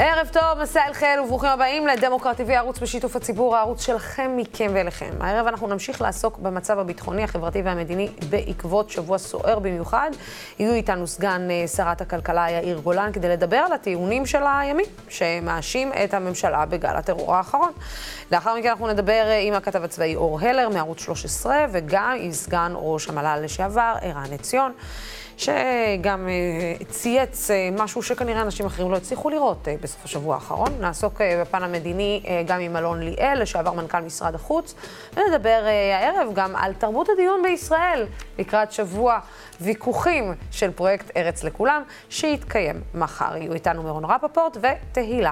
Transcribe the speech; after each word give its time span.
ערב 0.00 0.28
טוב, 0.32 0.62
מסע 0.62 0.86
אל 0.86 0.92
חיל 0.92 1.20
וברוכים 1.20 1.50
הבאים 1.50 1.86
לדמוקרט 1.86 2.40
TV, 2.40 2.52
ערוץ 2.52 2.78
בשיתוף 2.78 3.16
הציבור, 3.16 3.56
הערוץ 3.56 3.86
שלכם, 3.86 4.32
מכם 4.36 4.70
ואליכם. 4.74 5.10
הערב 5.20 5.46
אנחנו 5.46 5.66
נמשיך 5.66 6.02
לעסוק 6.02 6.38
במצב 6.38 6.78
הביטחוני, 6.78 7.24
החברתי 7.24 7.62
והמדיני 7.62 8.08
בעקבות 8.30 8.90
שבוע 8.90 9.18
סוער 9.18 9.58
במיוחד. 9.58 10.10
יהיו 10.58 10.72
איתנו 10.72 11.06
סגן 11.06 11.48
אה, 11.50 11.68
שרת 11.68 12.00
הכלכלה 12.00 12.50
יאיר 12.50 12.78
גולן 12.78 13.12
כדי 13.12 13.28
לדבר 13.28 13.56
על 13.56 13.72
הטיעונים 13.72 14.26
של 14.26 14.42
הימין, 14.46 14.86
שמאשים 15.08 15.92
את 16.04 16.14
הממשלה 16.14 16.66
בגל 16.66 16.96
הטרור 16.96 17.34
האחרון. 17.34 17.72
לאחר 18.32 18.56
מכן 18.56 18.68
אנחנו 18.68 18.88
נדבר 18.88 19.22
אה, 19.26 19.38
עם 19.38 19.54
הכתב 19.54 19.84
הצבאי 19.84 20.16
אור 20.16 20.40
הלר 20.40 20.68
מערוץ 20.68 21.00
13, 21.00 21.66
וגם 21.72 22.16
עם 22.20 22.32
סגן 22.32 22.72
ראש 22.74 23.08
המל"ל 23.08 23.40
לשעבר, 23.42 23.94
ערן 24.00 24.32
עציון. 24.32 24.72
שגם 25.38 26.28
אה, 26.28 26.84
צייץ 26.84 27.50
אה, 27.50 27.68
משהו 27.72 28.02
שכנראה 28.02 28.42
אנשים 28.42 28.66
אחרים 28.66 28.90
לא 28.90 28.96
הצליחו 28.96 29.30
לראות 29.30 29.68
אה, 29.68 29.74
בסוף 29.80 30.04
השבוע 30.04 30.34
האחרון. 30.34 30.68
נעסוק 30.80 31.20
בפן 31.40 31.62
המדיני 31.62 32.22
גם 32.46 32.60
עם 32.60 32.76
אלון 32.76 33.02
ליאל, 33.02 33.42
לשעבר 33.42 33.72
מנכ"ל 33.72 34.00
משרד 34.00 34.34
החוץ, 34.34 34.74
ונדבר 35.16 35.64
הערב 35.92 36.34
גם 36.34 36.56
על 36.56 36.72
תרבות 36.74 37.08
הדיון 37.08 37.42
בישראל 37.42 38.06
לקראת 38.38 38.72
שבוע 38.72 39.18
ויכוחים 39.60 40.34
של 40.50 40.70
פרויקט 40.70 41.16
ארץ 41.16 41.44
לכולם, 41.44 41.82
שיתקיים 42.08 42.80
מחר. 42.94 43.36
יהיו 43.36 43.52
איתנו 43.52 43.82
מירון 43.82 44.04
רפפורט 44.04 44.56
ותהילה. 44.56 45.30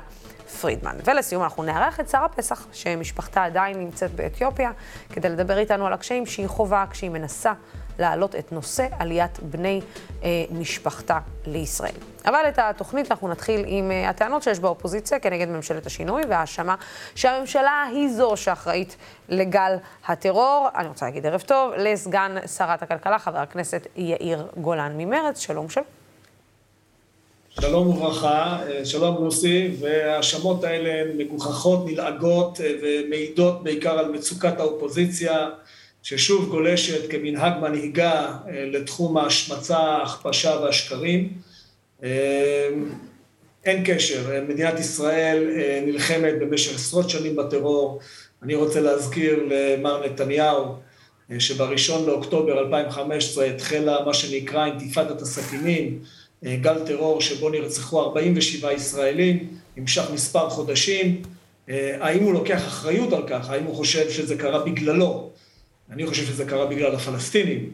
פרידמן. 0.61 0.97
ולסיום 1.05 1.43
אנחנו 1.43 1.63
נארח 1.63 2.01
את 2.01 2.09
שרה 2.09 2.29
פסח, 2.29 2.67
שמשפחתה 2.73 3.45
עדיין 3.45 3.79
נמצאת 3.79 4.15
באתיופיה, 4.15 4.71
כדי 5.13 5.29
לדבר 5.29 5.59
איתנו 5.59 5.87
על 5.87 5.93
הקשיים 5.93 6.27
שהיא 6.27 6.49
חווה 6.49 6.85
כשהיא 6.91 7.11
מנסה 7.11 7.53
להעלות 7.99 8.35
את 8.35 8.53
נושא 8.53 8.87
עליית 8.99 9.39
בני 9.43 9.81
אה, 10.23 10.29
משפחתה 10.51 11.19
לישראל. 11.47 11.95
אבל 12.25 12.45
את 12.49 12.59
התוכנית 12.59 13.11
אנחנו 13.11 13.29
נתחיל 13.29 13.65
עם 13.67 13.91
אה, 13.91 14.09
הטענות 14.09 14.43
שיש 14.43 14.59
באופוזיציה 14.59 15.19
כנגד 15.19 15.49
ממשלת 15.49 15.87
השינוי 15.87 16.23
והאשמה 16.29 16.75
שהממשלה 17.15 17.83
היא 17.93 18.09
זו 18.09 18.33
שאחראית 18.37 18.97
לגל 19.29 19.77
הטרור. 20.07 20.69
אני 20.75 20.89
רוצה 20.89 21.07
להגיד 21.07 21.27
ערב 21.27 21.41
טוב 21.41 21.73
לסגן 21.77 22.37
שרת 22.57 22.83
הכלכלה, 22.83 23.19
חבר 23.19 23.39
הכנסת 23.39 23.87
יאיר 23.97 24.47
גולן 24.57 24.93
ממרצ. 24.97 25.39
שלום 25.39 25.69
שלום. 25.69 25.87
שלום 27.61 27.89
וברכה, 27.89 28.59
אה, 28.69 28.85
שלום 28.85 29.25
לוסי, 29.25 29.71
וההאשמות 29.81 30.65
האלה 30.65 31.01
הן 31.01 31.19
מגוחכות, 31.19 31.87
נלעגות 31.87 32.61
אה, 32.61 32.73
ומעידות 32.83 33.63
בעיקר 33.65 33.99
על 33.99 34.13
מצוקת 34.13 34.61
האופוזיציה. 34.61 35.49
ששוב 36.07 36.49
גולשת 36.49 37.11
כמנהג 37.11 37.53
מנהיגה 37.61 38.37
אה, 38.49 38.65
לתחום 38.67 39.17
ההשמצה, 39.17 39.79
ההכפשה 39.79 40.57
והשקרים. 40.63 41.33
אה, 42.03 42.69
אין 43.65 43.83
קשר, 43.87 44.43
מדינת 44.49 44.81
ישראל 44.81 45.51
אה, 45.57 45.83
נלחמת 45.87 46.35
במשך 46.41 46.75
עשרות 46.75 47.11
שנים 47.11 47.37
בטרור. 47.37 48.01
אני 48.43 48.55
רוצה 48.55 48.81
להזכיר 48.81 49.49
למר 49.51 50.07
נתניהו 50.07 50.75
שבראשון 51.39 52.07
לאוקטובר 52.07 52.59
2015 52.59 53.45
התחילה 53.45 54.05
מה 54.07 54.15
שנקרא 54.15 54.67
אינתיפאדת 54.67 55.23
הסכינים, 55.23 55.99
גל 56.45 56.79
טרור 56.87 57.21
שבו 57.21 57.49
נרצחו 57.49 58.01
47 58.01 58.73
ישראלים, 58.73 59.49
נמשך 59.77 60.05
מספר 60.15 60.51
חודשים. 60.51 61.23
האם 62.01 62.23
הוא 62.23 62.33
לוקח 62.33 62.67
אחריות 62.67 63.13
על 63.13 63.23
כך? 63.29 63.51
האם 63.51 63.65
הוא 63.65 63.75
חושב 63.75 64.11
שזה 64.11 64.37
קרה 64.37 64.59
בגללו? 64.65 65.31
אני 65.91 66.07
חושב 66.07 66.25
שזה 66.25 66.45
קרה 66.45 66.67
בגלל 66.67 66.95
הפלסטינים, 66.95 67.71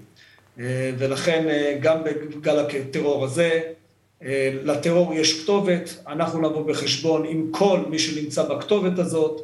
אה, 0.58 0.90
ולכן 0.98 1.48
אה, 1.48 1.76
גם 1.80 2.04
בגל 2.04 2.58
הטרור 2.58 3.24
הזה, 3.24 3.60
אה, 4.22 4.52
לטרור 4.64 5.14
יש 5.14 5.42
כתובת, 5.42 5.96
אנחנו 6.08 6.40
נבוא 6.40 6.66
בחשבון 6.66 7.26
עם 7.26 7.48
כל 7.50 7.80
מי 7.88 7.98
שנמצא 7.98 8.42
בכתובת 8.42 8.98
הזאת, 8.98 9.40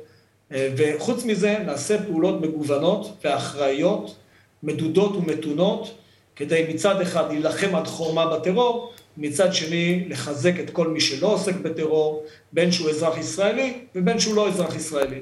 וחוץ 0.51 1.25
מזה 1.25 1.59
נעשה 1.67 2.03
פעולות 2.03 2.41
מגוונות 2.41 3.17
ואחראיות, 3.25 4.17
מדודות 4.63 5.17
ומתונות, 5.17 5.95
כדי 6.37 6.67
מצד 6.69 7.01
אחד 7.01 7.33
להילחם 7.33 7.75
עד 7.75 7.87
חורמה 7.87 8.37
בטרור, 8.37 8.93
מצד 9.17 9.55
שני 9.55 10.05
לחזק 10.09 10.61
את 10.61 10.71
כל 10.71 10.89
מי 10.89 11.01
שלא 11.01 11.27
עוסק 11.27 11.55
בטרור, 11.55 12.25
בין 12.53 12.73
שהוא 12.73 12.91
אזרח 12.91 13.19
ישראלי 13.19 13.79
ובין 13.95 14.21
שהוא 14.21 14.37
לא 14.37 14.49
אזרח 14.49 14.77
ישראלי. 14.77 15.21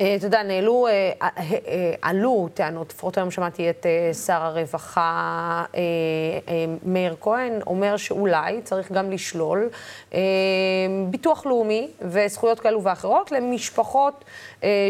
אה, 0.00 0.14
אתה 0.16 0.26
יודע, 0.26 0.42
נעלו, 0.42 0.86
אה, 0.86 1.10
אה, 1.20 1.94
עלו 2.02 2.48
טענות, 2.54 2.90
לפחות 2.90 3.18
היום 3.18 3.30
שמעתי 3.30 3.70
את 3.70 3.86
שר 4.26 4.42
הרווחה 4.42 5.64
מאיר 6.86 7.16
כהן, 7.20 7.52
אומר 7.66 7.96
שאולי 7.96 8.62
צריך 8.62 8.92
גם 8.92 9.10
לשלול 9.10 9.68
ביטוח 11.10 11.46
לאומי 11.46 11.88
וזכויות 12.00 12.60
כאלו 12.60 12.82
ואחרות 12.82 13.32
למשפחות 13.32 14.24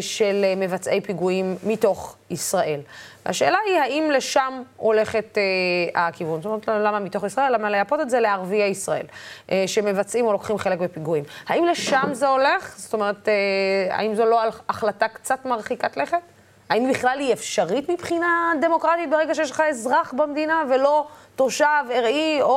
של 0.00 0.44
מבצעי 0.56 1.00
פיגועים 1.00 1.56
מתוך 1.66 2.16
ישראל. 2.30 2.80
השאלה 3.26 3.58
היא, 3.66 3.78
האם 3.78 4.10
לשם 4.10 4.62
הולכת 4.76 5.38
אה, 5.38 6.06
הכיוון? 6.06 6.42
זאת 6.42 6.46
אומרת, 6.46 6.68
למה 6.68 7.00
מתוך 7.00 7.24
ישראל? 7.24 7.52
למה 7.54 7.70
לייפות 7.70 8.00
את 8.00 8.10
זה 8.10 8.20
לערביי 8.20 8.68
ישראל, 8.68 9.06
אה, 9.50 9.64
שמבצעים 9.66 10.26
או 10.26 10.32
לוקחים 10.32 10.58
חלק 10.58 10.78
בפיגועים? 10.78 11.24
האם 11.46 11.64
לשם 11.64 12.08
זה 12.12 12.28
הולך? 12.28 12.74
זאת 12.78 12.92
אומרת, 12.92 13.28
אה, 13.28 13.96
האם 13.96 14.14
זו 14.14 14.24
לא 14.26 14.40
החלטה 14.68 15.08
קצת 15.08 15.44
מרחיקת 15.44 15.96
לכת? 15.96 16.20
האם 16.68 16.90
בכלל 16.90 17.18
היא 17.20 17.32
אפשרית 17.32 17.88
מבחינה 17.88 18.52
דמוקרטית 18.60 19.10
ברגע 19.10 19.34
שיש 19.34 19.50
לך 19.50 19.62
אזרח 19.70 20.14
במדינה 20.16 20.62
ולא 20.70 21.06
תושב 21.36 21.64
ארעי 21.90 22.42
או, 22.42 22.48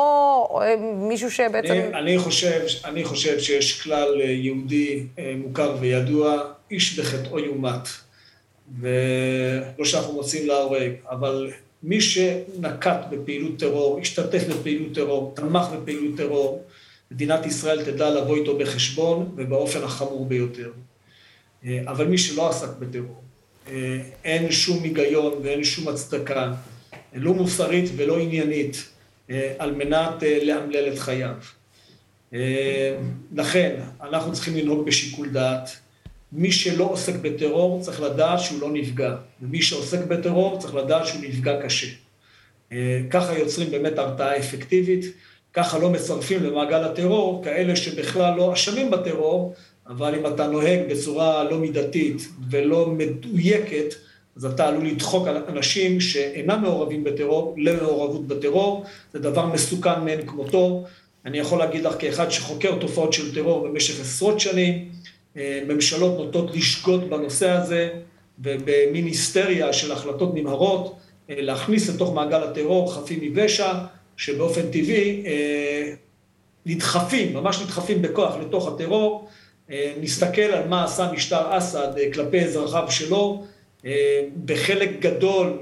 או 0.49 0.61
אה, 0.61 0.75
מישהו 0.95 1.31
שבעצם... 1.31 1.73
אני, 1.73 1.93
אני, 1.93 2.19
חושב, 2.19 2.59
אני 2.85 3.03
חושב 3.03 3.39
שיש 3.39 3.81
כלל 3.81 4.21
אה, 4.21 4.25
יהודי 4.25 5.03
אה, 5.19 5.33
מוכר 5.37 5.75
וידוע, 5.79 6.43
איש 6.71 6.99
בחטאו 6.99 7.39
יומת. 7.39 7.87
ולא 8.79 9.85
שאנחנו 9.85 10.13
מוצאים 10.13 10.47
להורג, 10.47 10.91
אבל 11.09 11.51
מי 11.83 12.01
שנקט 12.01 12.99
בפעילות 13.09 13.59
טרור, 13.59 13.99
השתתף 13.99 14.43
בפעילות 14.47 14.95
טרור, 14.95 15.33
תמך 15.35 15.65
בפעילות 15.75 16.17
טרור, 16.17 16.63
מדינת 17.11 17.45
ישראל 17.45 17.85
תדע 17.85 18.09
לבוא 18.09 18.35
איתו 18.35 18.57
בחשבון 18.57 19.31
ובאופן 19.35 19.83
החמור 19.83 20.25
ביותר. 20.25 20.71
אה, 21.65 21.79
אבל 21.87 22.07
מי 22.07 22.17
שלא 22.17 22.49
עסק 22.49 22.69
בטרור, 22.79 23.21
אה, 23.67 24.01
אין 24.23 24.51
שום 24.51 24.83
היגיון 24.83 25.33
ואין 25.43 25.63
שום 25.63 25.87
הצדקה, 25.87 26.53
לא 27.13 27.33
מוסרית 27.33 27.91
ולא 27.95 28.19
עניינית, 28.19 28.89
אה, 29.29 29.53
על 29.59 29.75
מנת 29.75 30.23
לאמלל 30.43 30.93
את 30.93 30.99
חייו. 30.99 31.35
לכן, 33.35 33.75
אנחנו 34.01 34.33
צריכים 34.33 34.57
לנהוג 34.57 34.85
בשיקול 34.85 35.29
דעת. 35.29 35.69
מי 36.31 36.51
שלא 36.51 36.83
עוסק 36.83 37.15
בטרור 37.21 37.81
צריך 37.81 38.01
לדעת 38.01 38.39
שהוא 38.39 38.61
לא 38.61 38.71
נפגע, 38.71 39.15
ומי 39.41 39.61
שעוסק 39.61 40.05
בטרור 40.07 40.59
צריך 40.59 40.75
לדעת 40.75 41.07
שהוא 41.07 41.21
נפגע 41.21 41.61
קשה. 41.61 41.87
אה, 42.71 43.01
ככה 43.09 43.37
יוצרים 43.37 43.71
באמת 43.71 43.97
הרתעה 43.97 44.37
אפקטיבית, 44.37 45.05
ככה 45.53 45.79
לא 45.79 45.89
מצרפים 45.89 46.43
למעגל 46.43 46.83
הטרור 46.83 47.43
כאלה 47.43 47.75
שבכלל 47.75 48.37
לא 48.37 48.53
אשמים 48.53 48.91
בטרור, 48.91 49.53
אבל 49.87 50.15
אם 50.15 50.27
אתה 50.27 50.47
נוהג 50.47 50.79
בצורה 50.89 51.43
לא 51.43 51.57
מידתית 51.57 52.27
ולא 52.49 52.85
מדויקת, 52.85 53.93
אז 54.35 54.45
אתה 54.45 54.67
עלול 54.67 54.87
לדחוק 54.87 55.27
אנשים 55.27 56.01
שאינם 56.01 56.61
מעורבים 56.61 57.03
בטרור 57.03 57.55
למעורבות 57.57 58.27
בטרור, 58.27 58.85
זה 59.13 59.19
דבר 59.19 59.45
מסוכן 59.45 60.01
מאין 60.05 60.27
כמותו. 60.27 60.85
אני 61.25 61.37
יכול 61.37 61.59
להגיד 61.59 61.83
לך 61.83 61.95
כאחד 61.99 62.31
שחוקר 62.31 62.75
תופעות 62.79 63.13
של 63.13 63.35
טרור 63.35 63.67
במשך 63.67 64.01
עשרות 64.01 64.39
שנים, 64.39 64.89
ממשלות 65.67 66.17
נוטות 66.17 66.55
לשגות 66.55 67.09
בנושא 67.09 67.49
הזה, 67.49 67.89
ובמין 68.39 69.05
היסטריה 69.05 69.73
של 69.73 69.91
החלטות 69.91 70.35
נמהרות, 70.35 70.95
אה, 71.29 71.35
להכניס 71.41 71.89
לתוך 71.89 72.13
מעגל 72.13 72.43
הטרור 72.43 72.93
חפים 72.93 73.19
מפשע, 73.21 73.73
שבאופן 74.17 74.61
טבעי 74.61 75.23
אה, 75.25 75.93
נדחפים, 76.65 77.33
ממש 77.33 77.61
נדחפים 77.61 78.01
בכוח 78.01 78.35
לתוך 78.37 78.67
הטרור. 78.67 79.29
נסתכל 80.01 80.41
על 80.41 80.67
מה 80.67 80.83
עשה 80.83 81.11
משטר 81.11 81.57
אסד 81.57 81.87
כלפי 82.13 82.39
אזרחיו 82.39 82.91
שלו, 82.91 83.43
בחלק 84.45 84.89
גדול 84.99 85.59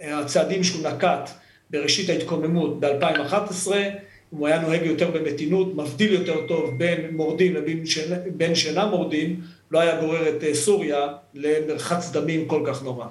מהצעדים 0.00 0.64
שהוא 0.64 0.88
נקט 0.88 1.30
בראשית 1.70 2.10
ההתקוממות 2.10 2.80
ב-2011, 2.80 3.72
אם 3.72 3.90
הוא 4.30 4.46
היה 4.46 4.60
נוהג 4.60 4.82
יותר 4.82 5.10
במתינות, 5.10 5.74
מבדיל 5.76 6.12
יותר 6.12 6.46
טוב 6.46 6.78
בין 6.78 7.16
מורדים 7.16 7.54
לבין 7.54 8.54
שאינם 8.54 8.88
מורדים, 8.90 9.40
לא 9.70 9.80
היה 9.80 10.00
גורר 10.00 10.28
את 10.28 10.44
אה, 10.44 10.54
סוריה 10.54 11.08
למרחץ 11.34 12.10
דמים 12.10 12.48
כל 12.48 12.62
כך 12.66 12.82
נורא. 12.82 13.06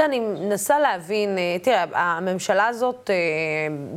אני 0.00 0.20
מנסה 0.20 0.78
להבין, 0.78 1.38
אה, 1.38 1.56
תראה, 1.62 1.84
הממשלה 1.92 2.66
הזאת 2.66 3.10
אה, 3.10 3.14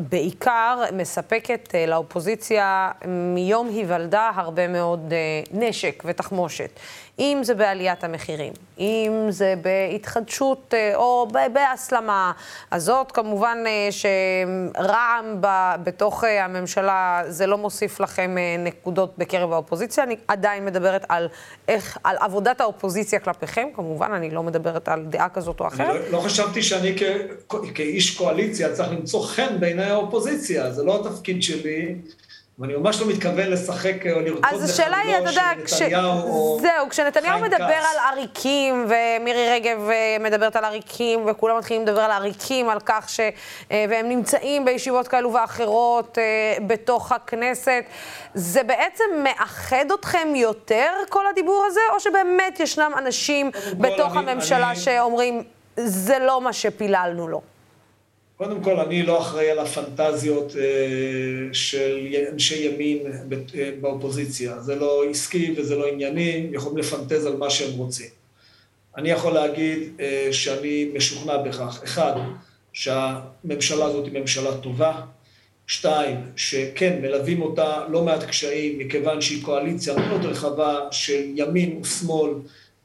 בעיקר 0.09 0.83
מספקת 0.93 1.75
לאופוזיציה 1.87 2.91
מיום 3.07 3.69
היוולדה 3.69 4.31
הרבה 4.35 4.67
מאוד 4.67 5.13
נשק 5.51 6.03
ותחמושת. 6.05 6.79
אם 7.21 7.39
זה 7.43 7.55
בעליית 7.55 8.03
המחירים, 8.03 8.53
אם 8.79 9.25
זה 9.29 9.53
בהתחדשות 9.61 10.73
אה, 10.73 10.95
או 10.95 11.27
בהסלמה, 11.53 12.31
אז 12.71 12.83
זאת 12.83 13.11
כמובן 13.11 13.57
אה, 13.67 13.89
שרע"מ 13.91 15.41
בתוך 15.83 16.23
אה, 16.23 16.45
הממשלה, 16.45 17.23
זה 17.27 17.47
לא 17.47 17.57
מוסיף 17.57 17.99
לכם 17.99 18.35
נקודות 18.59 19.13
בקרב 19.17 19.53
האופוזיציה. 19.53 20.03
אני 20.03 20.15
עדיין 20.27 20.65
מדברת 20.65 21.05
על 21.09 21.27
איך, 21.67 21.97
על 22.03 22.15
עבודת 22.19 22.61
האופוזיציה 22.61 23.19
כלפיכם, 23.19 23.67
כמובן, 23.75 24.11
אני 24.11 24.29
לא 24.29 24.43
מדברת 24.43 24.87
על 24.87 25.05
דעה 25.05 25.29
כזאת 25.29 25.59
או 25.59 25.67
אחרת. 25.67 25.95
אני 25.95 26.11
לא, 26.11 26.11
לא 26.11 26.19
חשבתי 26.19 26.63
שאני 26.63 26.95
כ, 26.97 27.03
כאיש 27.75 28.17
קואליציה 28.17 28.73
צריך 28.73 28.91
למצוא 28.91 29.25
חן 29.25 29.59
בעיני 29.59 29.83
האופוזיציה, 29.83 30.71
זה 30.71 30.83
לא 30.83 31.05
התפקיד 31.05 31.43
שלי. 31.43 31.95
ואני 32.61 32.75
ממש 32.75 33.01
לא 33.01 33.07
מתכוון 33.07 33.49
לשחק 33.49 34.07
או 34.11 34.19
לרקוד 34.19 34.45
אז 34.53 34.69
השאלה 34.69 34.97
היא, 34.97 35.17
אתה 35.17 35.29
יודע, 35.29 35.51
כש... 35.65 35.73
זהו, 36.61 36.89
כשנתניהו 36.89 37.39
מדבר 37.39 37.63
על 37.63 37.97
עריקים, 38.11 38.85
ומירי 38.85 39.49
רגב 39.49 39.89
אה, 39.89 40.17
מדברת 40.19 40.55
על 40.55 40.65
עריקים, 40.65 41.19
וכולם 41.27 41.57
מתחילים 41.57 41.83
לדבר 41.83 42.01
על 42.01 42.11
עריקים, 42.11 42.69
על 42.69 42.79
כך 42.85 43.09
ש... 43.09 43.19
אה, 43.71 43.85
והם 43.89 44.09
נמצאים 44.09 44.65
בישיבות 44.65 45.07
כאלו 45.07 45.33
ואחרות 45.33 46.17
אה, 46.17 46.23
בתוך 46.67 47.11
הכנסת, 47.11 47.83
זה 48.33 48.63
בעצם 48.63 49.03
מאחד 49.23 49.85
אתכם 49.99 50.27
יותר, 50.35 50.89
כל 51.09 51.27
הדיבור 51.27 51.63
הזה, 51.67 51.81
או 51.93 51.99
שבאמת 51.99 52.59
ישנם 52.59 52.91
אנשים 52.97 53.51
בתוך 53.77 54.17
אני, 54.17 54.31
הממשלה 54.31 54.69
אני... 54.69 54.75
שאומרים, 54.75 55.43
זה 55.77 56.19
לא 56.19 56.41
מה 56.41 56.53
שפיללנו 56.53 57.27
לו? 57.27 57.41
קודם 58.41 58.63
כל, 58.63 58.79
אני 58.79 59.03
לא 59.03 59.21
אחראי 59.21 59.49
על 59.49 59.59
הפנטזיות 59.59 60.55
אה, 60.55 61.53
של 61.53 62.07
אנשי 62.33 62.67
ימין 62.67 62.97
אה, 63.07 63.69
באופוזיציה. 63.81 64.59
זה 64.59 64.75
לא 64.75 65.03
עסקי 65.09 65.53
וזה 65.57 65.75
לא 65.75 65.87
ענייני, 65.87 66.47
יכולים 66.51 66.77
לפנטז 66.77 67.25
על 67.25 67.35
מה 67.37 67.49
שהם 67.49 67.77
רוצים. 67.77 68.07
אני 68.97 69.09
יכול 69.09 69.33
להגיד 69.33 69.79
אה, 69.99 70.27
שאני 70.31 70.89
משוכנע 70.93 71.37
בכך. 71.37 71.81
אחד, 71.83 72.13
שהממשלה 72.73 73.85
הזאת 73.85 74.05
היא 74.05 74.21
ממשלה 74.21 74.57
טובה. 74.57 75.01
שתיים, 75.67 76.17
שכן, 76.35 76.99
מלווים 77.01 77.41
אותה 77.41 77.85
לא 77.89 78.03
מעט 78.03 78.23
קשיים, 78.23 78.79
מכיוון 78.79 79.21
שהיא 79.21 79.43
קואליציה 79.43 79.95
מאוד 79.97 80.25
רחבה 80.25 80.79
של 80.91 81.21
ימין 81.35 81.79
ושמאל, 81.81 82.33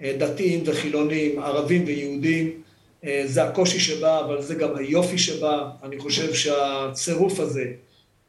דתיים 0.02 0.62
וחילונים, 0.66 1.42
ערבים 1.42 1.84
ויהודים. 1.86 2.65
אה, 3.06 3.22
זה 3.26 3.44
הקושי 3.44 3.80
שבה, 3.80 4.20
אבל 4.20 4.42
זה 4.42 4.54
גם 4.54 4.76
היופי 4.76 5.18
שבה. 5.18 5.70
אני 5.82 5.98
חושב 5.98 6.34
שהצירוף 6.34 7.40
הזה 7.40 7.64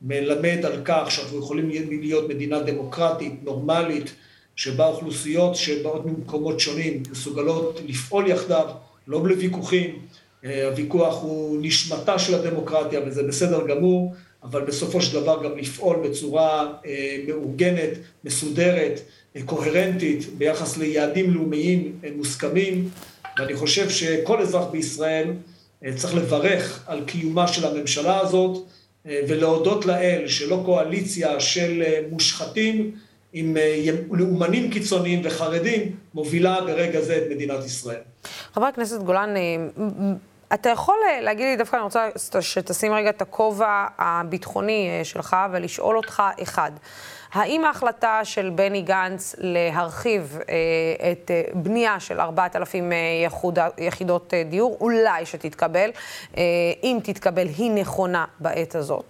מלמד 0.02 0.66
על 0.66 0.82
כך 0.86 1.12
שאנחנו 1.12 1.40
יכולים 1.40 1.70
להיות 2.02 2.30
מדינה 2.30 2.60
דמוקרטית, 2.60 3.34
נורמלית, 3.44 4.12
שבה 4.56 4.88
אוכלוסיות 4.88 5.56
שבאות 5.56 6.06
ממקומות 6.06 6.60
שונים 6.60 7.04
מסוגלות 7.12 7.82
לפעול 7.88 8.28
יחדיו, 8.28 8.68
לא 9.08 9.20
בלי 9.24 9.34
ויכוחים. 9.34 10.00
אה, 10.46 10.68
הוויכוח 10.68 11.22
הוא 11.22 11.58
נשמתה 11.62 12.20
של 12.20 12.36
הדמוקרטיה 12.36 13.02
וזה 13.06 13.24
בסדר 13.24 13.68
גמור, 13.68 14.14
אבל 14.44 14.62
בסופו 14.62 15.02
של 15.02 15.22
דבר 15.22 15.44
גם 15.44 15.58
לפעול 15.58 15.98
בצורה 16.08 16.74
אה, 16.86 17.18
מאורגנת, 17.28 17.90
מסודרת, 18.24 19.02
קוהרנטית, 19.46 20.38
ביחס 20.38 20.78
ליעדים 20.78 21.34
לאומיים 21.34 22.00
מוסכמים. 22.16 22.90
ואני 23.40 23.56
חושב 23.56 23.90
שכל 23.90 24.42
אזרח 24.42 24.68
בישראל 24.68 25.34
אה, 25.86 25.92
צריך 25.96 26.16
לברך 26.16 26.84
על 26.88 27.04
קיומה 27.06 27.48
של 27.48 27.68
הממשלה 27.68 28.20
הזאת 28.20 28.68
אה, 29.08 29.22
ולהודות 29.28 29.86
לאל 29.86 30.28
שלא 30.28 30.62
קואליציה 30.66 31.40
של 31.40 31.84
אה, 31.86 32.00
מושחתים 32.12 32.92
עם 33.34 33.58
לאומנים 34.12 34.72
קיצוניים 34.72 35.22
וחרדים 35.24 35.96
מובילה 36.14 36.62
ברגע 36.62 37.02
זה 37.02 37.18
את 37.18 37.24
מדינת 37.30 37.66
ישראל. 37.66 38.02
חבר 38.54 38.66
הכנסת 38.66 39.02
גולן, 39.02 39.34
אתה 40.54 40.70
יכול 40.70 40.96
להגיד 41.22 41.46
לי, 41.46 41.56
דווקא 41.56 41.76
אני 41.76 41.84
רוצה 41.84 42.10
שתשים 42.42 42.94
רגע 42.94 43.10
את 43.10 43.22
הכובע 43.22 43.86
הביטחוני 43.98 44.90
שלך 45.04 45.36
ולשאול 45.52 45.98
אותך, 45.98 46.24
אחד, 46.44 46.72
האם 47.38 47.66
ההחלטה 47.66 48.20
של 48.24 48.50
בני 48.50 48.82
גנץ 48.82 49.36
להרחיב 49.38 50.40
אה, 50.50 51.12
את 51.12 51.32
אה, 51.32 51.42
בנייה 51.54 52.00
של 52.00 52.20
4,000 52.20 52.92
אה, 52.92 52.98
יחוד, 53.26 53.60
יחידות 53.78 54.34
אה, 54.34 54.44
דיור, 54.44 54.78
אולי 54.82 55.26
שתתקבל, 55.26 55.90
אה, 56.38 56.44
אם 56.84 57.00
תתקבל, 57.04 57.48
היא 57.58 57.72
נכונה 57.72 58.26
בעת 58.40 58.76
הזאת? 58.76 59.06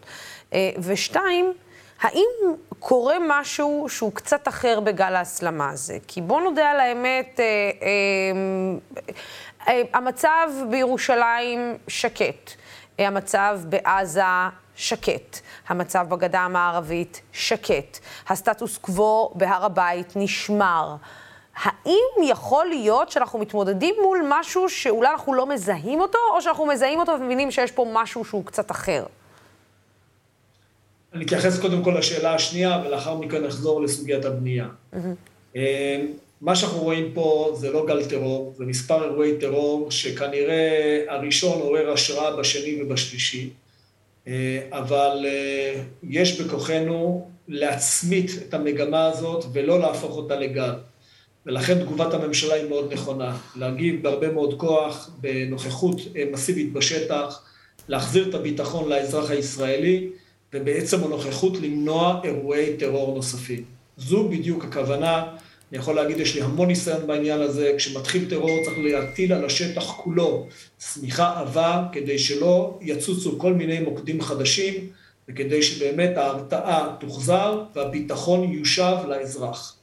אה, 0.53 0.69
ושתיים, 0.79 1.53
האם 2.01 2.55
קורה 2.79 3.15
משהו 3.27 3.85
שהוא 3.89 4.11
קצת 4.13 4.47
אחר 4.47 4.79
בגל 4.79 5.15
ההסלמה 5.15 5.69
הזה? 5.69 5.97
כי 6.07 6.21
בוא 6.21 6.41
נודה 6.41 6.69
על 6.69 6.79
האמת, 6.79 7.39
אה, 7.39 7.45
אה, 7.81 7.87
אה, 9.67 9.81
המצב 9.93 10.49
בירושלים 10.69 11.77
שקט, 11.87 12.51
אה, 12.99 13.07
המצב 13.07 13.59
בעזה 13.65 14.21
שקט. 14.75 15.39
המצב 15.67 16.05
בגדה 16.09 16.39
המערבית 16.39 17.21
שקט. 17.33 17.99
הסטטוס 18.27 18.77
קוו 18.77 19.31
בהר 19.35 19.65
הבית 19.65 20.13
נשמר. 20.15 20.95
האם 21.55 22.23
יכול 22.23 22.65
להיות 22.65 23.11
שאנחנו 23.11 23.39
מתמודדים 23.39 23.95
מול 24.01 24.25
משהו 24.29 24.69
שאולי 24.69 25.09
אנחנו 25.09 25.33
לא 25.33 25.45
מזהים 25.45 26.01
אותו, 26.01 26.17
או 26.35 26.41
שאנחנו 26.41 26.65
מזהים 26.65 26.99
אותו 26.99 27.11
ומבינים 27.19 27.51
שיש 27.51 27.71
פה 27.71 27.87
משהו 27.93 28.25
שהוא 28.25 28.45
קצת 28.45 28.71
אחר? 28.71 29.05
אני 31.13 31.25
אתייחס 31.25 31.59
קודם 31.59 31.83
כל 31.83 31.95
לשאלה 31.97 32.33
השנייה, 32.33 32.81
ולאחר 32.85 33.15
מכן 33.15 33.43
נחזור 33.43 33.81
לסוגיית 33.81 34.25
הבנייה. 34.25 34.67
Mm-hmm. 34.93 35.57
מה 36.41 36.55
שאנחנו 36.55 36.79
רואים 36.79 37.11
פה 37.13 37.51
זה 37.55 37.71
לא 37.71 37.85
גל 37.85 38.05
טרור, 38.05 38.53
זה 38.57 38.65
מספר 38.65 39.03
אירועי 39.03 39.37
טרור 39.39 39.91
שכנראה 39.91 41.03
הראשון 41.07 41.61
עורר 41.61 41.91
השראה 41.91 42.35
בשני 42.35 42.81
ובשלישי. 42.81 43.49
אה, 44.27 44.59
אבל 44.71 45.25
אה, 45.25 45.81
יש 46.03 46.41
בכוחנו 46.41 47.27
להצמית 47.47 48.31
את 48.47 48.53
המגמה 48.53 49.05
הזאת 49.05 49.45
ולא 49.53 49.79
להפוך 49.79 50.17
אותה 50.17 50.35
לגל. 50.35 50.73
ולכן 51.45 51.79
תגובת 51.79 52.13
הממשלה 52.13 52.53
היא 52.53 52.69
מאוד 52.69 52.93
נכונה, 52.93 53.37
להגיב 53.55 54.03
בהרבה 54.03 54.31
מאוד 54.31 54.59
כוח, 54.59 55.09
בנוכחות 55.21 56.01
אה, 56.15 56.23
מסיבית 56.31 56.73
בשטח, 56.73 57.41
להחזיר 57.87 58.29
את 58.29 58.35
הביטחון 58.35 58.89
לאזרח 58.89 59.31
הישראלי, 59.31 60.09
ובעצם 60.53 61.03
הנוכחות 61.03 61.57
למנוע 61.61 62.21
אירועי 62.23 62.77
טרור 62.77 63.15
נוספים. 63.15 63.63
זו 63.97 64.29
בדיוק 64.29 64.65
הכוונה. 64.65 65.25
אני 65.71 65.77
יכול 65.77 65.95
להגיד, 65.95 66.19
יש 66.19 66.35
לי 66.35 66.41
המון 66.41 66.67
ניסיון 66.67 67.07
בעניין 67.07 67.41
הזה, 67.41 67.73
כשמתחיל 67.77 68.29
טרור 68.29 68.59
צריך 68.65 68.77
להטיל 68.77 69.33
על 69.33 69.45
השטח 69.45 69.91
כולו 69.91 70.47
שמיכה 70.79 71.39
עבה, 71.39 71.83
כדי 71.91 72.19
שלא 72.19 72.77
יצוצו 72.81 73.39
כל 73.39 73.53
מיני 73.53 73.79
מוקדים 73.79 74.21
חדשים, 74.21 74.73
וכדי 75.29 75.63
שבאמת 75.63 76.17
ההרתעה 76.17 76.95
תוחזר 76.99 77.63
והביטחון 77.75 78.53
יושב 78.53 78.95
לאזרח. 79.07 79.75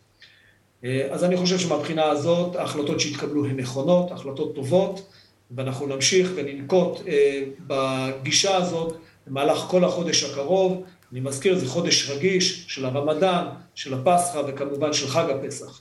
אה, 0.85 1.07
אז 1.11 1.25
אני 1.25 1.37
חושב 1.37 1.59
שמבחינה 1.59 2.05
הזאת 2.05 2.57
ההחלטות 2.57 3.00
שהתקבלו 3.00 3.45
הן 3.45 3.61
נכונות, 3.61 4.12
החלטות 4.12 4.55
טובות, 4.55 5.07
ואנחנו 5.50 5.87
נמשיך 5.87 6.31
וננקוט 6.35 7.00
אה, 7.09 7.43
בגישה 7.67 8.57
הזאת 8.57 8.97
במהלך 9.26 9.59
כל 9.59 9.85
החודש 9.85 10.25
הקרוב, 10.25 10.83
אני 11.12 11.20
מזכיר, 11.20 11.58
זה 11.58 11.66
חודש 11.66 12.11
רגיש 12.11 12.64
של 12.68 12.84
הרמדאן, 12.84 13.46
של 13.75 13.94
הפסחא 13.94 14.38
וכמובן 14.46 14.92
של 14.92 15.08
חג 15.08 15.30
הפסח. 15.30 15.80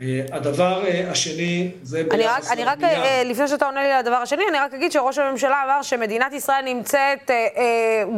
אה, 0.00 0.20
הדבר 0.32 0.86
אה, 0.86 1.10
השני 1.10 1.70
זה 1.82 2.04
ביחס 2.04 2.50
אני 2.50 2.64
רק, 2.64 2.82
אה, 2.82 3.22
לפני 3.24 3.48
שאתה 3.48 3.66
עונה 3.66 3.82
לי 3.82 3.92
על 3.92 3.98
הדבר 3.98 4.14
השני, 4.14 4.42
אני 4.50 4.58
רק 4.58 4.74
אגיד 4.74 4.92
שראש 4.92 5.18
הממשלה 5.18 5.62
אמר 5.64 5.82
שמדינת 5.82 6.32
ישראל 6.32 6.64
נמצאת 6.64 7.30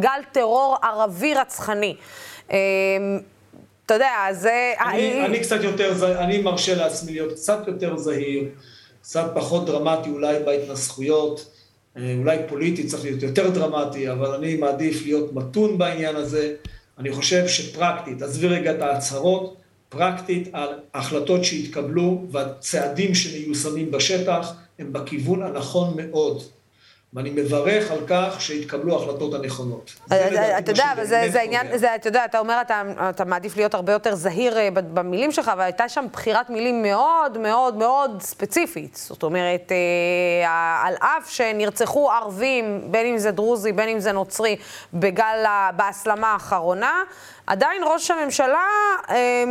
גל 0.01 0.21
טרור 0.33 0.77
ערבי 0.83 1.35
רצחני. 1.35 1.97
אתה 2.47 3.95
יודע, 3.95 4.11
זה... 4.33 4.75
אני, 4.81 5.25
אני 5.25 5.41
קצת 5.41 5.63
יותר, 5.63 6.19
אני 6.19 6.39
מרשה 6.39 6.75
לעצמי 6.75 7.13
להיות 7.13 7.33
קצת 7.33 7.59
יותר 7.67 7.97
זהיר, 7.97 8.45
קצת 9.03 9.31
פחות 9.35 9.67
דרמטי 9.67 10.11
אולי 10.11 10.39
בהתנסחויות. 10.45 11.58
אה, 11.99 12.15
אולי 12.19 12.39
פוליטי 12.49 12.87
צריך 12.87 13.05
להיות 13.05 13.23
יותר 13.23 13.51
דרמטי, 13.51 14.11
אבל 14.11 14.35
אני 14.35 14.57
מעדיף 14.57 15.03
להיות 15.05 15.33
מתון 15.33 15.79
בעניין 15.79 16.17
הזה. 16.17 16.55
אני 16.99 17.13
חושב 17.13 17.49
שפרקטית, 17.49 18.23
עזבי 18.23 18.49
רגע 18.49 18.71
את 18.71 18.83
ההצהרות, 18.83 19.57
פרקטית 19.89 20.49
על 20.53 20.69
החלטות 20.95 21.45
שהתקבלו 21.45 22.25
והצעדים 22.31 23.15
שמיושמים 23.15 23.91
בשטח 23.91 24.53
הם 24.79 24.93
בכיוון 24.93 25.43
הנכון 25.43 25.95
מאוד. 25.97 26.43
ואני 27.15 27.31
מברך 27.31 27.91
על 27.91 27.99
כך 28.07 28.41
שהתקבלו 28.41 29.01
ההחלטות 29.01 29.35
הנכונות. 29.35 29.93
אתה 30.59 30.71
יודע, 30.71 30.95
זה 31.05 31.41
עניין, 31.41 31.67
אתה 31.95 32.09
יודע, 32.09 32.25
אתה 32.25 32.39
אומר, 32.39 32.61
אתה 33.11 33.25
מעדיף 33.25 33.57
להיות 33.57 33.75
הרבה 33.75 33.93
יותר 33.93 34.15
זהיר 34.15 34.59
אה, 34.59 34.69
במילים 34.71 35.33
שלך, 35.33 35.49
אבל 35.49 35.61
הייתה 35.61 35.89
שם 35.89 36.07
בחירת 36.13 36.51
מילים 36.51 36.83
מאוד 36.83 37.39
מאוד 37.39 37.77
מאוד 37.77 38.23
ספציפית. 38.23 38.95
זאת 38.95 39.23
אומרת, 39.23 39.73
אה, 39.73 40.87
על 40.87 40.95
אף 41.01 41.31
שנרצחו 41.31 42.11
ערבים, 42.11 42.81
בין 42.91 43.07
אם 43.07 43.19
זה 43.19 43.31
דרוזי, 43.31 43.73
בין 43.73 43.89
אם 43.89 44.01
זה 44.01 44.13
נוצרי, 44.13 44.57
בגל, 44.95 45.45
בהסלמה 45.77 46.33
האחרונה, 46.33 46.93
עדיין 47.49 47.83
ראש 47.93 48.11
הממשלה 48.11 48.67
אה, 49.11 49.45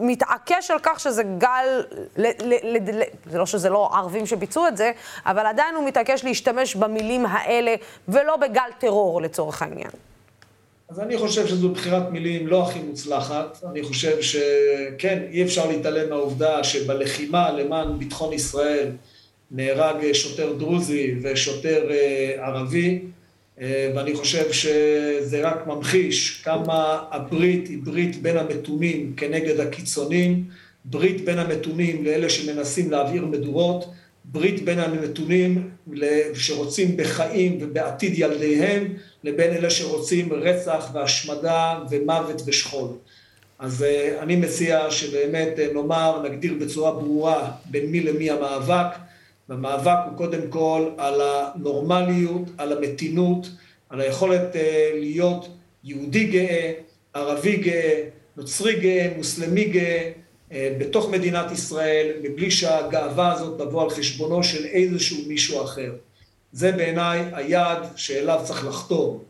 מתעקש 0.00 0.70
על 0.70 0.78
כך 0.82 1.00
שזה 1.00 1.22
גל, 1.22 1.82
ל, 2.16 2.26
ל, 2.26 2.54
ל, 2.62 2.98
ל, 2.98 3.02
זה 3.26 3.38
לא 3.38 3.46
שזה 3.46 3.70
לא 3.70 3.90
ערבים 3.94 4.26
שביצעו 4.26 4.68
את 4.68 4.76
זה, 4.76 4.92
אבל 5.26 5.46
עדיין 5.46 5.74
הוא 5.74 5.86
מתעקש 5.86 6.24
להשתמש 6.24 6.74
במילים 6.76 7.26
האלה, 7.26 7.74
ולא 8.08 8.36
בגל 8.36 8.70
טרור 8.78 9.22
לצורך 9.22 9.62
העניין. 9.62 9.90
אז 10.88 11.00
אני 11.00 11.18
חושב 11.18 11.46
שזו 11.46 11.68
בחירת 11.68 12.10
מילים 12.10 12.46
לא 12.46 12.62
הכי 12.62 12.78
מוצלחת. 12.78 13.58
אני 13.70 13.82
חושב 13.82 14.16
שכן, 14.20 15.22
אי 15.30 15.42
אפשר 15.42 15.68
להתעלם 15.68 16.10
מהעובדה 16.10 16.64
שבלחימה 16.64 17.50
למען 17.50 17.98
ביטחון 17.98 18.32
ישראל 18.32 18.88
נהרג 19.50 20.12
שוטר 20.12 20.52
דרוזי 20.52 21.14
ושוטר 21.22 21.90
אה, 21.90 22.46
ערבי, 22.46 23.02
ואני 23.60 24.14
חושב 24.14 24.52
שזה 24.52 25.40
רק 25.48 25.66
ממחיש 25.66 26.42
כמה 26.44 27.04
הברית 27.10 27.68
היא 27.68 27.78
ברית 27.82 28.22
בין 28.22 28.36
המתונים 28.36 29.12
כנגד 29.16 29.60
הקיצונים, 29.60 30.44
ברית 30.84 31.24
בין 31.24 31.38
המתונים 31.38 32.04
לאלה 32.04 32.30
שמנסים 32.30 32.90
להעביר 32.90 33.26
מדורות, 33.26 33.90
ברית 34.24 34.64
בין 34.64 34.78
המתונים 34.78 35.70
שרוצים 36.34 36.96
בחיים 36.96 37.58
ובעתיד 37.60 38.18
ילדיהם, 38.18 38.94
לבין 39.24 39.52
אלה 39.52 39.70
שרוצים 39.70 40.32
רצח 40.32 40.90
והשמדה 40.94 41.78
ומוות 41.90 42.42
ושכול. 42.46 42.88
אז 43.58 43.82
אה, 43.82 44.22
אני 44.22 44.36
מציע 44.36 44.90
שבאמת 44.90 45.58
אה, 45.58 45.68
נאמר, 45.74 46.22
נגדיר 46.24 46.54
בצורה 46.60 46.92
ברורה 46.92 47.50
בין 47.64 47.86
מי 47.86 48.00
למי 48.00 48.30
המאבק, 48.30 48.86
והמאבק 49.50 49.98
הוא 50.10 50.16
קודם 50.16 50.40
כל 50.50 50.90
על 50.98 51.20
הנורמליות, 51.20 52.42
על 52.58 52.72
המתינות, 52.72 53.48
על 53.88 54.00
היכולת 54.00 54.56
אה, 54.56 54.90
להיות 54.94 55.48
יהודי 55.84 56.24
גאה, 56.24 56.72
ערבי 57.14 57.56
גאה, 57.56 58.04
נוצרי 58.36 58.80
גאה, 58.80 59.08
מוסלמי 59.16 59.64
גאה, 59.64 60.10
בתוך 60.52 61.10
מדינת 61.10 61.52
ישראל, 61.52 62.12
מבלי 62.22 62.50
שהגאווה 62.50 63.32
הזאת 63.32 63.58
תבוא 63.58 63.82
על 63.82 63.90
חשבונו 63.90 64.44
של 64.44 64.64
איזשהו 64.64 65.16
מישהו 65.28 65.64
אחר. 65.64 65.92
זה 66.52 66.72
בעיניי 66.72 67.24
היעד 67.32 67.86
שאליו 67.96 68.40
צריך 68.44 68.66
לחתור. 68.66 69.24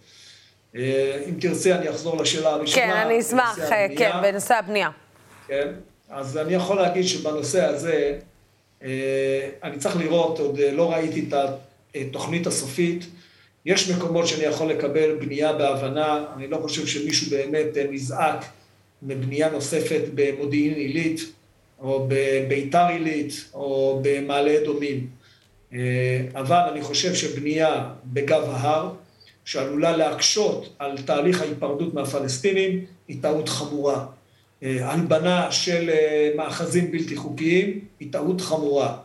אה, 0.76 1.22
אם 1.28 1.34
תרצה, 1.40 1.76
אני 1.76 1.90
אחזור 1.90 2.22
לשאלה 2.22 2.50
הראשונה. 2.50 2.86
כן, 2.86 2.90
אני 2.90 3.20
אשמח, 3.20 3.58
אה, 3.58 3.86
כן, 3.96 4.10
בנושא 4.22 4.54
הבנייה. 4.54 4.90
כן, 5.46 5.68
אז 6.10 6.38
אני 6.38 6.54
יכול 6.54 6.76
להגיד 6.76 7.06
שבנושא 7.06 7.64
הזה, 7.64 7.92
אה, 7.92 8.18
אני 9.62 9.78
צריך 9.78 9.96
לראות, 9.96 10.38
עוד 10.38 10.60
לא 10.72 10.92
ראיתי 10.92 11.25
את 11.28 11.34
התוכנית 11.94 12.46
הסופית. 12.46 13.06
יש 13.66 13.90
מקומות 13.90 14.26
שאני 14.26 14.44
יכול 14.44 14.70
לקבל 14.70 15.14
בנייה 15.14 15.52
בהבנה, 15.52 16.25
אני 16.37 16.46
לא 16.46 16.56
חושב 16.56 16.87
שמישהו 16.87 17.30
באמת 17.30 17.66
נזעק 17.90 18.44
מבנייה 19.02 19.50
נוספת 19.50 20.02
במודיעין 20.14 20.75
עילית, 20.75 21.20
או 21.80 22.08
בביתר 22.08 22.87
עילית, 22.87 23.44
או 23.54 24.00
במעלה 24.02 24.58
אדומים. 24.58 25.06
אבל 26.34 26.68
אני 26.72 26.82
חושב 26.82 27.14
שבנייה 27.14 27.90
בגב 28.04 28.42
ההר, 28.50 28.90
שעלולה 29.44 29.96
להקשות 29.96 30.75
על 30.78 30.99
תהליך 30.99 31.40
ההיפרדות 31.42 31.94
מהפלסטינים, 31.94 32.84
היא 33.08 33.16
טעות 33.22 33.49
חמורה. 33.49 34.06
אה, 34.62 34.90
הלבנה 34.92 35.52
של 35.52 35.90
אה, 35.90 36.30
מאחזים 36.36 36.90
בלתי 36.90 37.16
חוקיים 37.16 37.80
היא 38.00 38.12
טעות 38.12 38.40
חמורה. 38.40 38.96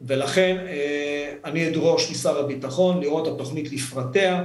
ולכן 0.00 0.56
אה, 0.68 1.32
אני 1.44 1.68
אדרוש 1.68 2.10
משר 2.10 2.44
הביטחון 2.44 3.00
לראות 3.00 3.28
התוכנית 3.28 3.72
לפרטיה 3.72 4.44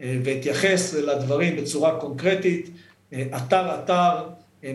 ואתייחס 0.00 0.94
לדברים 0.94 1.56
בצורה 1.56 2.00
קונקרטית, 2.00 2.70
אתר-אתר, 3.14 4.28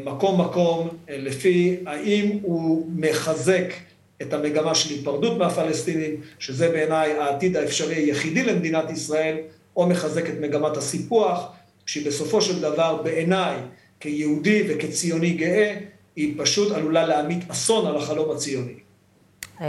מקום-מקום, 0.03 0.89
לפי 1.07 1.77
האם 1.85 2.39
הוא 2.41 2.87
מחזק 2.95 3.73
את 4.21 4.33
המגמה 4.33 4.75
של 4.75 4.89
היפרדות 4.89 5.37
מהפלסטינים, 5.37 6.15
שזה 6.39 6.69
בעיניי 6.69 7.11
העתיד 7.11 7.57
האפשרי 7.57 7.95
היחידי 7.95 8.43
למדינת 8.43 8.89
ישראל, 8.89 9.37
או 9.75 9.87
מחזק 9.87 10.29
את 10.29 10.39
מגמת 10.41 10.77
הסיפוח, 10.77 11.45
שהיא 11.85 12.07
בסופו 12.07 12.41
של 12.41 12.61
דבר 12.61 13.01
בעיניי, 13.03 13.57
כיהודי 14.03 14.63
וכציוני 14.69 15.33
גאה, 15.33 15.75
היא 16.15 16.35
פשוט 16.37 16.71
עלולה 16.71 17.05
להמיט 17.05 17.49
אסון 17.51 17.87
על 17.87 17.97
החלום 17.97 18.35
הציוני. 18.35 18.73
אה, 19.61 19.67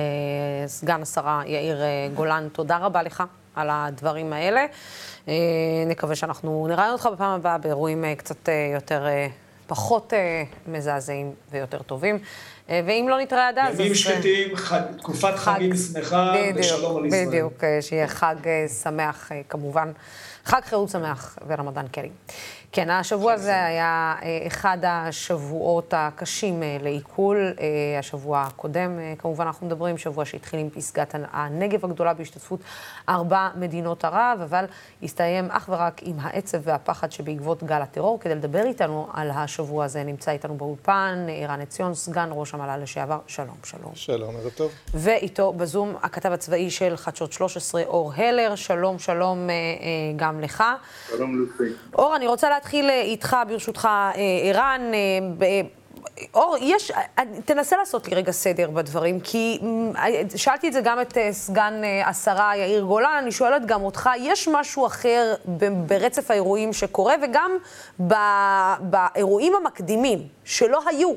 סגן 0.66 1.02
השרה 1.02 1.42
יאיר 1.46 1.82
אה, 1.82 2.08
גולן, 2.14 2.48
תודה 2.52 2.78
רבה 2.78 3.02
לך 3.02 3.22
על 3.54 3.68
הדברים 3.72 4.32
האלה. 4.32 4.66
אה, 5.28 5.34
נקווה 5.86 6.14
שאנחנו 6.14 6.66
נראה 6.68 6.92
אותך 6.92 7.08
בפעם 7.12 7.30
הבאה 7.30 7.58
באירועים 7.58 8.04
קצת 8.16 8.48
יותר, 8.74 9.06
פחות 9.66 10.12
מזעזעים 10.68 11.32
ויותר 11.52 11.82
טובים. 11.82 12.18
ואם 12.68 13.06
לא 13.10 13.20
נתראה 13.20 13.48
עד 13.48 13.58
אז... 13.58 13.80
ימים 13.80 13.94
שקטים, 13.94 14.48
תקופת 14.98 15.34
חגים 15.36 15.76
שמחה, 15.76 16.34
ושלום 16.54 16.96
על 16.96 17.06
ישראל. 17.06 17.26
בדיוק, 17.26 17.64
שיהיה 17.80 18.08
חג 18.08 18.36
שמח 18.82 19.30
כמובן. 19.48 19.92
חג 20.44 20.60
חירות 20.64 20.88
שמח 20.88 21.38
ורמדאן 21.46 21.86
קרי. 21.92 22.10
כן, 22.74 22.90
השבוע 22.90 23.32
הזה 23.32 23.64
היה 23.64 24.14
אה, 24.22 24.46
אחד 24.46 24.78
השבועות 24.82 25.94
הקשים 25.96 26.62
אה, 26.62 26.76
לעיכול, 26.82 27.52
אה, 27.60 27.98
השבוע 27.98 28.42
הקודם, 28.42 28.90
כמובן 29.18 29.46
אנחנו 29.46 29.66
מדברים, 29.66 29.98
שבוע 29.98 30.24
שהתחיל 30.24 30.60
עם 30.60 30.70
פסגת 30.70 31.14
הנגב 31.32 31.84
הגדולה 31.84 32.14
בהשתתפות 32.14 32.60
ארבע 33.08 33.48
מדינות 33.56 34.04
ערב, 34.04 34.38
אבל 34.42 34.64
הסתיים 35.02 35.50
אך 35.50 35.68
ורק 35.68 36.00
עם 36.02 36.16
העצב 36.20 36.58
והפחד 36.62 37.12
שבעקבות 37.12 37.62
גל 37.62 37.82
הטרור. 37.82 38.20
כדי 38.20 38.34
לדבר 38.34 38.62
איתנו 38.66 39.08
על 39.12 39.30
השבוע 39.30 39.84
הזה 39.84 40.04
נמצא 40.04 40.30
איתנו 40.30 40.54
באולפן 40.54 41.26
ערן 41.30 41.60
עציון, 41.60 41.94
סגן 41.94 42.28
ראש 42.32 42.54
המל"ל 42.54 42.82
לשעבר. 42.82 43.18
שלום, 43.26 43.56
שלום. 43.64 43.92
שלום, 43.94 44.36
ערב 44.36 44.48
טוב. 44.48 44.72
ואיתו 44.94 45.52
בזום 45.52 45.94
הכתב 46.02 46.32
הצבאי 46.32 46.70
של 46.70 46.96
חדשות 46.96 47.32
13, 47.32 47.82
אור 47.82 48.12
הלר. 48.16 48.54
שלום, 48.54 48.98
שלום 48.98 49.48
גם 50.16 50.40
לך. 50.40 50.64
שלום, 51.08 51.38
לופי. 51.38 51.64
אור, 51.94 52.16
אני 52.16 52.26
רוצה 52.26 52.50
להתחיל 52.64 52.90
אה, 52.90 53.00
איתך, 53.00 53.36
ברשותך, 53.48 53.88
אה, 53.92 54.12
ערן. 54.42 54.80
אה, 55.42 55.60
אור, 56.34 56.56
יש, 56.60 56.92
תנסה 57.44 57.76
לעשות 57.76 58.08
לי 58.08 58.14
רגע 58.14 58.32
סדר 58.32 58.70
בדברים, 58.70 59.20
כי 59.20 59.58
שאלתי 60.36 60.68
את 60.68 60.72
זה 60.72 60.80
גם 60.80 61.00
את 61.00 61.18
סגן 61.30 61.74
השרה 62.04 62.56
יאיר 62.56 62.84
גולן, 62.84 63.18
אני 63.22 63.32
שואלת 63.32 63.66
גם 63.66 63.82
אותך, 63.82 64.10
יש 64.18 64.48
משהו 64.48 64.86
אחר 64.86 65.34
ברצף 65.86 66.30
האירועים 66.30 66.72
שקורה, 66.72 67.14
וגם 67.22 67.50
באירועים 68.80 69.52
המקדימים, 69.54 70.28
שלא 70.44 70.80
היו. 70.86 71.12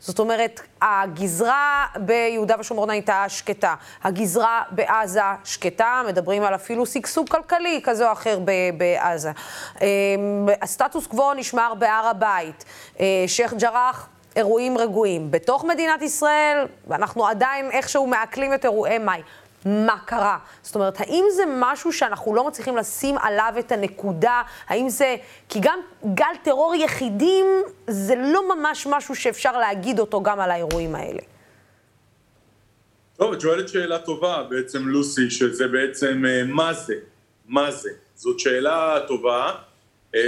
זאת 0.00 0.18
אומרת, 0.18 0.60
הגזרה 0.82 1.86
ביהודה 1.96 2.56
ושומרון 2.60 2.90
הייתה 2.90 3.24
שקטה, 3.28 3.74
הגזרה 4.04 4.62
בעזה 4.70 5.20
שקטה, 5.44 6.02
מדברים 6.06 6.42
על 6.42 6.54
אפילו 6.54 6.86
שגשוג 6.86 7.28
כלכלי 7.28 7.80
כזה 7.84 8.06
או 8.06 8.12
אחר 8.12 8.38
בעזה. 8.76 9.32
אמ, 9.80 9.86
הסטטוס 10.62 11.06
קוו 11.06 11.34
נשמר 11.34 11.74
בהר 11.78 12.06
הבית, 12.06 12.64
אה, 13.00 13.24
שייח' 13.26 13.52
ג'ראח 13.54 14.08
אירועים 14.36 14.78
רגועים. 14.78 15.30
בתוך 15.30 15.64
מדינת 15.64 16.02
ישראל, 16.02 16.66
ואנחנו 16.86 17.26
עדיין 17.26 17.70
איכשהו 17.70 18.06
מעכלים 18.06 18.54
את 18.54 18.64
אירועי 18.64 18.98
מאי. 18.98 19.22
מה 19.68 19.98
קרה. 20.04 20.38
זאת 20.62 20.74
אומרת, 20.74 21.00
האם 21.00 21.24
זה 21.36 21.42
משהו 21.60 21.92
שאנחנו 21.92 22.34
לא 22.34 22.48
מצליחים 22.48 22.76
לשים 22.76 23.18
עליו 23.18 23.52
את 23.58 23.72
הנקודה? 23.72 24.42
האם 24.68 24.88
זה... 24.88 25.16
כי 25.48 25.58
גם 25.62 25.78
גל 26.14 26.34
טרור 26.42 26.74
יחידים 26.74 27.46
זה 27.86 28.14
לא 28.14 28.56
ממש 28.56 28.86
משהו 28.90 29.14
שאפשר 29.14 29.58
להגיד 29.58 29.98
אותו 30.00 30.22
גם 30.22 30.40
על 30.40 30.50
האירועים 30.50 30.94
האלה. 30.94 31.20
טוב, 33.16 33.32
את 33.32 33.40
שואלת 33.40 33.68
שאלה 33.68 33.98
טובה 33.98 34.42
בעצם, 34.50 34.88
לוסי, 34.88 35.30
שזה 35.30 35.68
בעצם 35.68 36.24
אה, 36.26 36.42
מה 36.44 36.72
זה? 36.72 36.94
מה 37.48 37.70
זה? 37.70 37.90
זאת 38.14 38.40
שאלה 38.40 38.98
טובה, 39.08 39.52
אה, 40.14 40.20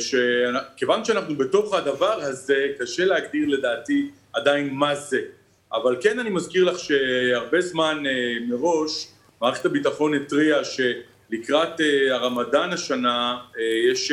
שכיוון 0.00 1.04
שאנחנו 1.04 1.36
בתוך 1.36 1.74
הדבר 1.74 2.12
הזה, 2.20 2.66
קשה 2.78 3.04
להגדיר 3.04 3.48
לדעתי 3.48 4.10
עדיין 4.32 4.74
מה 4.74 4.94
זה. 4.94 5.20
אבל 5.74 5.96
כן 6.00 6.18
אני 6.18 6.30
מזכיר 6.30 6.64
לך 6.64 6.78
שהרבה 6.78 7.60
זמן 7.60 8.02
אה, 8.06 8.12
מראש 8.48 9.08
מערכת 9.40 9.64
הביטחון 9.64 10.14
התריעה 10.14 10.60
שלקראת 10.64 11.80
אה, 11.80 12.14
הרמדאן 12.14 12.72
השנה 12.72 13.38
אה, 13.58 13.62
יש 13.92 14.12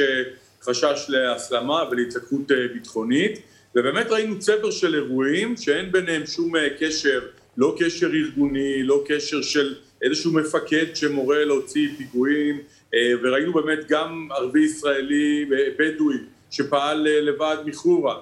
חשש 0.62 1.06
להסלמה 1.10 1.84
ולהתלקחות 1.92 2.52
ביטחונית. 2.74 3.40
ובאמת 3.76 4.12
ראינו 4.12 4.40
צבר 4.40 4.72
של 4.72 4.96
אירועים 4.96 5.58
שאין 5.58 5.92
ביניהם 5.92 6.26
שום 6.26 6.54
קשר, 6.80 7.22
לא 7.58 7.76
קשר 7.80 8.08
ארגוני, 8.08 8.84
לא 8.84 9.04
קשר 9.08 9.42
של 9.42 9.76
איזשהו 10.02 10.34
מפקד 10.34 10.96
שמורה 10.96 11.46
להוציא 11.46 11.90
פיגועים 11.98 12.62
וראינו 12.94 13.54
באמת 13.54 13.80
גם 13.88 14.28
ערבי 14.32 14.62
ישראלי 14.62 15.46
בדואי 15.78 16.18
שפעל 16.52 17.08
לבד 17.08 17.58
מחורה 17.66 18.16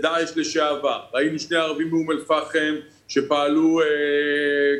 דאעש 0.00 0.36
לשעבר, 0.36 1.00
ראינו 1.14 1.38
שני 1.38 1.56
ערבים 1.56 1.88
מאום 1.88 2.10
אל-פחם 2.10 2.74
שפעלו, 3.08 3.80
אה, 3.80 3.86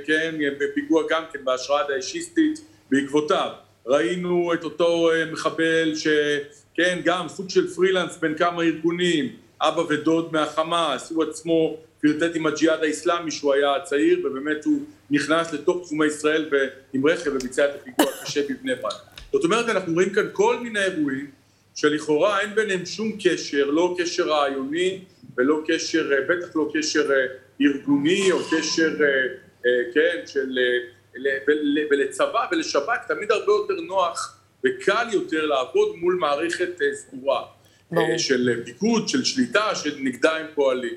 כן, 0.07 0.35
בפיגוע 0.61 1.03
גם 1.11 1.23
כן 1.33 1.39
בהשראה 1.45 1.89
דאעשיסטית 1.89 2.61
בעקבותיו, 2.91 3.51
ראינו 3.87 4.55
את 4.55 4.65
אותו 4.65 5.11
מחבל 5.33 5.93
שכן, 5.95 7.01
גם 7.05 7.29
סוג 7.29 7.51
של 7.51 7.69
פרילנס 7.69 8.17
בין 8.17 8.35
כמה 8.35 8.63
ארגונים, 8.63 9.37
אבא 9.61 9.81
ודוד 9.81 10.33
מהחמאס, 10.33 11.11
הוא 11.11 11.25
עצמו 11.25 11.77
פרטט 12.01 12.37
עם 12.37 12.47
הג'יהאד 12.47 12.83
האיסלאמי 12.83 13.31
שהוא 13.31 13.55
היה 13.55 13.81
צעיר 13.85 14.27
ובאמת 14.27 14.65
הוא 14.65 14.83
נכנס 15.11 15.53
לתוך 15.53 15.83
תחומי 15.87 16.07
ישראל 16.07 16.51
עם 16.93 17.07
רכב 17.07 17.31
וביצע 17.35 17.65
את 17.65 17.71
הפיגוע 17.75 18.07
הקשה 18.21 18.41
בבני 18.43 18.75
ברק. 18.75 18.93
זאת 19.33 19.45
אומרת 19.45 19.69
אנחנו 19.69 19.93
רואים 19.93 20.11
כאן 20.11 20.27
כל 20.33 20.61
מיני 20.61 20.85
אירועים 20.85 21.31
שלכאורה 21.77 22.41
אין 22.41 22.55
ביניהם 22.55 22.87
שום 22.87 23.13
קשר, 23.25 23.71
לא 23.71 23.97
קשר 23.99 24.29
רעיוני 24.29 25.01
ולא 25.37 25.61
קשר, 25.67 26.11
בטח 26.29 26.57
לא 26.57 26.71
קשר 26.75 27.11
ארגוני 27.61 28.33
או 28.33 28.39
קשר, 28.51 28.91
כן, 29.95 30.23
של, 30.27 30.59
ולצבא 31.91 32.47
ולשב"כ 32.53 33.07
תמיד 33.09 33.33
הרבה 33.33 33.53
יותר 33.53 33.81
נוח 33.81 34.39
וקל 34.65 35.07
יותר 35.13 35.47
לעבוד 35.47 35.97
מול 35.97 36.15
מערכת 36.15 36.81
סגורה 36.93 37.45
של 38.19 38.63
פיקוד, 38.65 39.09
של 39.09 39.25
שליטה, 39.25 39.75
שנגדה 39.75 40.37
הם 40.37 40.47
פועלים. 40.55 40.95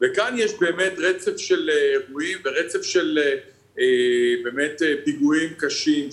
וכאן 0.00 0.34
יש 0.38 0.52
באמת 0.60 0.92
רצף 0.98 1.36
של 1.36 1.70
אירועים 1.70 2.38
ורצף 2.44 2.82
של 2.82 3.18
באמת 4.44 4.82
פיגועים 5.04 5.50
קשים 5.58 6.08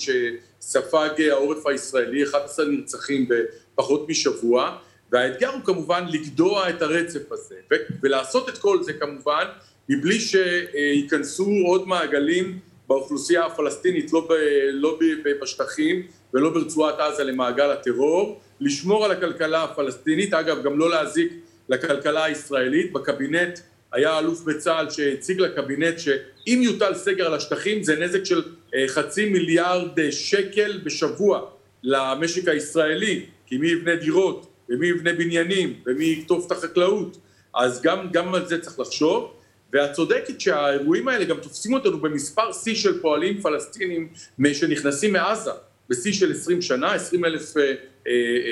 שספג 0.62 1.10
העורף 1.32 1.68
הישראלי, 1.68 2.24
11 2.24 2.66
נרצחים 2.66 3.28
בפחות 3.30 4.10
משבוע, 4.10 4.78
והאתגר 5.12 5.50
הוא 5.50 5.62
כמובן 5.64 6.06
לגדוע 6.10 6.70
את 6.70 6.82
הרצף 6.82 7.32
הזה, 7.32 7.56
ולעשות 8.04 8.50
את 8.50 8.58
כל 8.58 8.84
זה 8.84 8.94
כמובן 8.94 9.46
מבלי 9.90 10.20
שייכנסו 10.20 11.52
עוד 11.66 11.88
מעגלים 11.88 12.60
באוכלוסייה 12.88 13.46
הפלסטינית, 13.46 14.14
לא, 14.14 14.28
ב, 14.30 14.34
לא 14.72 15.00
בשטחים 15.42 16.08
ולא 16.34 16.50
ברצועת 16.50 17.00
עזה 17.00 17.24
למעגל 17.24 17.72
הטרור, 17.72 18.40
לשמור 18.60 19.06
על 19.06 19.12
הכלכלה 19.12 19.64
הפלסטינית, 19.64 20.34
אגב 20.34 20.64
גם 20.64 20.80
לא 20.80 20.90
להזיק 20.90 21.34
לכלכלה 21.70 22.24
הישראלית, 22.24 22.94
בקבינט 22.94 23.60
היה 23.92 24.20
אלוף 24.20 24.42
בצה"ל 24.44 24.90
שהציג 24.90 25.40
לקבינט 25.40 26.00
שאם 26.00 26.60
יוטל 26.64 26.94
סגר 26.94 27.26
על 27.26 27.34
השטחים 27.34 27.84
זה 27.84 27.96
נזק 27.96 28.24
של 28.24 28.42
חצי 28.88 29.30
מיליארד 29.30 30.12
שקל 30.12 30.80
בשבוע 30.84 31.50
למשק 31.84 32.48
הישראלי, 32.48 33.26
כי 33.46 33.58
מי 33.58 33.68
יבנה 33.68 33.96
דירות 33.96 34.48
ומי 34.70 34.88
יבנה 34.88 35.14
בניינים 35.14 35.74
ומי 35.86 36.06
יקטוף 36.06 36.48
את 36.48 36.52
החקלאות, 36.52 37.18
אז 37.56 37.82
גם, 37.82 38.08
גם 38.12 38.36
על 38.36 38.46
זה 38.46 38.62
צריך 38.62 38.80
לחשוב. 38.80 39.34
ואת 39.74 39.94
צודקת 39.94 40.42
שהאירועים 40.42 41.08
האלה 41.08 41.26
גם 41.26 41.38
תופסים 41.38 41.74
אותנו 41.74 42.00
במספר 42.00 42.54
שיא 42.54 42.76
של 42.76 43.02
פועלים 43.02 43.42
פלסטינים 43.42 44.10
שנכנסים 44.54 45.14
מעזה, 45.14 45.52
בשיא 45.90 46.14
של 46.14 46.32
20 46.32 46.62
שנה, 46.62 46.94
20 46.94 47.26
אלף 47.26 47.54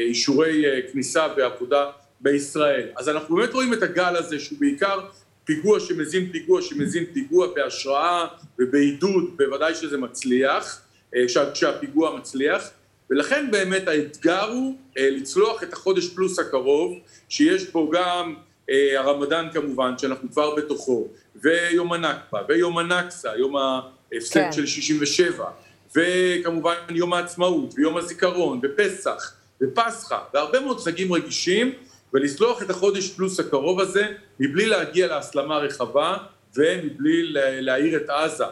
אישורי 0.08 0.64
כניסה 0.92 1.28
ועבודה 1.38 1.86
בישראל. 2.22 2.88
אז 2.96 3.10
אנחנו 3.10 3.36
באמת 3.36 3.54
רואים 3.54 3.74
את 3.74 3.84
הגל 3.84 4.16
הזה 4.16 4.40
שהוא 4.40 4.60
בעיקר 4.60 5.00
פיגוע 5.48 5.80
שמזין 5.80 6.30
פיגוע 6.32 6.62
שמזין 6.62 7.06
פיגוע 7.14 7.48
בהשראה 7.56 8.26
ובעידוד, 8.60 9.38
בוודאי 9.38 9.76
שזה 9.76 9.98
מצליח, 9.98 10.82
כשהפיגוע 11.54 12.18
מצליח, 12.18 12.70
ולכן 13.10 13.52
באמת 13.52 13.88
האתגר 13.88 14.44
הוא 14.44 14.76
לצלוח 14.96 15.64
את 15.64 15.74
החודש 15.74 16.08
פלוס 16.08 16.40
הקרוב, 16.40 16.94
שיש 17.30 17.72
בו 17.72 17.90
גם 17.90 18.36
הרמדאן 18.98 19.48
כמובן, 19.54 19.98
שאנחנו 19.98 20.32
כבר 20.32 20.56
בתוכו, 20.56 21.08
ויום 21.36 21.94
הנכבה, 21.94 22.40
ויום 22.50 22.78
הנכסה, 22.78 23.30
יום 23.38 23.56
ההפסד 23.58 24.34
כן. 24.34 24.52
של 24.52 24.66
67, 24.66 25.46
וכמובן 25.96 26.76
יום 26.90 27.14
העצמאות, 27.14 27.74
ויום 27.78 27.98
הזיכרון, 27.98 28.60
ופסח, 28.64 29.34
ופסחא, 29.62 30.18
והרבה 30.34 30.60
מאוד 30.60 30.80
חגים 30.80 31.14
רגישים, 31.14 31.74
ולסלוח 32.14 32.62
את 32.62 32.70
החודש 32.70 33.12
פלוס 33.12 33.40
הקרוב 33.40 33.80
הזה, 33.80 34.08
מבלי 34.40 34.66
להגיע 34.66 35.08
להסלמה 35.08 35.58
רחבה, 35.58 36.18
ומבלי 36.56 37.24
להעיר 37.62 37.98
את 37.98 38.10
עזה. 38.10 38.44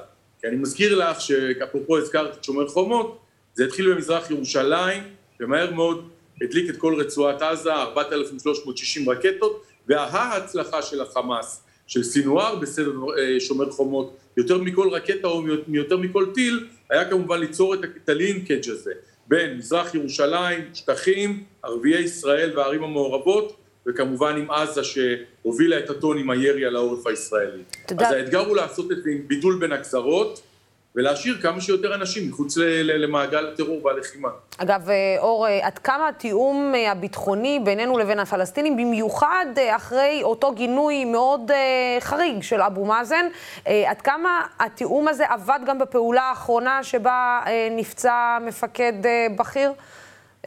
כי 0.41 0.47
אני 0.47 0.55
מזכיר 0.55 0.95
לך 0.95 1.21
שאפרופו 1.21 1.97
הזכרת 1.97 2.37
את 2.37 2.43
שומר 2.43 2.67
חומות, 2.67 3.19
זה 3.53 3.65
התחיל 3.65 3.93
במזרח 3.93 4.31
ירושלים, 4.31 5.03
ומהר 5.39 5.73
מאוד 5.73 6.09
הדליק 6.41 6.69
את 6.69 6.77
כל 6.77 6.95
רצועת 6.99 7.41
עזה, 7.41 7.73
4,360 7.73 9.09
רקטות, 9.09 9.63
וההצלחה 9.87 10.81
של 10.81 11.01
החמאס, 11.01 11.63
של 11.87 12.03
סינואר 12.03 12.55
בסדר 12.55 12.91
שומר 13.39 13.69
חומות, 13.69 14.17
יותר 14.37 14.57
מכל 14.57 14.89
רקטה 14.89 15.27
או 15.27 15.43
יותר 15.67 15.97
מכל 15.97 16.25
טיל, 16.33 16.67
היה 16.89 17.09
כמובן 17.09 17.39
ליצור 17.39 17.73
את 17.73 18.09
הלינקג' 18.09 18.69
הזה 18.69 18.91
בין 19.27 19.57
מזרח 19.57 19.95
ירושלים, 19.95 20.69
שטחים, 20.73 21.43
ערביי 21.63 21.99
ישראל 21.99 22.57
והערים 22.57 22.83
המעורבות, 22.83 23.55
וכמובן 23.87 24.35
עם 24.37 24.51
עזה 24.51 24.81
שהובילה 24.83 25.79
את 25.79 25.89
הטון 25.89 26.17
עם 26.17 26.29
הירי 26.29 26.65
על 26.65 26.75
העורף 26.75 27.07
הישראלי. 27.07 27.61
תודה. 27.87 28.07
אז 28.07 28.13
האתגר 28.13 28.39
הוא 28.39 28.55
לעשות 28.55 28.91
את 28.91 29.03
זה 29.03 29.09
עם 29.09 29.27
בידול 29.27 29.59
בין 29.59 29.71
הגזרות, 29.71 30.41
ולהשאיר 30.95 31.37
כמה 31.41 31.61
שיותר 31.61 31.95
אנשים 31.95 32.29
מחוץ 32.29 32.57
למעגל 32.83 33.47
הטרור 33.47 33.85
והלחימה. 33.85 34.29
אגב, 34.57 34.89
אור, 35.19 35.47
עד 35.61 35.79
כמה 35.79 36.07
התיאום 36.07 36.73
הביטחוני 36.87 37.59
בינינו 37.63 37.97
לבין 37.97 38.19
הפלסטינים, 38.19 38.77
במיוחד 38.77 39.45
אחרי 39.75 40.19
אותו 40.23 40.51
גינוי 40.51 41.05
מאוד 41.05 41.51
חריג 41.99 42.43
של 42.43 42.61
אבו 42.61 42.85
מאזן, 42.85 43.25
עד 43.65 44.01
כמה 44.01 44.41
התיאום 44.59 45.07
הזה 45.07 45.25
עבד 45.29 45.59
גם 45.65 45.79
בפעולה 45.79 46.21
האחרונה 46.21 46.83
שבה 46.83 47.41
נפצע 47.71 48.37
מפקד 48.41 48.93
בכיר 49.35 49.71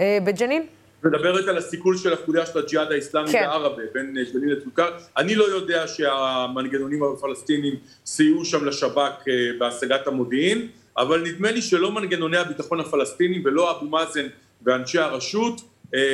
בג'נין? 0.01 0.67
מדברת 1.05 1.49
על 1.49 1.57
הסיכול 1.57 1.97
של 1.97 2.13
החוליה 2.13 2.47
של 2.47 2.59
הג'יהאד 2.59 2.93
האיסלאמי 2.93 3.33
כן. 3.33 3.41
בערבה, 3.41 3.83
בין 3.95 4.17
ג'נין 4.35 4.49
לטולכר. 4.49 4.91
אני 5.17 5.35
לא 5.35 5.45
יודע 5.45 5.89
שהמנגנונים 5.89 7.03
הפלסטינים 7.03 7.75
סייעו 8.07 8.45
שם 8.45 8.65
לשב"כ 8.65 9.25
בהשגת 9.59 10.07
המודיעין, 10.07 10.69
אבל 10.97 11.21
נדמה 11.21 11.51
לי 11.51 11.63
שלא 11.63 11.93
מנגנוני 11.93 12.37
הביטחון 12.37 12.81
הפלסטינים 12.81 13.43
ולא 13.45 13.71
אבו 13.71 13.87
מאזן 13.87 14.27
ואנשי 14.63 14.99
הרשות 14.99 15.61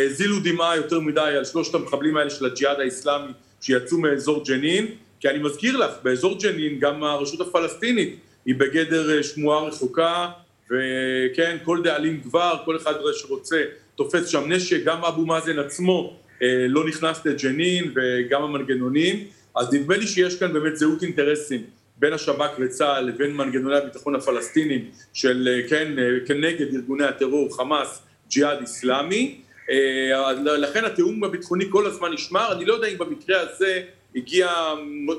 זילו 0.08 0.36
דמעה 0.44 0.76
יותר 0.76 1.00
מדי 1.00 1.20
על 1.20 1.44
שלושת 1.44 1.74
המחבלים 1.74 2.16
האלה 2.16 2.30
של 2.30 2.46
הג'יהאד 2.46 2.80
האיסלאמי 2.80 3.32
שיצאו 3.60 3.98
מאזור 3.98 4.44
ג'נין, 4.44 4.86
כי 5.20 5.28
אני 5.28 5.38
מזכיר 5.38 5.76
לך, 5.76 5.90
באזור 6.02 6.38
ג'נין 6.42 6.78
גם 6.78 7.04
הרשות 7.04 7.40
הפלסטינית 7.40 8.16
היא 8.46 8.54
בגדר 8.54 9.22
שמועה 9.22 9.64
רחוקה, 9.64 10.28
וכן, 10.66 11.56
כל 11.64 11.82
דאלים 11.82 12.20
גבר, 12.20 12.52
כל 12.64 12.76
אחד 12.76 12.94
שרוצה 13.12 13.62
תופס 13.96 14.28
שם 14.28 14.52
נשק, 14.52 14.84
גם 14.84 15.04
אבו 15.04 15.26
מאזן 15.26 15.58
עצמו 15.58 16.16
אה, 16.42 16.66
לא 16.68 16.88
נכנס 16.88 17.26
לג'נין 17.26 17.92
וגם 17.94 18.42
המנגנונים, 18.42 19.24
אז 19.56 19.74
נדמה 19.74 19.96
לי 19.96 20.06
שיש 20.06 20.38
כאן 20.38 20.52
באמת 20.52 20.76
זהות 20.76 21.02
אינטרסים 21.02 21.62
בין 21.96 22.12
השב"כ 22.12 22.50
וצה"ל 22.58 23.04
לבין 23.04 23.36
מנגנוני 23.36 23.76
הביטחון 23.76 24.14
הפלסטינים 24.14 24.90
של 25.12 25.60
כן, 25.68 25.92
כנגד 26.26 26.74
ארגוני 26.74 27.04
הטרור, 27.04 27.56
חמאס, 27.56 28.02
ג'יהאד 28.30 28.60
איסלאמי, 28.60 29.40
אה, 29.70 30.32
לכן 30.32 30.84
התיאום 30.84 31.24
הביטחוני 31.24 31.64
כל 31.70 31.86
הזמן 31.86 32.12
נשמר, 32.12 32.52
אני 32.52 32.64
לא 32.64 32.74
יודע 32.74 32.88
אם 32.88 32.98
במקרה 32.98 33.40
הזה 33.40 33.82
הגיע 34.16 34.48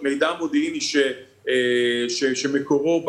מידע 0.02 0.32
מודיעיני 0.40 0.82
ש... 0.82 0.98
ש, 2.08 2.24
שמקורו 2.24 3.06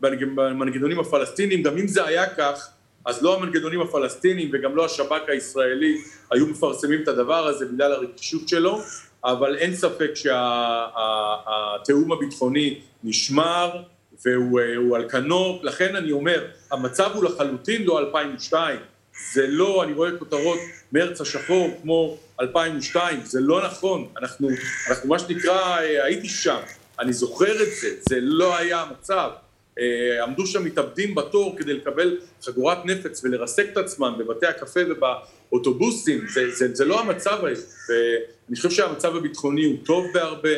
במנגנונים 0.00 0.98
הפלסטינים, 0.98 1.62
גם 1.62 1.78
אם 1.78 1.86
זה 1.86 2.04
היה 2.04 2.26
כך, 2.34 2.70
אז 3.08 3.22
לא 3.22 3.36
המנגנונים 3.36 3.80
הפלסטינים 3.80 4.50
וגם 4.52 4.76
לא 4.76 4.84
השב"כ 4.84 5.28
הישראלי 5.28 5.98
היו 6.30 6.46
מפרסמים 6.46 7.02
את 7.02 7.08
הדבר 7.08 7.46
הזה 7.46 7.66
בגלל 7.66 7.92
הרגישות 7.92 8.48
שלו, 8.48 8.80
אבל 9.24 9.56
אין 9.56 9.76
ספק 9.76 10.10
שהתיאום 10.14 12.12
הביטחוני 12.12 12.80
נשמר 13.04 13.82
והוא 14.24 14.96
על 14.96 15.08
כנו, 15.08 15.60
לכן 15.62 15.96
אני 15.96 16.12
אומר, 16.12 16.44
המצב 16.70 17.10
הוא 17.14 17.24
לחלוטין 17.24 17.82
לא 17.82 18.00
2002, 18.00 18.78
זה 19.32 19.46
לא, 19.46 19.84
אני 19.84 19.92
רואה 19.92 20.10
כותרות 20.18 20.58
מרץ 20.92 21.20
השחור 21.20 21.68
כמו 21.82 22.16
2002, 22.40 23.20
זה 23.24 23.40
לא 23.40 23.66
נכון, 23.66 24.08
אנחנו, 24.16 24.48
אנחנו 24.88 25.08
מה 25.08 25.18
שנקרא, 25.18 25.76
הייתי 25.76 26.28
שם, 26.28 26.60
אני 27.00 27.12
זוכר 27.12 27.62
את 27.62 27.68
זה, 27.80 27.88
זה 28.08 28.18
לא 28.20 28.56
היה 28.56 28.82
המצב. 28.82 29.30
עמדו 30.22 30.46
שם 30.46 30.64
מתאבדים 30.64 31.14
בתור 31.14 31.56
כדי 31.58 31.74
לקבל 31.74 32.16
חגורת 32.42 32.78
נפץ 32.84 33.24
ולרסק 33.24 33.66
את 33.72 33.76
עצמם 33.76 34.14
בבתי 34.18 34.46
הקפה 34.46 34.80
ובאוטובוסים, 34.88 36.20
זה, 36.28 36.50
זה, 36.50 36.74
זה 36.74 36.84
לא 36.84 37.00
המצב 37.00 37.38
הזה, 37.44 37.66
ואני 37.88 38.56
חושב 38.56 38.70
שהמצב 38.70 39.16
הביטחוני 39.16 39.64
הוא 39.64 39.76
טוב 39.84 40.06
בהרבה, 40.14 40.54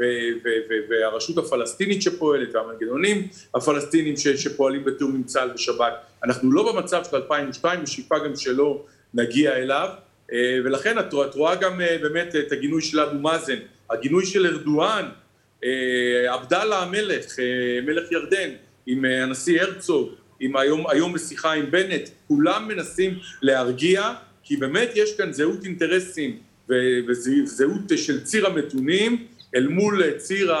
ו- 0.00 0.02
ו- 0.44 0.48
ו- 0.70 0.90
והרשות 0.90 1.38
הפלסטינית 1.38 2.02
שפועלת 2.02 2.54
והמנגנונים 2.54 3.28
הפלסטינים 3.54 4.16
ש- 4.16 4.28
שפועלים 4.28 4.84
בתיאום 4.84 5.14
עם 5.14 5.22
צה"ל 5.22 5.50
ושב"כ, 5.54 5.92
אנחנו 6.24 6.52
לא 6.52 6.72
במצב 6.72 7.02
של 7.10 7.16
2002, 7.16 7.82
ושאיפה 7.82 8.18
גם 8.18 8.36
שלא 8.36 8.84
נגיע 9.14 9.56
אליו, 9.56 9.88
ולכן 10.64 10.98
את 10.98 11.34
רואה 11.34 11.54
גם 11.54 11.78
באמת 12.02 12.36
את 12.36 12.52
הגינוי 12.52 12.82
של 12.82 13.00
אבו 13.00 13.18
מאזן, 13.18 13.58
הגינוי 13.90 14.26
של 14.26 14.46
ארדואן, 14.46 15.08
עבדאללה 16.28 16.82
המלך, 16.82 17.38
מלך 17.86 18.12
ירדן, 18.12 18.50
עם 18.86 19.04
הנשיא 19.04 19.62
הרצוג, 19.62 20.10
עם 20.40 20.56
היום, 20.56 20.84
היום 20.90 21.12
בשיחה 21.12 21.52
עם 21.52 21.70
בנט, 21.70 22.08
כולם 22.28 22.68
מנסים 22.68 23.18
להרגיע, 23.42 24.12
כי 24.42 24.56
באמת 24.56 24.90
יש 24.94 25.16
כאן 25.16 25.32
זהות 25.32 25.64
אינטרסים 25.64 26.38
וזהות 27.08 27.80
של 27.96 28.24
ציר 28.24 28.46
המתונים 28.46 29.26
אל 29.54 29.68
מול 29.68 30.02
ציר 30.16 30.54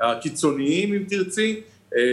הקיצוניים 0.00 0.94
אם 0.94 1.04
תרצי, 1.08 1.60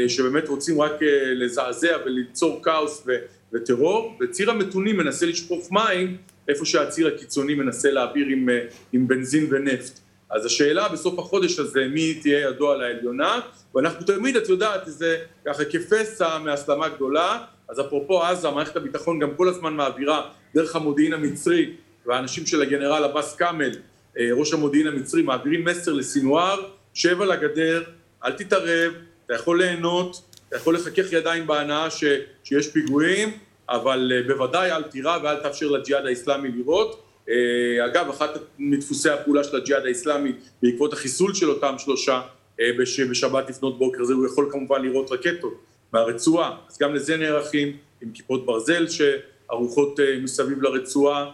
שבאמת 0.08 0.47
רוצים 0.47 0.82
רק 0.82 0.91
לזעזע 1.36 1.97
וליצור 2.06 2.63
כאוס 2.63 3.08
וטרור, 3.53 4.17
וציר 4.21 4.51
המתונים 4.51 4.97
מנסה 4.97 5.25
לשפוך 5.25 5.71
מים 5.71 6.17
איפה 6.47 6.65
שהציר 6.65 7.08
הקיצוני 7.08 7.56
מנסה 7.56 7.91
להעביר 7.91 8.27
עם, 8.27 8.49
עם 8.93 9.08
בנזין 9.08 9.47
ונפט. 9.49 9.99
אז 10.33 10.45
השאלה 10.45 10.89
בסוף 10.89 11.19
החודש 11.19 11.59
הזה, 11.59 11.87
מי 11.87 12.13
תהיה 12.13 12.39
ידו 12.39 12.71
על 12.71 12.81
העליונה, 12.81 13.39
ואנחנו 13.75 14.05
תמיד, 14.05 14.35
את 14.35 14.49
יודעת, 14.49 14.81
זה 14.85 15.17
ככה 15.45 15.65
כפסע 15.65 16.37
מהסלמה 16.37 16.89
גדולה, 16.89 17.39
אז 17.69 17.79
אפרופו 17.79 18.23
עזה, 18.23 18.49
מערכת 18.49 18.75
הביטחון 18.75 19.19
גם 19.19 19.35
כל 19.35 19.49
הזמן 19.49 19.73
מעבירה 19.73 20.29
דרך 20.55 20.75
המודיעין 20.75 21.13
המצרי, 21.13 21.73
והאנשים 22.05 22.45
של 22.45 22.61
הגנרל 22.61 23.03
עבאס 23.03 23.35
כאמל, 23.35 23.71
אה, 24.19 24.29
ראש 24.33 24.53
המודיעין 24.53 24.87
המצרי, 24.87 25.21
מעבירים 25.21 25.65
מסר 25.65 25.93
לסינואר, 25.93 26.61
שב 26.93 27.21
על 27.21 27.31
הגדר, 27.31 27.83
אל 28.25 28.31
תתערב, 28.31 28.93
אתה 29.25 29.33
יכול 29.33 29.61
ליהנות, 29.61 30.21
אתה 30.49 30.55
יכול 30.55 30.75
לחכך 30.75 31.13
ידיים 31.13 31.47
בהנאה 31.47 31.89
ש, 31.89 32.03
שיש 32.43 32.67
פיגועים, 32.67 33.37
אבל 33.69 34.11
אה, 34.15 34.27
בוודאי 34.27 34.71
אל 34.71 34.83
תירה 34.83 35.17
ואל 35.23 35.35
תאפשר 35.35 35.67
לג'יהאד 35.67 36.05
האיסלאמי 36.05 36.49
לירות. 36.49 37.03
אה, 37.29 37.86
אגב, 37.86 38.09
אחת 38.09 38.29
מדפוסי 38.59 39.09
הפעולה 39.09 39.43
של 39.43 39.55
הג'יהאד 39.55 39.86
האיסלאמי 39.86 40.31
בעקבות 40.62 40.93
החיסול 40.93 41.33
של 41.33 41.49
אותם 41.49 41.75
שלושה 41.77 42.21
אה, 42.59 42.69
בשבת 43.09 43.49
לפנות 43.49 43.79
בוקר 43.79 44.03
זה, 44.03 44.13
הוא 44.13 44.25
יכול 44.25 44.49
כמובן 44.51 44.81
לירות 44.81 45.12
רקטות 45.12 45.53
מהרצועה, 45.93 46.57
אז 46.69 46.77
גם 46.77 46.95
לזה 46.95 47.17
נערכים 47.17 47.77
עם 48.01 48.12
כיפות 48.13 48.45
ברזל 48.45 48.88
שערוכות 48.88 49.99
מסביב 50.21 50.62
לרצועה, 50.62 51.31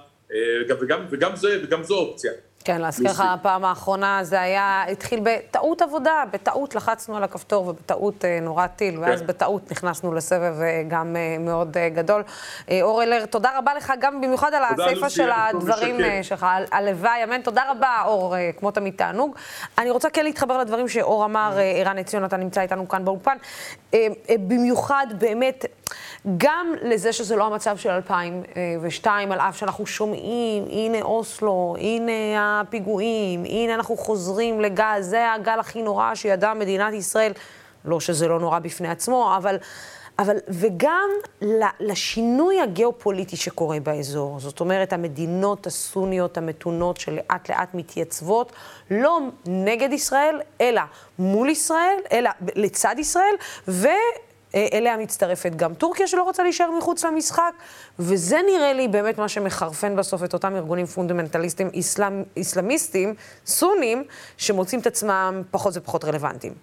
וגם, 0.70 1.06
וגם, 1.10 1.36
זה, 1.36 1.60
וגם 1.64 1.84
זו 1.84 1.96
אופציה. 1.96 2.32
כן, 2.70 2.82
להזכיר 2.82 3.12
לך, 3.12 3.24
הפעם 3.26 3.66
האחרונה 3.66 4.20
זה 4.24 4.42
היה, 4.42 4.84
התחיל 4.92 5.20
בטעות 5.24 5.82
עבודה, 5.82 6.24
בטעות 6.32 6.76
לחצנו 6.76 7.18
על 7.18 7.24
הכפתור 7.24 7.68
ובטעות 7.68 8.26
אה, 8.26 8.40
נורה 8.42 8.68
טיל, 8.68 8.96
כן. 8.96 9.02
ואז 9.02 9.22
בטעות 9.22 9.72
נכנסנו 9.72 10.14
לסבב 10.14 10.62
אה, 10.62 10.84
גם 10.88 11.16
אה, 11.16 11.38
מאוד 11.40 11.78
גדול. 11.94 12.24
אור 12.82 13.04
אלר, 13.04 13.26
תודה 13.26 13.58
רבה 13.58 13.74
לך 13.74 13.94
גם 14.00 14.22
במיוחד 14.22 14.54
על 14.54 14.64
הסיפה 14.64 15.10
של 15.10 15.30
הדברים 15.32 15.98
שלך, 16.22 16.46
הלוואי, 16.72 17.24
אמן. 17.24 17.42
תודה 17.42 17.72
רבה, 17.72 18.02
אור, 18.06 18.36
כמו 18.58 18.72
תמיד 18.72 18.94
תענוג. 18.98 19.36
אני 19.78 19.90
רוצה 19.90 20.10
כן 20.10 20.24
להתחבר 20.24 20.58
לדברים 20.58 20.88
שאור 20.88 21.26
אמר, 21.26 21.58
ערן 21.76 21.98
עציון, 21.98 22.26
אתה 22.26 22.38
נמצא 22.38 22.62
איתנו 22.62 22.88
כאן 22.88 23.06
באולפן. 23.06 23.38
במיוחד, 24.30 25.08
באמת, 25.18 25.66
גם 26.38 26.74
לזה 26.82 27.14
שזה 27.14 27.36
לא 27.36 27.46
המצב 27.46 27.78
של 27.78 27.90
2002, 27.90 29.32
על 29.32 29.40
אף 29.40 29.58
שאנחנו 29.58 29.86
שומעים, 29.86 30.66
הנה 30.70 31.02
אוסלו, 31.02 31.76
הנה 31.80 32.12
הפיגועים, 32.62 33.44
הנה 33.46 33.76
אנחנו 33.76 33.98
חוזרים 33.98 34.62
לגל, 34.62 34.98
זה 35.02 35.34
הגל 35.34 35.60
הכי 35.60 35.82
נורא 35.82 36.16
שידעה 36.16 36.54
מדינת 36.54 36.94
ישראל. 36.94 37.32
לא 37.86 38.00
שזה 38.00 38.28
לא 38.28 38.40
נורא 38.40 38.60
בפני 38.60 38.88
עצמו, 38.88 39.34
אבל... 39.38 39.58
אבל, 40.20 40.38
וגם 40.48 41.10
לשינוי 41.80 42.62
הגיאופוליטי 42.62 43.36
שקורה 43.38 43.80
באזור. 43.80 44.40
זאת 44.40 44.60
אומרת, 44.60 44.94
המדינות 44.94 45.68
הסוניות 45.68 46.38
המתונות 46.38 46.98
שלאט 46.98 47.50
לאט 47.50 47.74
מתייצבות, 47.74 48.52
לא 48.92 49.20
נגד 49.46 49.94
ישראל, 49.94 50.42
אלא 50.62 50.82
מול 51.20 51.50
ישראל, 51.50 51.98
אלא 52.12 52.30
לצד 52.56 52.96
ישראל, 52.98 53.36
ו... 53.68 53.88
אה, 54.56 54.68
אליה 54.74 54.98
מצטרפת 54.98 55.52
גם 55.56 55.74
טורקיה 55.74 56.08
שלא 56.08 56.24
רוצה 56.24 56.44
להישאר 56.44 56.70
מחוץ 56.78 57.06
למשחק, 57.06 57.54
וזה 58.00 58.38
נראה 58.46 58.74
לי 58.74 58.88
באמת 58.88 59.18
מה 59.18 59.30
שמחרפן 59.30 59.96
בסוף 59.96 60.24
את 60.24 60.34
אותם 60.34 60.56
ארגונים 60.56 60.86
פונדמנטליסטים 60.86 61.70
איסלאם, 61.74 62.24
איסלאמיסטים, 62.38 63.14
סונים, 63.46 64.04
שמוצאים 64.38 64.82
את 64.82 64.88
עצמם 64.88 65.42
פחות 65.52 65.74
ופחות 65.78 66.06
רלוונטיים. 66.06 66.54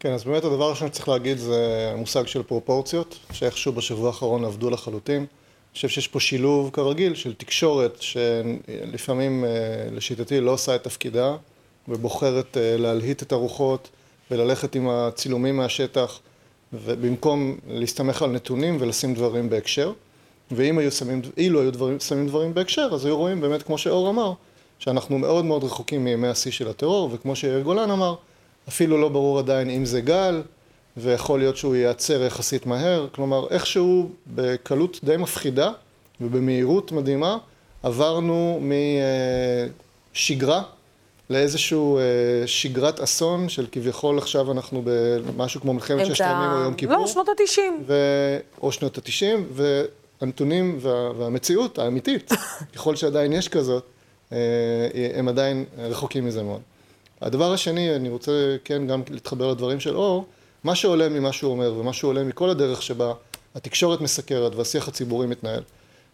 כן, 0.00 0.12
אז 0.12 0.24
באמת 0.24 0.44
הדבר 0.44 0.64
הראשון 0.64 0.88
שצריך 0.88 1.08
להגיד 1.08 1.38
זה 1.38 1.90
המושג 1.92 2.26
של 2.26 2.42
פרופורציות, 2.42 3.18
שאיכשהו 3.32 3.72
בשבוע 3.72 4.06
האחרון 4.06 4.44
עבדו 4.44 4.70
לחלוטין. 4.70 5.16
אני 5.18 5.74
חושב 5.74 5.88
שיש 5.88 6.08
פה 6.08 6.20
שילוב 6.20 6.70
כרגיל 6.72 7.14
של 7.14 7.34
תקשורת 7.34 8.02
שלפעמים 8.02 9.44
אה, 9.44 9.50
לשיטתי 9.90 10.40
לא 10.40 10.50
עושה 10.50 10.74
את 10.74 10.84
תפקידה 10.84 11.36
ובוחרת 11.88 12.56
אה, 12.56 12.76
להלהיט 12.78 13.22
את 13.22 13.32
הרוחות 13.32 13.88
וללכת 14.30 14.74
עם 14.74 14.88
הצילומים 14.88 15.56
מהשטח. 15.56 16.20
ובמקום 16.72 17.56
להסתמך 17.68 18.22
על 18.22 18.30
נתונים 18.30 18.76
ולשים 18.80 19.14
דברים 19.14 19.50
בהקשר, 19.50 19.92
ואם 20.50 20.78
היו 20.78 20.92
שמים, 20.92 21.22
אילו 21.36 21.60
היו 21.60 21.72
דברים, 21.72 22.00
שמים 22.00 22.26
דברים 22.26 22.54
בהקשר, 22.54 22.88
אז 22.92 23.04
היו 23.04 23.16
רואים 23.16 23.40
באמת, 23.40 23.62
כמו 23.62 23.78
שאור 23.78 24.10
אמר, 24.10 24.32
שאנחנו 24.78 25.18
מאוד 25.18 25.44
מאוד 25.44 25.64
רחוקים 25.64 26.04
מימי 26.04 26.28
השיא 26.28 26.50
של 26.50 26.68
הטרור, 26.68 27.10
וכמו 27.12 27.36
שיאיר 27.36 27.60
גולן 27.60 27.90
אמר, 27.90 28.14
אפילו 28.68 28.98
לא 28.98 29.08
ברור 29.08 29.38
עדיין 29.38 29.70
אם 29.70 29.84
זה 29.84 30.00
גל, 30.00 30.42
ויכול 30.96 31.38
להיות 31.38 31.56
שהוא 31.56 31.74
ייעצר 31.74 32.22
יחסית 32.22 32.66
מהר, 32.66 33.06
כלומר 33.12 33.46
איכשהו 33.50 34.10
בקלות 34.26 35.00
די 35.04 35.16
מפחידה 35.16 35.70
ובמהירות 36.20 36.92
מדהימה 36.92 37.38
עברנו 37.82 38.60
משגרה 40.14 40.62
לאיזשהו 41.32 41.98
אה, 41.98 42.02
שגרת 42.46 43.00
אסון 43.00 43.48
של 43.48 43.66
כביכול 43.72 44.18
עכשיו 44.18 44.52
אנחנו 44.52 44.82
במשהו 44.84 45.60
כמו 45.60 45.72
מלחמת 45.72 46.06
ששת 46.06 46.24
הימים 46.24 46.50
או 46.50 46.58
יום 46.58 46.74
כיפור. 46.74 46.96
לא, 46.96 47.06
שנות 47.06 47.28
התשעים. 47.28 47.82
ו... 47.86 47.94
או 48.62 48.72
שנות 48.72 48.98
התשעים, 48.98 49.48
והנתונים 49.52 50.78
וה... 50.80 51.10
והמציאות 51.18 51.78
האמיתית, 51.78 52.32
ככל 52.74 52.96
שעדיין 52.96 53.32
יש 53.32 53.48
כזאת, 53.48 53.84
אה, 54.32 54.38
הם 55.14 55.28
עדיין 55.28 55.64
רחוקים 55.78 56.26
מזה 56.26 56.42
מאוד. 56.42 56.60
הדבר 57.20 57.52
השני, 57.52 57.96
אני 57.96 58.08
רוצה 58.08 58.56
כן 58.64 58.86
גם 58.86 59.02
להתחבר 59.10 59.50
לדברים 59.50 59.80
של 59.80 59.96
אור, 59.96 60.24
מה 60.64 60.74
שעולה 60.74 61.08
ממה 61.08 61.32
שהוא 61.32 61.52
אומר 61.52 61.74
ומה 61.78 61.92
שעולה 61.92 62.24
מכל 62.24 62.50
הדרך 62.50 62.82
שבה 62.82 63.12
התקשורת 63.54 64.00
מסקרת 64.00 64.54
והשיח 64.54 64.88
הציבורי 64.88 65.26
מתנהל, 65.26 65.62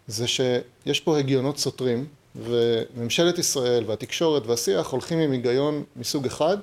זה 0.06 0.26
שיש 0.26 1.00
פה 1.00 1.18
הגיונות 1.18 1.58
סותרים 1.58 2.06
וממשלת 2.38 3.38
ישראל 3.38 3.84
והתקשורת 3.86 4.46
והשיח 4.46 4.90
הולכים 4.90 5.18
עם 5.18 5.32
היגיון 5.32 5.84
מסוג 5.96 6.26
אחד, 6.26 6.56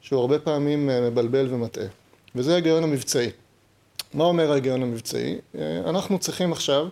שהוא 0.00 0.20
הרבה 0.20 0.38
פעמים 0.38 0.90
אה, 0.90 1.00
מבלבל 1.00 1.46
ומטעה. 1.50 1.86
וזה 2.34 2.52
ההיגיון 2.52 2.82
המבצעי. 2.82 3.30
מה 4.14 4.24
אומר 4.24 4.52
ההיגיון 4.52 4.82
המבצעי? 4.82 5.38
אה, 5.58 5.80
אנחנו 5.86 6.18
צריכים 6.18 6.52
עכשיו 6.52 6.86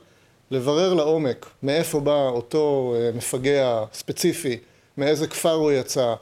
לברר 0.51 0.95
לעומק 0.95 1.47
מאיפה 1.63 2.01
בא 2.01 2.29
אותו 2.29 2.95
אה, 2.97 3.11
מפגע 3.15 3.85
ספציפי, 3.93 4.59
מאיזה 4.97 5.27
כפר 5.27 5.53
הוא 5.53 5.73
יצא, 5.73 6.15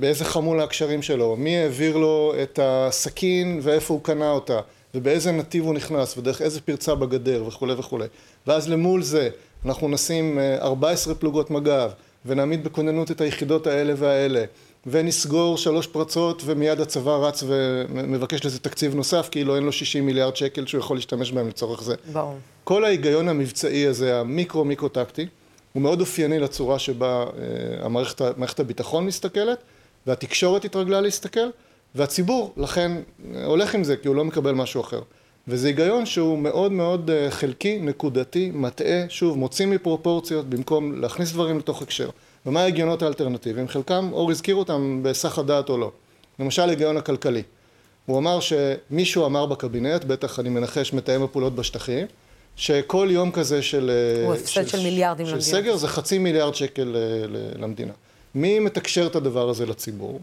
באיזה 0.00 0.24
חמול 0.24 0.60
הקשרים 0.60 1.02
שלו, 1.02 1.36
מי 1.36 1.58
העביר 1.58 1.96
לו 1.96 2.34
את 2.42 2.58
הסכין 2.62 3.60
ואיפה 3.62 3.94
הוא 3.94 4.02
קנה 4.02 4.30
אותה, 4.30 4.60
ובאיזה 4.94 5.32
נתיב 5.32 5.64
הוא 5.64 5.74
נכנס, 5.74 6.18
ודרך 6.18 6.42
איזה 6.42 6.60
פרצה 6.60 6.94
בגדר 6.94 7.44
וכולי 7.46 7.72
וכולי. 7.72 8.06
ואז 8.46 8.68
למול 8.68 9.02
זה 9.02 9.28
אנחנו 9.64 9.88
נשים 9.88 10.38
14 10.60 11.12
אה, 11.14 11.18
פלוגות 11.18 11.50
מג"ב 11.50 11.90
ונעמיד 12.26 12.64
בכוננות 12.64 13.10
את 13.10 13.20
היחידות 13.20 13.66
האלה 13.66 13.94
והאלה 13.96 14.44
ונסגור 14.86 15.58
שלוש 15.58 15.86
פרצות 15.86 16.42
ומיד 16.44 16.80
הצבא 16.80 17.16
רץ 17.16 17.44
ומבקש 17.46 18.46
לזה 18.46 18.58
תקציב 18.58 18.94
נוסף 18.94 19.28
כאילו 19.30 19.56
אין 19.56 19.62
לו 19.62 19.72
60 19.72 20.06
מיליארד 20.06 20.36
שקל 20.36 20.66
שהוא 20.66 20.78
יכול 20.78 20.96
להשתמש 20.96 21.32
בהם 21.32 21.48
לצורך 21.48 21.82
זה. 21.82 21.94
ברור. 22.12 22.38
כל 22.64 22.84
ההיגיון 22.84 23.28
המבצעי 23.28 23.86
הזה, 23.86 24.20
המיקרו 24.20 24.64
מיקרו 24.64 24.88
טקטי, 24.88 25.26
הוא 25.72 25.82
מאוד 25.82 26.00
אופייני 26.00 26.38
לצורה 26.38 26.78
שבה 26.78 27.24
אה, 27.24 27.86
המערכת, 27.86 28.22
מערכת 28.36 28.60
הביטחון 28.60 29.06
מסתכלת 29.06 29.58
והתקשורת 30.06 30.64
התרגלה 30.64 31.00
להסתכל 31.00 31.48
והציבור 31.94 32.52
לכן 32.56 32.92
אה, 33.34 33.44
הולך 33.44 33.74
עם 33.74 33.84
זה 33.84 33.96
כי 33.96 34.08
הוא 34.08 34.16
לא 34.16 34.24
מקבל 34.24 34.52
משהו 34.52 34.80
אחר. 34.80 35.00
וזה 35.48 35.66
היגיון 35.66 36.06
שהוא 36.06 36.38
מאוד 36.38 36.72
מאוד 36.72 37.10
אה, 37.10 37.30
חלקי, 37.30 37.78
נקודתי, 37.78 38.50
מטעה, 38.54 39.04
שוב, 39.08 39.38
מוציא 39.38 39.66
מפרופורציות 39.66 40.50
במקום 40.50 41.00
להכניס 41.00 41.32
דברים 41.32 41.58
לתוך 41.58 41.82
הקשר. 41.82 42.10
ומה 42.46 42.60
ההגיונות 42.62 43.02
האלטרנטיביים? 43.02 43.68
חלקם, 43.68 44.10
אור 44.12 44.30
הזכיר 44.30 44.54
אותם 44.54 45.00
בהיסח 45.02 45.38
הדעת 45.38 45.68
או 45.68 45.78
לא. 45.78 45.90
למשל, 46.38 46.62
ההיגיון 46.62 46.96
הכלכלי. 46.96 47.42
הוא 48.06 48.18
אמר 48.18 48.38
שמישהו 48.40 49.26
אמר 49.26 49.46
בקבינט, 49.46 50.04
בטח 50.04 50.40
אני 50.40 50.48
מנחש 50.48 50.92
מתאם 50.92 51.22
הפעולות 51.22 51.54
בשטחים, 51.54 52.06
שכל 52.56 53.08
יום 53.10 53.30
כזה 53.30 53.62
של... 53.62 53.90
אה, 53.90 54.26
הוא 54.26 54.34
הפסד 54.34 54.46
של, 54.46 54.66
של 54.66 54.82
מיליארדים 54.82 55.26
למדינה. 55.26 55.42
של 55.42 55.50
סגר 55.50 55.76
זה 55.76 55.88
חצי 55.88 56.18
מיליארד 56.18 56.54
שקל 56.54 56.96
אה, 56.96 57.26
למדינה. 57.58 57.92
מי 58.34 58.58
מתקשר 58.58 59.06
את 59.06 59.16
הדבר 59.16 59.48
הזה 59.48 59.66
לציבור? 59.66 60.20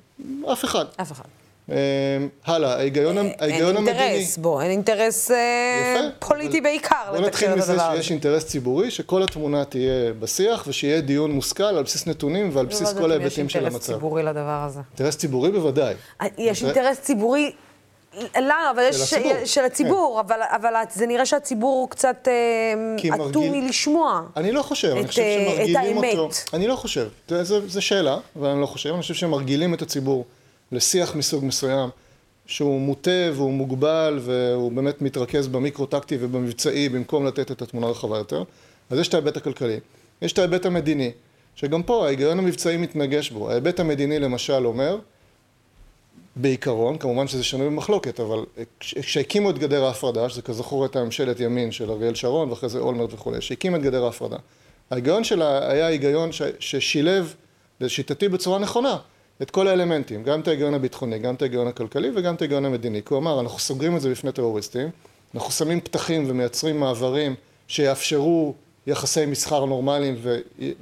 אף 0.51 0.65
אחד. 0.65 0.85
אף 1.01 1.11
אחד. 1.11 1.25
אמ, 1.71 1.75
הלאה, 2.45 2.73
ההיגיון 2.75 3.17
המדיני... 3.17 3.35
אין 3.41 3.77
אינטרס, 3.77 4.37
בוא, 4.37 4.61
אין 4.61 4.71
אינטרס 4.71 5.31
אה, 5.31 6.09
פוליטי 6.19 6.61
בעיקר 6.61 6.95
לתקשר 7.13 7.45
את 7.45 7.51
הדבר 7.51 7.63
הזה. 7.63 7.73
בוא 7.73 7.81
נתחיל 7.81 7.95
מזה 7.95 8.01
שיש 8.01 8.11
אינטרס 8.11 8.45
ציבורי, 8.45 8.91
שכל 8.91 9.23
התמונה 9.23 9.65
תהיה 9.65 10.13
בשיח, 10.19 10.63
ושיהיה 10.67 11.01
דיון 11.01 11.31
מושכל 11.31 11.63
על 11.63 11.83
בסיס 11.83 12.07
נתונים 12.07 12.49
ועל 12.53 12.65
בסיס 12.65 12.93
כל 12.93 13.11
ההיבטים 13.11 13.49
של 13.49 13.59
המצב. 13.65 13.75
יש 13.75 13.89
אינטרס 13.89 13.95
ציבורי 13.95 14.23
לדבר 14.23 14.63
הזה. 14.65 14.79
אינטרס 14.89 15.17
ציבורי 15.17 15.51
בוודאי. 15.51 15.93
אה, 16.21 16.27
יש 16.37 16.63
אינטרס 16.63 16.99
ציבורי 16.99 17.51
למה? 18.37 18.71
אבל 18.75 18.83
יש... 18.89 18.95
של 18.95 19.15
הציבור. 19.17 19.45
של 19.45 19.65
הציבור, 19.65 20.19
אבל, 20.27 20.39
אבל 20.55 20.73
זה 20.93 21.07
נראה 21.07 21.25
שהציבור 21.25 21.89
קצת 21.89 22.27
אה, 22.27 23.13
אטום 23.15 23.19
מרגיל- 23.45 23.63
מלשמוע. 23.63 24.21
אני 24.37 24.51
לא 24.51 24.61
חושב, 24.61 24.87
אני 24.91 25.01
את, 25.01 25.07
חושב 25.07 25.21
אה, 25.21 25.47
את 25.51 25.55
שמרגילים 25.67 25.97
האמת. 25.97 26.17
אותו. 26.17 26.35
אני 26.53 26.67
לא 26.67 26.75
חושב. 26.75 27.07
זו- 27.41 27.81
שאלה, 27.81 28.17
אבל 28.39 28.49
אני 28.49 28.61
לא 28.61 28.65
חושב. 28.65 28.89
אני 28.93 29.01
חושב 29.01 29.13
שמרגילים 29.13 29.73
את 29.73 29.81
הציבור 29.81 30.25
לשיח 30.71 31.15
מסוג 31.15 31.45
מסוים, 31.45 31.89
שהוא 32.45 32.79
מוטה 32.81 33.11
והוא 33.33 33.51
מוגבל, 33.53 34.19
והוא 34.21 34.71
באמת 34.71 35.01
מתרכז 35.01 35.47
במיקרו-טקטי 35.47 36.17
ובמבצעי, 36.19 36.89
במקום 36.89 37.25
לתת 37.25 37.51
את 37.51 37.61
התמונה 37.61 37.87
הרחבה 37.87 38.17
יותר. 38.17 38.43
אז 38.89 38.99
יש 38.99 39.07
את 39.07 39.13
ההיבט 39.13 39.37
הכלכלי. 39.37 39.79
יש 40.21 40.33
את 40.33 40.39
ההיבט 40.39 40.65
המדיני, 40.65 41.11
שגם 41.55 41.83
פה 41.83 42.05
ההיגיון 42.05 42.39
המבצעי 42.39 42.77
מתנגש 42.77 43.29
בו. 43.31 43.49
ההיבט 43.51 43.79
המדיני 43.79 44.19
למשל 44.19 44.65
אומר, 44.65 44.97
בעיקרון, 46.35 46.97
כמובן 46.97 47.27
שזה 47.27 47.43
שנוי 47.43 47.65
במחלוקת, 47.65 48.19
אבל 48.19 48.39
כש- 48.79 48.97
כשהקימו 48.97 49.49
את 49.49 49.57
גדר 49.59 49.83
ההפרדה, 49.85 50.29
שזה 50.29 50.41
כזכור 50.41 50.83
הייתה 50.83 51.03
ממשלת 51.03 51.39
ימין 51.39 51.71
של 51.71 51.91
אריאל 51.91 52.15
שרון 52.15 52.49
ואחרי 52.49 52.69
זה 52.69 52.79
אולמרט 52.79 53.13
וכולי, 53.13 53.41
שהקים 53.41 53.75
את 53.75 53.81
גדר 53.81 54.05
ההפרדה, 54.05 54.37
ההיגיון 54.91 55.23
שלה 55.23 55.71
היה 55.71 55.87
היגיון 55.87 56.31
ש- 56.31 56.41
ששילב, 56.59 57.35
לשיטתי 57.81 58.29
בצורה 58.29 58.59
נכונה, 58.59 58.97
את 59.41 59.51
כל 59.51 59.67
האלמנטים, 59.67 60.23
גם 60.23 60.39
את 60.39 60.47
ההיגיון 60.47 60.73
הביטחוני, 60.73 61.19
גם 61.19 61.35
את 61.35 61.41
ההיגיון 61.41 61.67
הכלכלי 61.67 62.09
וגם 62.15 62.35
את 62.35 62.41
ההיגיון 62.41 62.65
המדיני. 62.65 63.01
כי 63.05 63.13
הוא 63.13 63.19
אמר, 63.21 63.39
אנחנו 63.39 63.59
סוגרים 63.59 63.95
את 63.95 64.01
זה 64.01 64.11
בפני 64.11 64.31
טרוריסטים, 64.31 64.89
אנחנו 65.35 65.51
שמים 65.51 65.81
פתחים 65.81 66.23
ומייצרים 66.27 66.79
מעברים 66.79 67.35
שיאפשרו 67.67 68.53
יחסי 68.87 69.25
מסחר 69.25 69.65
נורמליים 69.65 70.15
ו- 70.17 70.37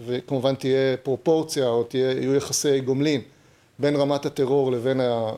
וכמובן 0.06 0.56
תהיה 0.56 0.98
פרופורציה 1.04 1.68
או 1.68 1.84
תהיה, 1.84 2.12
יהיו 2.12 2.36
יחסי 2.36 2.80
גומלין 2.80 3.22
בין 3.80 3.96
רמת 3.96 4.26
הטרור 4.26 4.72
לבין 4.72 5.02
ה- 5.02 5.32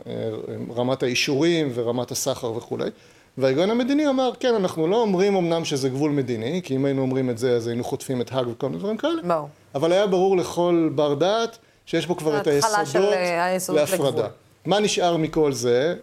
רמת 0.76 1.04
האישורים 1.04 1.72
ורמת 1.74 2.12
הסחר 2.12 2.52
וכולי. 2.58 2.90
וההיגיון 3.38 3.70
המדיני 3.70 4.10
אמר, 4.10 4.32
כן, 4.40 4.56
אנחנו 4.56 4.88
לא 4.88 5.02
אומרים 5.02 5.36
אמנם 5.36 5.66
שזה 5.66 5.90
גבול 5.90 6.12
מדיני, 6.12 6.62
כי 6.64 6.76
אם 6.76 6.86
היינו 6.86 7.02
אומרים 7.02 7.30
את 7.30 7.38
זה 7.38 7.56
אז 7.56 7.68
היינו 7.68 7.84
חוטפים 7.84 8.22
את 8.22 8.32
האג 8.32 8.48
וכל 8.48 8.68
מיני 8.68 8.80
דברים 8.80 8.98
כאלה, 8.98 9.22
ברור. 9.24 9.50
אבל 9.76 9.92
היה 9.92 10.08
ברור 10.08 10.38
לכל 10.38 10.90
בר 10.96 11.14
דעת 11.14 11.58
שיש 11.92 12.06
פה 12.06 12.16
כבר 12.16 12.42
את 12.42 12.48
היסודות 12.48 13.14
אה, 13.14 13.46
היסודות 13.46 13.90
להפרדה. 13.90 14.28
מה 14.66 14.80
נשאר 14.80 15.18
מכל 15.18 15.54
זה? 15.54 15.96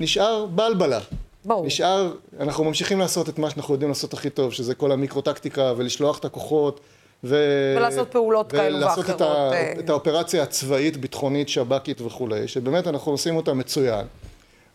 נשאר 0.00 0.46
בלבלה. 0.46 1.00
ברור. 1.44 1.66
נשאר, 1.66 2.12
אנחנו 2.40 2.64
ממשיכים 2.64 2.98
לעשות 2.98 3.28
את 3.28 3.38
מה 3.38 3.50
שאנחנו 3.50 3.74
יודעים 3.74 3.90
לעשות 3.90 4.12
הכי 4.12 4.30
טוב, 4.30 4.52
שזה 4.52 4.74
כל 4.74 4.92
המיקרו-טקטיקה 4.92 5.72
ולשלוח 5.76 6.18
את 6.18 6.24
הכוחות. 6.24 6.80
ו... 7.24 7.36
ולעשות 7.76 8.12
פעולות 8.12 8.52
כאלו 8.52 8.76
ולעשות 8.76 9.10
את, 9.10 9.20
ה... 9.20 9.24
ואחרות, 9.24 9.52
אה. 9.52 9.72
את 9.78 9.90
האופרציה 9.90 10.42
הצבאית, 10.42 10.96
ביטחונית, 10.96 11.48
שב"כית 11.48 12.00
וכולי, 12.00 12.48
שבאמת 12.48 12.86
אנחנו 12.86 13.12
עושים 13.12 13.36
אותה 13.36 13.54
מצוין. 13.54 14.06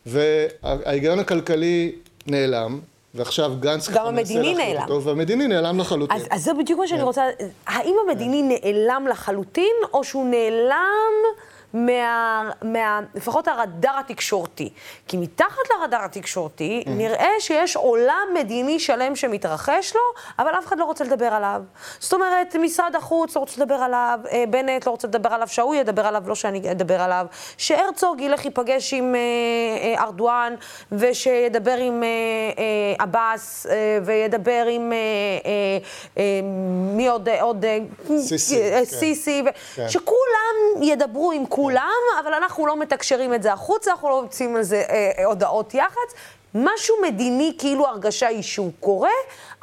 וההיגיון 0.06 1.20
הכלכלי 1.20 1.92
נעלם, 2.28 2.80
ועכשיו 3.16 3.52
גנץ 3.60 3.88
ככה 3.88 4.12
מנסה 4.12 4.34
להחליט 4.34 4.58
נעלם. 4.58 4.82
אותו, 4.82 5.04
והמדיני 5.04 5.48
נעלם 5.48 5.80
לחלוטין. 5.80 6.18
אז, 6.18 6.28
אז 6.32 6.44
זה 6.44 6.54
בדיוק 6.54 6.80
מה 6.80 6.88
שאני 6.88 7.00
כן. 7.00 7.06
רוצה, 7.06 7.24
האם 7.68 7.96
המדיני 8.08 8.42
נעלם 8.42 9.08
לחלוטין, 9.10 9.76
או 9.94 10.04
שהוא 10.04 10.26
נעלם 10.26 11.14
מה, 11.74 12.50
מה, 12.62 13.00
לפחות 13.16 13.48
הרדאר 13.48 14.00
התקשורתי? 14.00 14.70
כי 15.08 15.18
מתחת 15.18 15.62
לרדאר 15.80 16.06
התקשורתי 16.06 16.84
נראה 16.88 17.30
שיש 17.40 17.76
עולם 17.76 18.28
מדיני 18.34 18.80
שלם 18.80 19.16
שמתרחש 19.16 19.96
לו, 19.96 20.02
אבל 20.40 20.52
אף 20.60 20.66
אחד 20.66 20.80
לא 20.80 20.86
רוצה 20.86 21.04
לדבר 21.04 21.26
עליו. 21.26 21.62
זאת 22.00 22.14
אומרת, 22.14 22.56
משרד 22.56 22.96
החוץ 22.96 23.36
לא 23.36 23.40
רוצה 23.40 23.62
לדבר 23.62 23.76
עליו, 23.76 24.20
אה, 24.32 24.44
בנט 24.50 24.86
לא 24.86 24.92
רוצה 24.92 25.08
לדבר 25.08 25.30
עליו, 25.30 25.48
שההוא 25.48 25.76
ידבר 25.76 26.06
עליו, 26.08 26.24
לא 26.28 26.36
שאני 26.36 26.72
אדבר 26.72 27.02
עליו, 27.02 27.26
שהרצוג 27.58 28.22
ילך 28.22 28.46
ייפגש 28.46 28.94
עם 28.94 29.16
אה, 29.16 29.20
אה, 29.98 30.04
ארדואן, 30.04 30.56
ושידבר 30.92 31.78
עם 31.78 32.04
אה, 32.04 32.08
אה, 32.58 33.04
עבאס, 33.04 33.66
אה, 33.70 34.00
וידבר 34.06 34.66
עם 34.70 34.94
אה, 34.94 34.98
אה, 34.98 35.78
אה, 36.18 36.42
מי 36.96 37.08
עוד, 37.08 37.30
עוד, 37.42 37.66
אה, 37.66 37.78
סיסי, 38.18 38.62
אה, 38.62 38.80
כן. 38.80 38.86
סיסי, 38.86 39.44
ו- 39.46 39.50
כן. 39.76 39.90
שכולם 39.90 40.82
ידברו 40.84 41.32
עם 41.32 41.46
כולם, 41.46 41.65
אבל 42.24 42.34
אנחנו 42.34 42.68
לא 42.68 42.78
מתקשרים 42.80 43.34
את 43.34 43.44
זה 43.44 43.54
החוצה, 43.54 43.92
אנחנו 43.92 44.10
לא 44.10 44.22
מוצאים 44.22 44.56
על 44.56 44.64
זה 44.64 44.84
אה, 44.90 45.12
אה, 45.20 45.26
הודעות 45.26 45.74
יח"צ. 45.74 46.14
משהו 46.54 46.96
מדיני, 47.04 47.56
כאילו 47.58 47.88
הרגשה 47.88 48.28
היא 48.28 48.42
שהוא 48.42 48.72
קורה, 48.80 49.10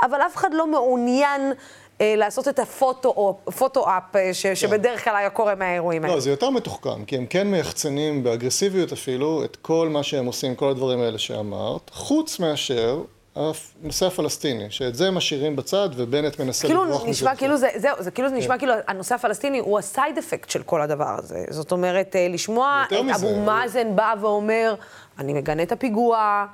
אבל 0.03 0.21
אף 0.21 0.37
אחד 0.37 0.55
לא 0.55 0.67
מעוניין 0.67 1.53
אה, 2.01 2.15
לעשות 2.17 2.49
את 2.49 2.59
הפוטו, 2.59 3.39
פוטו-אפ, 3.59 4.17
אה, 4.17 4.35
ש- 4.35 4.47
שבדרך 4.47 5.05
כלל 5.05 5.17
היה 5.17 5.31
קורה 5.31 5.55
מהאירועים 5.55 6.05
האלה. 6.05 6.15
לא, 6.15 6.21
זה 6.21 6.31
יותר 6.31 6.51
מתוחכם, 6.51 7.05
כי 7.05 7.17
הם 7.17 7.27
כן 7.27 7.47
מייחצנים 7.47 8.23
באגרסיביות 8.23 8.93
אפילו 8.93 9.45
את 9.45 9.57
כל 9.63 9.89
מה 9.89 10.03
שהם 10.03 10.27
עושים, 10.27 10.55
כל 10.55 10.69
הדברים 10.69 11.01
האלה 11.01 11.19
שאמרת, 11.19 11.91
חוץ 11.93 12.39
מאשר 12.41 13.03
הנושא 13.37 14.07
הפלסטיני, 14.07 14.71
שאת 14.71 14.95
זה 14.95 15.11
משאירים 15.11 15.57
בצד 15.57 15.89
ובנט 15.97 16.41
מנסה 16.41 16.67
כאילו 16.69 16.85
לברוח 16.85 17.05
מזה. 17.05 17.31
כאילו 17.37 17.57
זה, 17.57 17.69
זהו, 17.77 17.97
זה 17.99 18.11
כאילו 18.11 18.29
זה 18.29 18.35
נשמע 18.35 18.59
כאילו 18.59 18.73
הנושא 18.87 19.15
הפלסטיני 19.15 19.59
הוא 19.59 19.79
הסייד 19.79 20.19
אפקט 20.19 20.51
של 20.51 20.63
כל 20.63 20.83
הדבר 20.83 21.17
הזה. 21.19 21.45
זאת 21.51 21.73
אומרת, 21.73 22.17
אה, 22.17 22.29
לשמוע 22.31 22.85
את 22.87 22.93
מזה, 22.93 23.15
אבו 23.15 23.41
מאזן 23.41 23.97
בא 23.97 24.15
ואומר, 24.21 24.75
אני 25.19 25.33
מגנה 25.33 25.63
את 25.63 25.73
הפיגוע, 25.73 26.47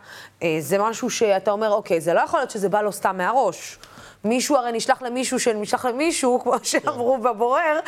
אה, 0.43 0.57
זה 0.61 0.79
משהו 0.79 1.11
שאתה 1.11 1.51
אומר, 1.51 1.71
אוקיי, 1.71 2.01
זה 2.01 2.15
לא 2.15 2.21
יכול 2.21 2.41
להיות 2.41 2.51
שזה 2.51 2.69
בא 2.69 2.83
לו 2.83 2.93
סתם 2.93 3.17
מהראש. 3.17 3.79
מישהו 4.25 4.57
הרי 4.57 4.73
נשלח 4.73 5.03
למישהו 5.03 5.41
שנשלח 5.41 5.85
למישהו, 5.85 6.41
כמו 6.43 6.53
שאמרו 6.63 7.19
בבורר, 7.19 7.79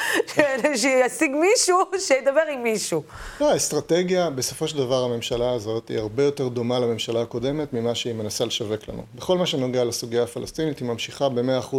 שישיג 0.76 1.30
מישהו 1.30 1.78
שידבר 1.98 2.42
עם 2.52 2.62
מישהו. 2.62 3.02
לא, 3.40 3.52
האסטרטגיה, 3.52 4.30
בסופו 4.30 4.68
של 4.68 4.76
דבר 4.76 5.04
הממשלה 5.04 5.52
הזאת 5.52 5.88
היא 5.88 5.98
הרבה 5.98 6.22
יותר 6.22 6.48
דומה 6.48 6.78
לממשלה 6.78 7.22
הקודמת 7.22 7.72
ממה 7.72 7.94
שהיא 7.94 8.14
מנסה 8.14 8.44
לשווק 8.44 8.88
לנו. 8.88 9.02
בכל 9.14 9.38
מה 9.38 9.46
שנוגע 9.46 9.84
לסוגיה 9.84 10.22
הפלסטינית, 10.22 10.78
היא 10.78 10.88
ממשיכה 10.88 11.28
ב-100% 11.28 11.76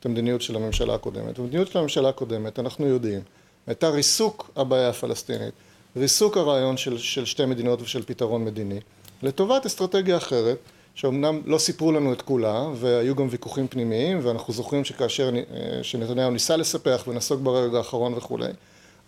את 0.00 0.06
המדיניות 0.06 0.42
של 0.42 0.56
הממשלה 0.56 0.94
הקודמת. 0.94 1.38
המדיניות 1.38 1.68
של 1.68 1.78
הממשלה 1.78 2.08
הקודמת, 2.08 2.58
אנחנו 2.58 2.86
יודעים, 2.86 3.20
הייתה 3.66 3.88
ריסוק 3.88 4.50
הבעיה 4.56 4.88
הפלסטינית, 4.88 5.54
ריסוק 5.96 6.36
הרעיון 6.36 6.76
של, 6.76 6.98
של 6.98 7.24
שתי 7.24 7.44
מדינות 7.44 7.82
ושל 7.82 8.02
פתרון 8.02 8.44
מדיני, 8.44 8.80
לטובת 9.22 9.66
אסטרטגיה 9.66 10.16
אחרת, 10.16 10.58
שאומנם 10.94 11.40
לא 11.46 11.58
סיפרו 11.58 11.92
לנו 11.92 12.12
את 12.12 12.22
כולה, 12.22 12.66
והיו 12.74 13.14
גם 13.14 13.26
ויכוחים 13.30 13.68
פנימיים, 13.68 14.20
ואנחנו 14.22 14.54
זוכרים 14.54 14.84
שכאשר 14.84 15.30
אה, 15.34 15.82
שנתניהו 15.82 16.30
ניסה 16.30 16.56
לספח 16.56 17.04
ונסוג 17.08 17.44
ברגע 17.44 17.78
האחרון 17.78 18.14
וכולי, 18.14 18.48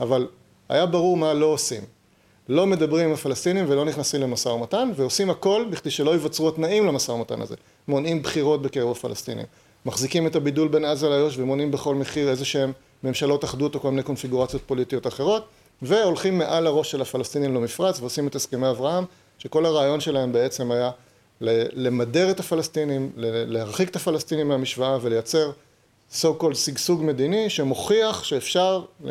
אבל 0.00 0.26
היה 0.68 0.86
ברור 0.86 1.16
מה 1.16 1.34
לא 1.34 1.46
עושים. 1.46 1.82
לא 2.48 2.66
מדברים 2.66 3.08
עם 3.08 3.14
הפלסטינים 3.14 3.64
ולא 3.68 3.84
נכנסים 3.84 4.20
למשא 4.20 4.48
ומתן, 4.48 4.90
ועושים 4.96 5.30
הכל 5.30 5.64
בכדי 5.70 5.90
שלא 5.90 6.10
ייווצרו 6.10 6.48
התנאים 6.48 6.86
למשא 6.86 7.12
ומתן 7.12 7.40
הזה. 7.40 7.54
מונעים 7.88 8.22
בחירות 8.22 8.62
בקרב 8.62 8.90
הפלסטינים. 8.90 9.46
מחזיקים 9.86 10.26
את 10.26 10.36
הבידול 10.36 10.68
בין 10.68 10.84
עזה 10.84 11.08
לאיו"ש 11.08 11.38
ומונעים 11.38 11.70
בכל 11.70 11.94
מחיר 11.94 12.30
איזה 12.30 12.44
שהם 12.44 12.72
ממשלות 13.02 13.44
אחדות 13.44 13.74
או 13.74 13.80
כל 13.80 13.90
מיני 13.90 14.02
קונפיגורציות 14.02 14.62
פוליטיות 14.66 15.06
אחרות, 15.06 15.44
והולכים 15.82 16.38
מעל 16.38 16.66
הראש 16.66 16.90
של 16.90 17.02
הפלסטינים 17.02 17.54
למפרץ 17.54 18.00
ועושים 18.00 18.26
את 18.26 18.34
הסכמי 18.34 18.70
אברהם, 18.70 19.04
שכל 19.38 19.66
הרעיון 19.66 20.00
שלהם 20.00 20.32
בעצם 20.32 20.72
היה 20.72 20.90
למדר 21.40 22.30
את 22.30 22.40
הפלסטינים, 22.40 23.10
להרחיק 23.16 23.88
את 23.90 23.96
הפלסטינים 23.96 24.48
מהמשוואה 24.48 24.98
ולייצר 25.02 25.50
so 26.12 26.26
called 26.40 26.54
שגשוג 26.54 27.02
מדיני 27.04 27.50
שמוכיח 27.50 28.24
שאפשר 28.24 28.82
אה, 29.06 29.10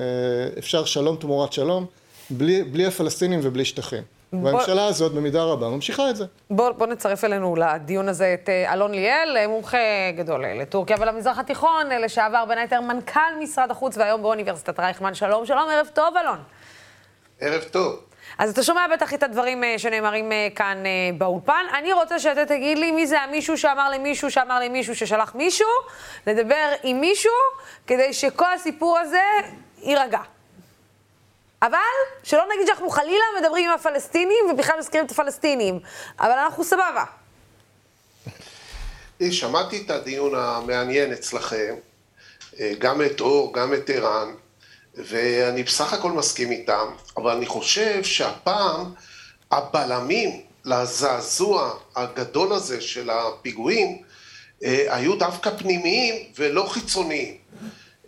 אפשר 0.60 0.86
שלום 0.86 1.16
תמורת 1.16 1.54
שלום 1.54 1.86
בלי, 2.30 2.64
בלי 2.64 2.86
הפלסטינים 2.86 3.40
ובלי 3.44 3.66
שטחים. 3.66 4.04
בוא- 4.34 4.52
והממשלה 4.52 4.86
הזאת 4.86 5.12
במידה 5.12 5.44
רבה 5.44 5.70
ממשיכה 5.70 6.10
את 6.10 6.16
זה. 6.16 6.26
בוא, 6.50 6.72
בוא 6.72 6.88
נצרף 6.88 7.24
אלינו 7.24 7.56
לדיון 7.56 8.10
הזה 8.10 8.36
את 8.44 8.50
אה, 8.50 8.74
אלון 8.74 8.92
ליאל, 8.92 9.38
אה, 9.38 9.48
מומחה 9.48 9.78
גדול 10.18 10.46
לטורקיה 10.46 10.98
ולמזרח 11.00 11.40
התיכון, 11.40 11.90
לשעבר 12.04 12.46
בין 12.48 12.58
היתר 12.58 12.82
מנכ"ל 12.82 13.20
משרד 13.44 13.72
החוץ 13.72 13.98
והיום 13.98 14.22
באוניברסיטת 14.22 14.80
רייכמן. 14.80 15.14
שלום, 15.14 15.46
שלום, 15.46 15.70
ערב 15.74 15.88
טוב, 15.94 16.14
אלון. 16.22 16.38
ערב 17.42 17.62
טוב. 17.72 18.00
אז 18.38 18.50
אתה 18.50 18.64
שומע 18.64 18.88
בטח 18.94 19.14
את 19.14 19.24
הדברים 19.24 19.64
אה, 19.64 19.80
שנאמרים 19.80 20.32
אה, 20.32 20.48
כאן 20.56 20.84
אה, 20.86 21.18
באולפן. 21.18 21.66
אני 21.80 21.94
רוצה 21.94 22.20
שאתה 22.20 22.46
תגיד 22.46 22.78
לי 22.78 22.92
מי 22.92 23.08
זה 23.08 23.22
המישהו 23.22 23.58
שאמר 23.58 23.90
למישהו 23.90 24.32
שאמר 24.32 24.60
למישהו 24.60 24.96
ששלח 24.96 25.36
מישהו, 25.36 25.68
לדבר 26.28 26.72
עם 26.84 27.02
מישהו, 27.02 27.32
כדי 27.88 28.14
שכל 28.14 28.54
הסיפור 28.56 28.98
הזה 28.98 29.24
יירגע. 29.82 30.20
אבל 31.62 31.78
שלא 32.24 32.44
נגיד 32.56 32.68
שאנחנו 32.68 32.90
חלילה 32.90 33.24
מדברים 33.40 33.70
עם 33.70 33.76
הפלסטינים 33.76 34.46
ובכלל 34.52 34.80
מזכירים 34.80 35.06
את 35.06 35.12
הפלסטינים, 35.12 35.80
אבל 36.20 36.32
אנחנו 36.32 36.64
סבבה. 36.64 37.04
שמעתי 39.32 39.84
את 39.86 39.90
הדיון 39.90 40.36
המעניין 40.36 41.12
אצלכם, 41.12 41.76
גם 42.80 43.02
את 43.02 43.22
אור, 43.22 43.54
גם 43.54 43.74
את 43.74 43.90
ערן, 43.90 44.34
ואני 44.98 45.64
בסך 45.64 45.94
הכל 45.94 46.12
מסכים 46.12 46.52
איתם, 46.52 46.88
אבל 47.18 47.32
אני 47.32 47.46
חושב 47.46 48.04
שהפעם 48.04 48.94
הבלמים 49.52 50.42
לזעזוע 50.66 51.74
הגדול 51.96 52.54
הזה 52.54 52.82
של 52.82 53.10
הפיגועים 53.10 54.02
אה, 54.64 54.86
היו 54.90 55.16
דווקא 55.16 55.50
פנימיים 55.58 56.16
ולא 56.36 56.68
חיצוניים. 56.70 57.38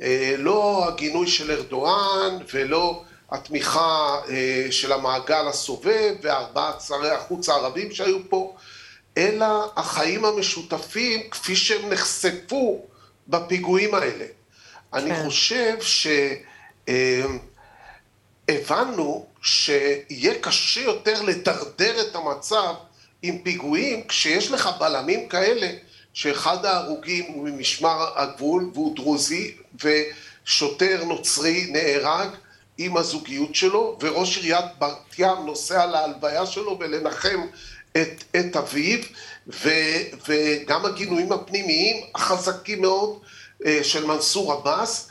אה, 0.01 0.35
לא 0.37 0.87
הגינוי 0.87 1.27
של 1.27 1.51
ארדואן 1.51 2.37
ולא 2.53 3.03
התמיכה 3.31 4.19
אה, 4.29 4.67
של 4.71 4.91
המעגל 4.91 5.47
הסובב 5.47 6.15
וארבעת 6.21 6.81
שרי 6.81 7.11
החוץ 7.11 7.49
הערבים 7.49 7.91
שהיו 7.91 8.29
פה, 8.29 8.55
אלא 9.17 9.71
החיים 9.75 10.25
המשותפים 10.25 11.29
כפי 11.31 11.55
שהם 11.55 11.89
נחשפו 11.89 12.85
בפיגועים 13.27 13.95
האלה. 13.95 14.25
כן. 14.25 14.97
אני 14.97 15.23
חושב 15.23 15.81
שהבנו 15.81 16.46
אה, 16.89 17.25
שיהיה 19.41 20.39
קשה 20.41 20.81
יותר 20.81 21.21
לדרדר 21.21 22.01
את 22.01 22.15
המצב 22.15 22.73
עם 23.21 23.37
פיגועים 23.37 24.07
כשיש 24.07 24.51
לך 24.51 24.69
בלמים 24.79 25.29
כאלה 25.29 25.71
שאחד 26.13 26.65
ההרוגים 26.65 27.25
הוא 27.27 27.49
ממשמר 27.49 28.05
הגבול 28.15 28.69
והוא 28.73 28.95
דרוזי 28.95 29.55
ושוטר 29.83 31.03
נוצרי 31.03 31.67
נהרג 31.71 32.29
עם 32.77 32.97
הזוגיות 32.97 33.55
שלו 33.55 33.97
וראש 34.01 34.37
עיריית 34.37 34.65
בת 34.79 35.19
ים 35.19 35.45
נוסע 35.45 35.85
להלוויה 35.85 36.45
שלו 36.45 36.77
ולנחם 36.79 37.41
את, 37.91 38.23
את 38.35 38.55
אביו 38.55 38.99
ו, 39.47 39.69
וגם 40.27 40.85
הגינויים 40.85 41.31
הפנימיים 41.31 42.03
החזקים 42.15 42.81
מאוד 42.81 43.19
אה, 43.65 43.79
של 43.83 44.05
מנסור 44.05 44.53
עבאס 44.53 45.09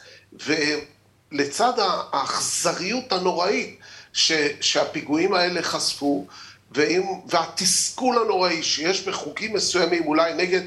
ולצד 1.33 1.73
האכזריות 1.79 3.13
הנוראית 3.13 3.79
ש, 4.13 4.33
שהפיגועים 4.61 5.35
האלה 5.35 5.63
חשפו 5.63 6.27
ועם, 6.71 7.03
והתסכול 7.27 8.19
הנוראי 8.19 8.63
שיש 8.63 9.09
בחוקים 9.09 9.55
מסוימים 9.55 10.07
אולי 10.07 10.35
נגד 10.35 10.63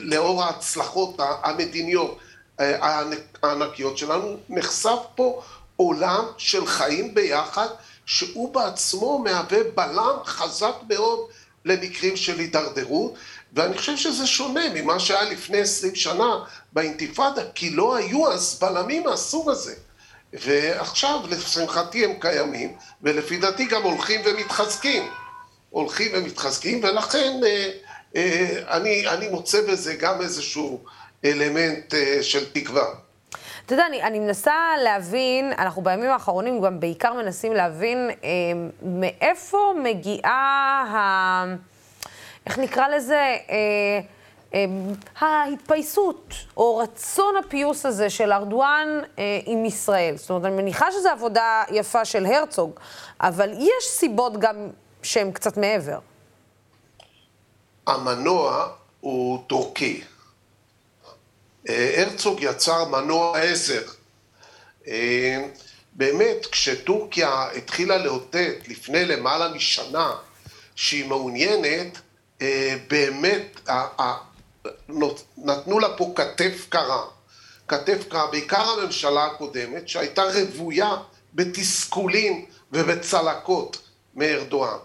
לאור 0.00 0.44
ההצלחות 0.44 1.16
המדיניות 1.18 2.18
אה, 2.60 3.02
הענקיות 3.42 3.98
שלנו 3.98 4.36
נחשף 4.48 4.98
פה 5.14 5.42
עולם 5.76 6.24
של 6.38 6.66
חיים 6.66 7.14
ביחד 7.14 7.66
שהוא 8.06 8.54
בעצמו 8.54 9.18
מהווה 9.18 9.58
בלם 9.74 10.16
חזק 10.24 10.74
מאוד 10.88 11.18
למקרים 11.64 12.16
של 12.16 12.38
הידרדרות 12.38 13.14
ואני 13.52 13.78
חושב 13.78 13.96
שזה 13.96 14.26
שונה 14.26 14.60
ממה 14.74 15.00
שהיה 15.00 15.30
לפני 15.30 15.60
עשרים 15.60 15.94
שנה 15.94 16.44
באינתיפאדה 16.72 17.42
כי 17.54 17.70
לא 17.70 17.96
היו 17.96 18.32
אז 18.32 18.58
בלמים 18.60 19.04
מהסוג 19.04 19.50
הזה 19.50 19.74
ועכשיו 20.32 21.20
לשמחתי 21.30 22.04
הם 22.04 22.12
קיימים 22.20 22.76
ולפי 23.02 23.36
דעתי 23.36 23.66
גם 23.66 23.82
הולכים 23.82 24.20
ומתחזקים 24.24 25.02
הולכים 25.70 26.12
ומתחזקים 26.14 26.80
ולכן 26.84 27.40
אה, 27.46 27.70
אה, 28.16 28.76
אני, 28.76 29.08
אני 29.08 29.28
מוצא 29.28 29.58
בזה 29.60 29.94
גם 29.94 30.20
איזשהו 30.20 30.84
אלמנט 31.24 31.94
אה, 31.94 32.18
של 32.22 32.52
תקווה. 32.52 32.84
אתה 33.66 33.74
יודע, 33.74 33.86
אני, 33.86 34.02
אני 34.02 34.18
מנסה 34.18 34.54
להבין, 34.84 35.52
אנחנו 35.58 35.82
בימים 35.82 36.10
האחרונים 36.10 36.60
גם 36.60 36.80
בעיקר 36.80 37.12
מנסים 37.12 37.52
להבין 37.52 38.10
אה, 38.24 38.28
מאיפה 38.82 39.74
מגיעה 39.82 40.84
ה... 40.92 41.54
איך 42.46 42.58
נקרא 42.58 42.88
לזה? 42.88 43.36
אה, 43.50 44.00
ההתפייסות, 45.18 46.34
או 46.56 46.76
רצון 46.76 47.34
הפיוס 47.36 47.86
הזה 47.86 48.10
של 48.10 48.32
ארדואן 48.32 48.88
אה, 49.18 49.40
עם 49.44 49.64
ישראל. 49.64 50.16
זאת 50.16 50.30
אומרת, 50.30 50.44
אני 50.44 50.62
מניחה 50.62 50.92
שזו 50.92 51.08
עבודה 51.08 51.62
יפה 51.70 52.04
של 52.04 52.26
הרצוג, 52.26 52.70
אבל 53.20 53.50
יש 53.58 53.84
סיבות 53.88 54.38
גם 54.38 54.56
שהן 55.02 55.32
קצת 55.32 55.56
מעבר. 55.56 55.98
המנוע 57.86 58.68
הוא 59.00 59.42
טורקי. 59.46 60.02
אה, 61.68 62.02
הרצוג 62.02 62.42
יצר 62.42 62.84
מנוע 62.84 63.38
עזר. 63.38 63.82
אה, 64.88 65.44
באמת, 65.92 66.46
כשטורקיה 66.46 67.48
התחילה 67.56 67.98
לאותת 67.98 68.68
לפני 68.68 69.04
למעלה 69.04 69.48
משנה 69.48 70.12
שהיא 70.74 71.08
מעוניינת, 71.08 71.98
אה, 72.42 72.76
באמת 72.88 73.60
נתנו 75.38 75.78
לה 75.78 75.88
פה 75.96 76.12
כתף 76.16 76.66
קרה. 76.68 77.04
כתף 77.68 78.04
קרה, 78.08 78.26
בעיקר 78.26 78.62
הממשלה 78.70 79.24
הקודמת, 79.26 79.88
שהייתה 79.88 80.22
רוויה 80.22 80.96
בתסכולים 81.34 82.46
ובצלקות 82.72 83.78
מארדואן. 84.14 84.78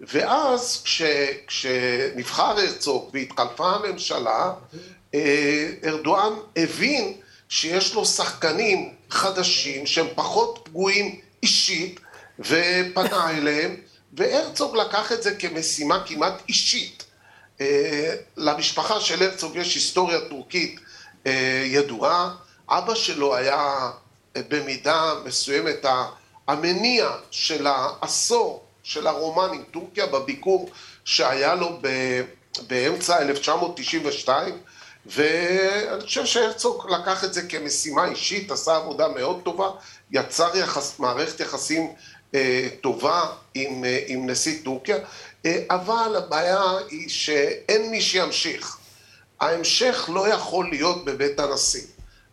ואז 0.00 0.82
כש, 0.84 1.02
כשנבחר 1.46 2.58
הרצוג 2.58 3.10
והתחלפה 3.12 3.70
הממשלה, 3.70 4.52
אה, 5.14 5.70
ארדואן 5.84 6.32
הבין 6.56 7.14
שיש 7.48 7.94
לו 7.94 8.04
שחקנים 8.04 8.94
חדשים 9.10 9.86
שהם 9.86 10.06
פחות 10.14 10.58
פגועים 10.64 11.20
אישית 11.42 12.00
ופנה 12.38 13.30
אליהם 13.30 13.76
והרצוג 14.12 14.76
לקח 14.76 15.12
את 15.12 15.22
זה 15.22 15.34
כמשימה 15.34 16.02
כמעט 16.06 16.42
אישית. 16.48 17.01
אה, 17.62 18.14
למשפחה 18.36 19.00
של 19.00 19.22
הרצוג 19.22 19.56
יש 19.56 19.74
היסטוריה 19.74 20.20
טורקית 20.20 20.80
אה, 21.26 21.62
ידועה, 21.66 22.34
אבא 22.68 22.94
שלו 22.94 23.36
היה 23.36 23.90
במידה 24.48 25.14
מסוימת 25.24 25.86
המניע 26.48 27.10
של 27.30 27.66
העשור 27.66 28.64
של 28.82 29.06
הרומן 29.06 29.48
עם 29.54 29.62
טורקיה 29.70 30.06
בביקור 30.06 30.70
שהיה 31.04 31.54
לו 31.54 31.80
באמצע 32.66 33.22
1992 33.22 34.58
ואני 35.06 36.00
חושב 36.04 36.26
שהרצוג 36.26 36.90
לקח 36.90 37.24
את 37.24 37.34
זה 37.34 37.42
כמשימה 37.42 38.04
אישית, 38.04 38.50
עשה 38.50 38.76
עבודה 38.76 39.08
מאוד 39.08 39.40
טובה, 39.44 39.70
יצר 40.10 40.56
יחס, 40.56 40.98
מערכת 40.98 41.40
יחסים 41.40 41.92
אה, 42.34 42.68
טובה 42.80 43.26
עם, 43.54 43.84
אה, 43.84 44.04
עם 44.06 44.30
נשיא 44.30 44.58
טורקיה, 44.64 44.96
אה, 44.96 45.02
אבל 45.70 46.14
הבעיה 46.16 46.62
היא 46.88 47.08
שאין 47.08 47.90
מי 47.90 48.00
שימשיך. 48.00 48.76
ההמשך 49.40 50.10
לא 50.12 50.28
יכול 50.28 50.68
להיות 50.70 51.04
בבית 51.04 51.40
הנשיא, 51.40 51.86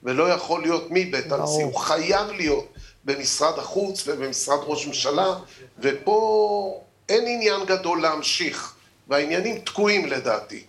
ולא 0.04 0.30
יכול 0.30 0.62
להיות 0.62 0.88
מבית 0.90 1.32
הנשיא, 1.32 1.64
הוא 1.64 1.76
חייב 1.76 2.32
להיות 2.32 2.68
במשרד 3.06 3.60
החוץ 3.60 4.04
ובמשרד 4.08 4.60
ראש 4.62 4.88
ממשלה, 4.88 5.36
ופה 5.80 6.82
אין 7.10 7.28
עניין 7.28 7.66
גדול 7.66 8.02
להמשיך, 8.02 8.74
והעניינים 9.08 9.60
תקועים 9.60 10.06
לדעתי. 10.06 10.64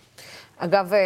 אגב, 0.63 0.93
אה, 0.93 0.99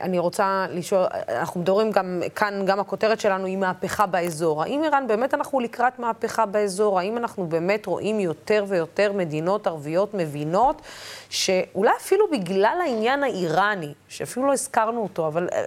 אני 0.00 0.18
רוצה 0.18 0.66
לשאול, 0.70 1.06
אנחנו 1.28 1.60
מדברים 1.60 1.90
גם, 1.90 2.22
כאן 2.34 2.66
גם 2.66 2.80
הכותרת 2.80 3.20
שלנו 3.20 3.46
היא 3.46 3.56
מהפכה 3.56 4.06
באזור. 4.06 4.62
האם 4.62 4.84
איראן, 4.84 5.06
באמת 5.06 5.34
אנחנו 5.34 5.60
לקראת 5.60 5.98
מהפכה 5.98 6.46
באזור? 6.46 6.98
האם 6.98 7.16
אנחנו 7.16 7.46
באמת 7.46 7.86
רואים 7.86 8.20
יותר 8.20 8.64
ויותר 8.68 9.12
מדינות 9.12 9.66
ערביות 9.66 10.14
מבינות 10.14 10.82
שאולי 11.30 11.90
אפילו 11.96 12.26
בגלל 12.32 12.78
העניין 12.82 13.22
האיראני, 13.22 13.92
שאפילו 14.08 14.46
לא 14.46 14.52
הזכרנו 14.52 15.02
אותו, 15.02 15.26
אבל 15.26 15.48
אה, 15.52 15.64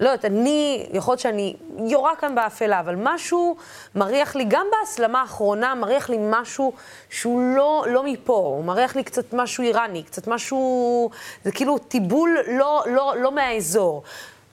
לא 0.00 0.08
יודעת, 0.08 0.24
אני, 0.24 0.86
יכול 0.92 1.12
להיות 1.12 1.20
שאני 1.20 1.56
יורה 1.78 2.16
כאן 2.16 2.34
באפלה, 2.34 2.80
אבל 2.80 2.94
משהו 2.98 3.56
מריח 3.94 4.36
לי, 4.36 4.44
גם 4.48 4.66
בהסלמה 4.72 5.20
האחרונה, 5.20 5.74
מריח 5.74 6.10
לי 6.10 6.18
משהו 6.20 6.72
שהוא 7.10 7.40
לא, 7.56 7.84
לא 7.88 8.02
מפה, 8.04 8.32
הוא 8.32 8.64
מריח 8.64 8.96
לי 8.96 9.04
קצת 9.04 9.32
משהו 9.32 9.64
איראני, 9.64 10.02
קצת 10.02 10.28
משהו, 10.28 11.10
זה 11.44 11.52
כאילו 11.52 11.78
טיבול 11.78 12.38
לא, 12.46 12.63
לא, 12.86 13.14
לא 13.18 13.32
מהאזור. 13.32 14.02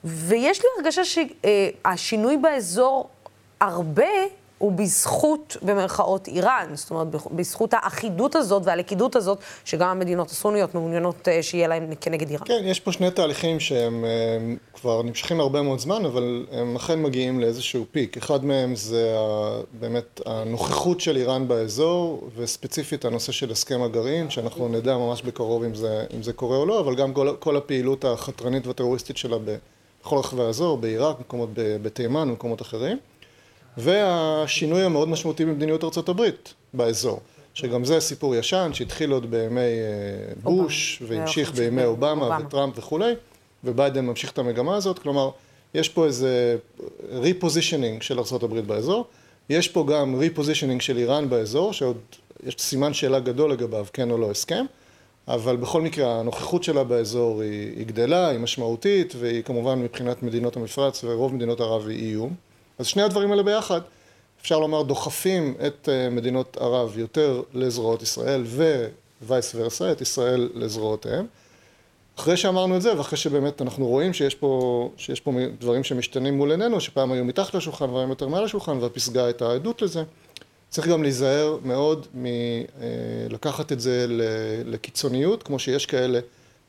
ויש 0.04 0.60
לי 0.60 0.66
הרגשה 0.76 1.02
שהשינוי 1.04 2.36
באזור 2.36 3.08
הרבה 3.60 4.12
הוא 4.62 4.72
בזכות, 4.72 5.56
במרכאות, 5.62 6.28
איראן. 6.28 6.66
זאת 6.74 6.90
אומרת, 6.90 7.06
בזכות 7.30 7.74
האחידות 7.74 8.36
הזאת 8.36 8.62
והלכידות 8.64 9.16
הזאת, 9.16 9.38
שגם 9.64 9.88
המדינות 9.88 10.30
הסוניות 10.30 10.74
מעוניינות 10.74 11.28
אה, 11.28 11.42
שיהיה 11.42 11.68
להם 11.68 11.94
כנגד 12.00 12.30
איראן. 12.30 12.46
כן, 12.46 12.62
יש 12.64 12.80
פה 12.80 12.92
שני 12.92 13.10
תהליכים 13.10 13.60
שהם 13.60 14.04
אה, 14.04 14.54
כבר 14.74 15.02
נמשכים 15.02 15.40
הרבה 15.40 15.62
מאוד 15.62 15.78
זמן, 15.78 16.04
אבל 16.04 16.46
הם 16.52 16.76
אכן 16.76 17.02
מגיעים 17.02 17.40
לאיזשהו 17.40 17.84
פיק. 17.90 18.16
אחד 18.16 18.44
מהם 18.44 18.74
זה 18.74 19.16
באמת 19.80 20.20
הנוכחות 20.26 21.00
של 21.00 21.16
איראן 21.16 21.48
באזור, 21.48 22.28
וספציפית 22.36 23.04
הנושא 23.04 23.32
של 23.32 23.50
הסכם 23.50 23.82
הגרעין, 23.82 24.30
שאנחנו 24.30 24.68
נדע 24.68 24.96
ממש 24.96 25.22
בקרוב 25.22 25.64
אם 25.64 25.74
זה, 25.74 26.04
אם 26.16 26.22
זה 26.22 26.32
קורה 26.32 26.56
או 26.56 26.66
לא, 26.66 26.80
אבל 26.80 26.94
גם 26.94 27.12
כל, 27.12 27.28
כל 27.38 27.56
הפעילות 27.56 28.04
החתרנית 28.04 28.66
והטרוריסטית 28.66 29.16
שלה 29.16 29.36
בכל 29.38 30.16
רחבי 30.16 30.42
האזור, 30.42 30.78
בעיראק, 30.78 31.16
בתימן 31.82 32.30
ומקומות 32.30 32.62
אחרים. 32.62 32.98
והשינוי 33.76 34.82
המאוד 34.82 35.08
משמעותי 35.08 35.44
במדיניות 35.44 35.84
ארה"ב 35.84 36.22
באזור, 36.74 37.20
שגם 37.54 37.84
זה 37.84 38.00
סיפור 38.00 38.36
ישן 38.36 38.70
שהתחיל 38.72 39.10
עוד 39.10 39.30
בימי 39.30 39.60
אה, 39.60 40.34
בוש 40.42 41.02
והמשיך 41.06 41.52
בימי 41.52 41.84
אובמה. 41.84 42.38
וטראמפ 42.46 42.78
וכולי, 42.78 43.14
וביידן 43.64 44.06
ממשיך 44.06 44.30
את 44.30 44.38
המגמה 44.38 44.76
הזאת, 44.76 44.98
כלומר 44.98 45.30
יש 45.74 45.88
פה 45.88 46.06
איזה 46.06 46.56
repositioning 47.12 48.02
של 48.02 48.18
ארה"ב 48.18 48.60
באזור, 48.60 49.06
יש 49.50 49.68
פה 49.68 49.86
גם 49.88 50.14
repositioning 50.14 50.80
של 50.80 50.96
איראן 50.96 51.28
באזור, 51.28 51.72
שעוד 51.72 51.96
יש 52.46 52.54
סימן 52.58 52.94
שאלה 52.94 53.20
גדול 53.20 53.52
לגביו, 53.52 53.86
כן 53.92 54.10
או 54.10 54.18
לא 54.18 54.30
הסכם, 54.30 54.64
אבל 55.28 55.56
בכל 55.56 55.82
מקרה 55.82 56.20
הנוכחות 56.20 56.64
שלה 56.64 56.84
באזור 56.84 57.42
היא, 57.42 57.72
היא 57.76 57.86
גדלה, 57.86 58.28
היא 58.28 58.38
משמעותית, 58.38 59.14
והיא 59.18 59.42
כמובן 59.42 59.78
מבחינת 59.78 60.22
מדינות 60.22 60.56
המפרץ 60.56 61.04
ורוב 61.04 61.34
מדינות 61.34 61.60
ערב 61.60 61.88
היא 61.88 62.08
איום. 62.08 62.34
אז 62.78 62.86
שני 62.86 63.02
הדברים 63.02 63.30
האלה 63.30 63.42
ביחד, 63.42 63.80
אפשר 64.42 64.58
לומר, 64.58 64.82
דוחפים 64.82 65.54
את 65.66 65.88
מדינות 66.10 66.56
ערב 66.60 66.98
יותר 66.98 67.42
לזרועות 67.54 68.02
ישראל 68.02 68.44
ווייס 69.22 69.54
ורסה, 69.54 69.92
את 69.92 70.00
ישראל 70.00 70.50
לזרועותיהם. 70.54 71.26
אחרי 72.18 72.36
שאמרנו 72.36 72.76
את 72.76 72.82
זה, 72.82 72.98
ואחרי 72.98 73.18
שבאמת 73.18 73.62
אנחנו 73.62 73.86
רואים 73.86 74.12
שיש 74.12 74.34
פה, 74.34 74.90
שיש 74.96 75.20
פה 75.20 75.32
דברים 75.58 75.84
שמשתנים 75.84 76.36
מול 76.36 76.50
עינינו, 76.50 76.80
שפעם 76.80 77.12
היו 77.12 77.24
מתחת 77.24 77.54
לשולחן 77.54 77.90
והיום 77.90 78.10
יותר 78.10 78.28
מעל 78.28 78.44
השולחן, 78.44 78.78
והפסגה 78.78 79.24
הייתה 79.24 79.52
עדות 79.52 79.82
לזה, 79.82 80.02
צריך 80.68 80.88
גם 80.88 81.02
להיזהר 81.02 81.58
מאוד 81.64 82.06
מלקחת 82.14 83.72
את 83.72 83.80
זה 83.80 84.06
לקיצוניות, 84.64 85.42
כמו 85.42 85.58
שיש 85.58 85.86
כאלה, 85.86 86.20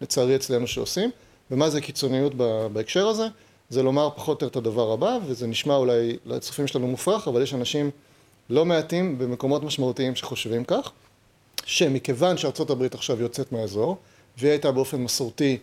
לצערי 0.02 0.36
אצלנו 0.36 0.68
שעושים. 0.68 1.12
ומה 1.52 1.70
זה 1.70 1.82
קיצוניות 1.82 2.34
בהקשר 2.74 3.08
הזה? 3.08 3.28
זה 3.70 3.84
לומר 3.84 4.10
פחות 4.16 4.42
או 4.42 4.48
יותר 4.48 4.60
את 4.60 4.66
הדבר 4.66 4.92
הבא, 4.92 5.18
וזה 5.26 5.48
נשמע 5.48 5.76
אולי 5.76 6.18
לצופים 6.26 6.68
שלנו 6.68 6.88
מופרך, 6.88 7.28
אבל 7.28 7.42
יש 7.42 7.54
אנשים 7.54 7.92
לא 8.50 8.66
מעטים 8.66 9.18
במקומות 9.18 9.64
משמעותיים 9.64 10.16
שחושבים 10.16 10.64
כך, 10.64 10.92
שמכיוון 11.66 12.38
שארצות 12.38 12.70
הברית 12.70 12.94
עכשיו 12.94 13.22
יוצאת 13.22 13.52
מהאזור, 13.52 13.98
והיא 14.38 14.52
הייתה 14.52 14.72
באופן 14.72 15.02
מסורתי 15.02 15.58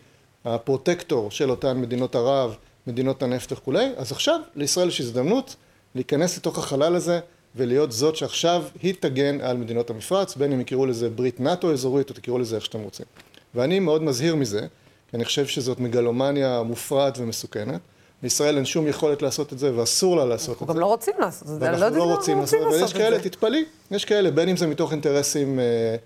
הפרוטקטור 0.45 1.31
של 1.31 1.51
אותן 1.51 1.81
מדינות 1.81 2.15
ערב, 2.17 2.57
מדינות 2.87 3.23
הנפט 3.23 3.53
וכולי, 3.53 3.87
אז 3.97 4.13
עכשיו 4.13 4.41
לישראל 4.57 4.89
יש 4.89 5.01
הזדמנות 5.01 5.57
להיכנס 5.95 6.37
לתוך 6.37 6.59
החלל 6.59 6.95
הזה 6.95 7.21
ולהיות 7.57 7.93
זאת 7.93 8.17
שעכשיו 8.17 8.65
היא 8.83 8.95
תגן 9.01 9.41
על 9.41 9.57
מדינות 9.57 9.91
המפרץ, 9.91 10.37
בין 10.37 10.53
אם 10.53 10.61
יקראו 10.61 10.87
לזה 10.87 11.11
ברית 11.11 11.41
נאט"ו 11.41 11.73
אזורית 11.73 12.11
או 12.11 12.15
תקראו 12.15 12.39
לזה 12.39 12.57
איך 12.57 12.65
שאתם 12.65 12.81
רוצים. 12.81 13.07
ואני 13.55 13.81
מאוד 13.81 14.03
מזהיר 14.03 14.37
מזה, 14.37 14.67
כי 15.11 15.17
אני 15.17 15.25
חושב 15.25 15.47
שזאת 15.47 15.81
מגלומניה 15.81 16.63
מופרעת 16.63 17.19
ומסוכנת. 17.19 17.81
לישראל 18.23 18.57
אין 18.57 18.65
שום 18.65 18.87
יכולת 18.87 19.23
לעשות 19.23 19.53
את 19.53 19.59
זה, 19.59 19.77
ואסור 19.77 20.17
לה 20.17 20.25
לעשות 20.25 20.53
את 20.53 20.59
זה. 20.59 20.65
אנחנו 20.65 20.75
גם 20.75 20.81
לא 20.81 20.87
רוצים 20.87 21.15
לעשות 21.19 21.43
את 21.43 21.49
זה. 21.49 21.59
ואנחנו 21.61 21.85
לא, 21.85 21.97
לא 21.97 22.15
רוצים 22.15 22.41
לעשות 22.41 22.59
את 22.67 22.73
זה, 22.73 22.83
ויש 22.83 22.93
כאלה, 22.93 23.19
תתפלאי, 23.19 23.65
יש 23.91 24.05
כאלה, 24.05 24.31
בין 24.31 24.49
אם 24.49 24.57
זה 24.57 24.67
מתוך 24.67 24.93
אינטרסים 24.93 25.61
אה, 25.61 25.97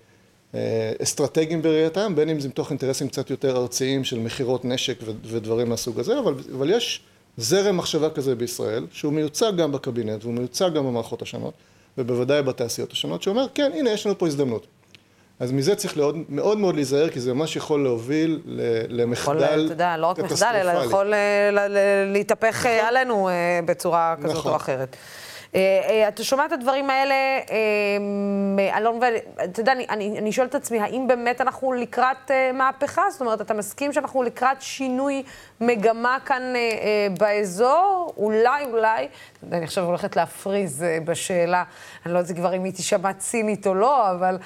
אה, 0.55 0.91
אסטרטגיים 1.03 1.61
בראייתם, 1.61 2.15
בין 2.15 2.29
אם 2.29 2.39
זה 2.39 2.47
מתוך 2.47 2.69
אינטרסים 2.69 3.07
קצת 3.07 3.29
יותר 3.29 3.57
ארציים 3.57 4.03
של 4.03 4.19
מכירות 4.19 4.65
נשק 4.65 4.97
ודברים 5.23 5.69
מהסוג 5.69 5.99
הזה, 5.99 6.19
אבל, 6.19 6.33
אבל 6.57 6.69
יש 6.69 7.01
זרם 7.37 7.77
מחשבה 7.77 8.09
כזה 8.09 8.35
בישראל, 8.35 8.85
שהוא 8.91 9.13
מיוצג 9.13 9.51
גם 9.57 9.71
בקבינט, 9.71 10.23
והוא 10.23 10.33
מיוצג 10.33 10.69
גם 10.75 10.85
במערכות 10.85 11.21
השונות, 11.21 11.53
ובוודאי 11.97 12.43
בתעשיות 12.43 12.91
השונות, 12.91 13.23
שאומר, 13.23 13.45
כן, 13.53 13.71
הנה, 13.75 13.89
יש 13.89 14.05
לנו 14.05 14.17
פה 14.17 14.27
הזדמנות. 14.27 14.67
אז 15.39 15.51
מזה 15.51 15.75
צריך 15.75 15.97
מאוד 15.97 16.15
מאוד, 16.29 16.57
מאוד 16.57 16.75
להיזהר, 16.75 17.09
כי 17.09 17.19
זה 17.19 17.33
ממש 17.33 17.55
יכול 17.55 17.83
להוביל 17.83 18.41
למחדל 18.89 19.69
קטסטרופלי. 19.69 19.97
לא 19.97 20.07
רק 20.07 20.19
מחדל, 20.19 20.55
אלא 20.55 20.71
יכול 20.71 21.13
אה, 21.13 21.49
להתהפך 22.05 22.65
נכון. 22.65 22.87
עלינו 22.87 23.29
בצורה 23.65 24.15
כזאת 24.23 24.37
נכון. 24.37 24.51
או 24.51 24.55
אחרת. 24.57 24.95
אה, 25.55 25.81
אה, 25.89 26.07
אתה 26.07 26.23
שומע 26.23 26.45
את 26.45 26.51
הדברים 26.51 26.89
האלה, 26.89 27.15
אה, 27.15 28.77
אלון, 28.77 28.99
ואתה 29.01 29.59
יודע, 29.59 29.71
אני, 29.71 29.85
אני, 29.89 30.19
אני 30.19 30.31
שואלת 30.31 30.49
את 30.49 30.55
עצמי, 30.55 30.79
האם 30.79 31.07
באמת 31.07 31.41
אנחנו 31.41 31.73
לקראת 31.73 32.31
מהפכה? 32.53 33.01
זאת 33.11 33.21
אומרת, 33.21 33.41
אתה 33.41 33.53
מסכים 33.53 33.93
שאנחנו 33.93 34.23
לקראת 34.23 34.61
שינוי 34.61 35.23
מגמה 35.61 36.17
כאן 36.25 36.53
באזור? 37.19 38.13
אולי, 38.17 38.65
אולי, 38.65 39.07
אני 39.51 39.63
עכשיו 39.63 39.83
הולכת 39.85 40.15
להפריז 40.15 40.85
בשאלה, 41.05 41.63
אני 42.05 42.13
לא 42.13 42.19
יודעת 42.19 42.37
כבר 42.37 42.55
אם 42.55 42.63
היא 42.63 42.73
תישמע 42.73 43.13
צינית 43.13 43.67
או 43.67 43.73
לא, 43.73 44.11
אבל... 44.11 44.37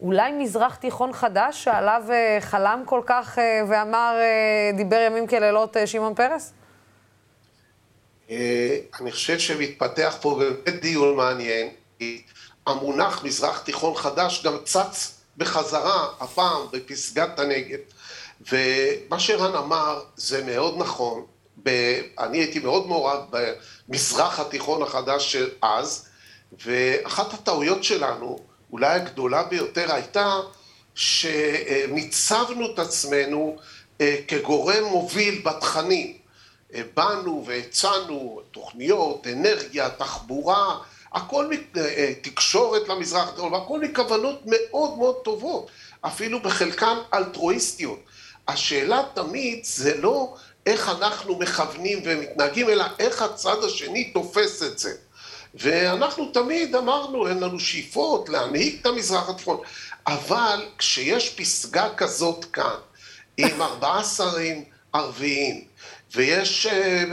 אולי 0.00 0.32
מזרח 0.32 0.76
תיכון 0.76 1.12
חדש 1.12 1.64
שעליו 1.64 2.02
חלם 2.40 2.82
כל 2.86 3.00
כך 3.06 3.38
ואמר, 3.68 4.16
דיבר 4.76 5.00
ימים 5.00 5.26
כלילות 5.26 5.76
שמעון 5.86 6.14
פרס? 6.14 6.52
אה, 8.32 8.78
אני 9.00 9.12
חושב 9.12 9.38
שמתפתח 9.38 10.16
פה 10.20 10.38
באמת 10.38 10.80
דיון 10.80 11.16
מעניין, 11.16 11.68
כי 11.98 12.22
המונח 12.66 13.24
מזרח 13.24 13.58
תיכון 13.58 13.94
חדש 13.94 14.42
גם 14.44 14.56
צץ 14.64 15.20
בחזרה, 15.36 16.08
הפעם 16.20 16.60
בפסגת 16.72 17.38
הנגב. 17.38 17.78
ומה 18.52 19.20
שרן 19.20 19.54
אמר 19.54 20.02
זה 20.16 20.44
מאוד 20.44 20.78
נכון, 20.78 21.26
ב... 21.62 21.70
אני 22.18 22.38
הייתי 22.38 22.58
מאוד 22.58 22.86
מעורב 22.86 23.20
במזרח 23.30 24.40
התיכון 24.40 24.82
החדש 24.82 25.32
של 25.32 25.50
אז, 25.62 26.08
ואחת 26.64 27.34
הטעויות 27.34 27.84
שלנו, 27.84 28.38
אולי 28.72 28.94
הגדולה 28.94 29.42
ביותר, 29.42 29.92
הייתה 29.94 30.40
שמיצבנו 30.94 32.74
את 32.74 32.78
עצמנו 32.78 33.56
אה, 34.00 34.16
כגורם 34.28 34.84
מוביל 34.84 35.42
בתכנים. 35.44 36.21
באנו 36.94 37.44
והצענו 37.46 38.40
תוכניות, 38.50 39.26
אנרגיה, 39.26 39.90
תחבורה, 39.90 40.78
הכל 41.12 41.50
אה, 41.76 42.12
תקשורת 42.22 42.88
למזרח 42.88 43.28
התיכון, 43.28 43.54
הכל 43.54 43.80
מכוונות 43.80 44.40
מאוד 44.44 44.98
מאוד 44.98 45.16
טובות, 45.24 45.70
אפילו 46.00 46.40
בחלקן 46.40 46.96
אלטרואיסטיות. 47.14 47.98
השאלה 48.48 49.02
תמיד 49.14 49.64
זה 49.64 50.00
לא 50.00 50.34
איך 50.66 50.88
אנחנו 50.88 51.38
מכוונים 51.38 52.00
ומתנהגים, 52.04 52.68
אלא 52.68 52.84
איך 52.98 53.22
הצד 53.22 53.64
השני 53.64 54.04
תופס 54.04 54.62
את 54.62 54.78
זה. 54.78 54.94
ואנחנו 55.54 56.30
תמיד 56.32 56.76
אמרנו, 56.76 57.28
אין 57.28 57.40
לנו 57.40 57.60
שאיפות 57.60 58.28
להנהיג 58.28 58.78
את 58.80 58.86
המזרח 58.86 59.28
התיכון, 59.28 59.60
אבל 60.06 60.66
כשיש 60.78 61.30
פסגה 61.30 61.88
כזאת 61.96 62.44
כאן, 62.44 62.76
עם 63.36 63.62
ארבעה 63.62 64.04
שרים 64.04 64.64
ערביים, 64.92 65.64
ויש 66.14 66.66
אה, 66.66 67.04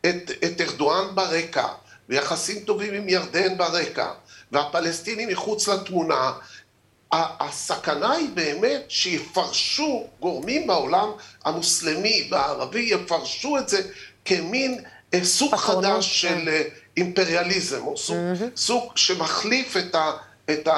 את, 0.00 0.30
את 0.44 0.60
ארדואן 0.60 1.14
ברקע, 1.14 1.66
ויחסים 2.08 2.60
טובים 2.60 2.94
עם 2.94 3.08
ירדן 3.08 3.58
ברקע, 3.58 4.12
והפלסטינים 4.52 5.28
מחוץ 5.28 5.68
לתמונה, 5.68 6.32
הסכנה 7.12 8.12
היא 8.12 8.28
באמת 8.34 8.84
שיפרשו 8.88 10.06
גורמים 10.20 10.66
בעולם 10.66 11.08
המוסלמי 11.44 12.28
והערבי, 12.30 12.80
יפרשו 12.80 13.58
את 13.58 13.68
זה 13.68 13.82
כמין 14.24 14.84
אה, 15.14 15.24
סוג 15.24 15.54
חדש 15.54 16.24
כן. 16.26 16.36
של 16.38 16.48
אה, 16.48 16.62
אימפריאליזם, 16.96 17.86
או 17.86 17.96
סוג. 17.96 18.16
סוג 18.56 18.92
שמחליף 18.96 19.76
את, 19.76 19.94
ה, 19.94 20.12
את 20.50 20.68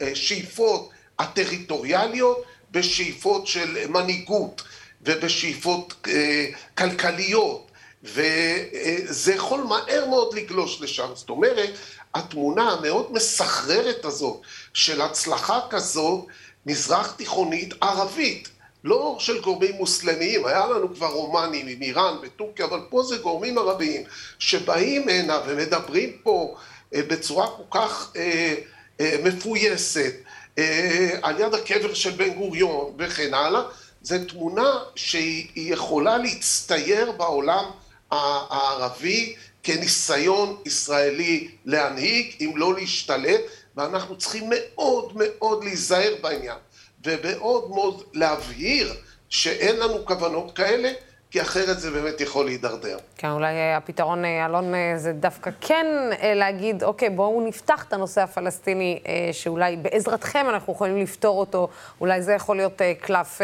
השאיפות 0.00 0.90
הטריטוריאליות 1.18 2.44
בשאיפות 2.70 3.46
של 3.46 3.88
מנהיגות. 3.88 4.62
ובשאיפות 5.06 5.94
אה, 6.08 6.46
כלכליות, 6.78 7.70
וזה 8.02 9.34
יכול 9.34 9.60
מהר 9.60 10.06
מאוד 10.10 10.34
לגלוש 10.34 10.80
לשם. 10.80 11.08
זאת 11.14 11.30
אומרת, 11.30 11.70
התמונה 12.14 12.70
המאוד 12.72 13.12
מסחררת 13.12 14.04
הזאת 14.04 14.40
של 14.74 15.00
הצלחה 15.00 15.60
כזאת, 15.70 16.26
מזרח 16.66 17.12
תיכונית 17.12 17.74
ערבית, 17.80 18.48
לא 18.84 19.16
של 19.18 19.40
גורמים 19.40 19.74
מוסלמיים, 19.74 20.46
היה 20.46 20.66
לנו 20.66 20.94
כבר 20.94 21.06
רומנים 21.06 21.66
עם 21.66 21.82
איראן 21.82 22.16
וטורקיה, 22.22 22.66
אבל 22.66 22.80
פה 22.90 23.02
זה 23.02 23.16
גורמים 23.16 23.58
ערביים 23.58 24.02
שבאים 24.38 25.08
הנה 25.08 25.40
ומדברים 25.46 26.12
פה 26.22 26.56
אה, 26.94 27.02
בצורה 27.02 27.46
כל 27.46 27.78
כך 27.78 28.12
אה, 28.16 28.54
אה, 29.00 29.16
מפויסת, 29.24 30.14
אה, 30.58 31.10
על 31.22 31.40
יד 31.40 31.54
הקבר 31.54 31.94
של 31.94 32.10
בן 32.10 32.34
גוריון 32.34 32.94
וכן 32.98 33.34
הלאה, 33.34 33.62
זו 34.06 34.16
תמונה 34.28 34.78
שהיא 34.94 35.72
יכולה 35.74 36.18
להצטייר 36.18 37.12
בעולם 37.12 37.70
הערבי 38.10 39.36
כניסיון 39.62 40.56
ישראלי 40.66 41.48
להנהיג, 41.64 42.34
אם 42.40 42.52
לא 42.56 42.74
להשתלט, 42.74 43.40
ואנחנו 43.76 44.18
צריכים 44.18 44.50
מאוד 44.50 45.12
מאוד 45.14 45.64
להיזהר 45.64 46.14
בעניין, 46.20 46.56
ומאוד 47.04 47.70
מאוד 47.70 48.02
להבהיר 48.12 48.94
שאין 49.28 49.76
לנו 49.76 50.06
כוונות 50.06 50.56
כאלה, 50.56 50.92
כי 51.30 51.42
אחרת 51.42 51.80
זה 51.80 51.90
באמת 51.90 52.20
יכול 52.20 52.44
להידרדר. 52.44 52.96
כן, 53.16 53.30
אולי 53.30 53.54
אה, 53.54 53.76
הפתרון, 53.76 54.24
אה, 54.24 54.46
אלון, 54.46 54.74
אה, 54.74 54.92
זה 54.96 55.12
דווקא 55.12 55.50
כן 55.60 55.86
להגיד, 56.22 56.84
אוקיי, 56.84 57.10
בואו 57.10 57.40
נפתח 57.46 57.84
את 57.88 57.92
הנושא 57.92 58.22
הפלסטיני, 58.22 59.00
שאולי 59.32 59.76
בעזרתכם 59.76 60.46
אנחנו 60.48 60.72
יכולים 60.72 60.96
לפתור 60.96 61.40
אותו, 61.40 61.68
אולי 62.00 62.22
זה 62.22 62.32
יכול 62.32 62.56
להיות 62.56 62.82
קלף 63.00 63.40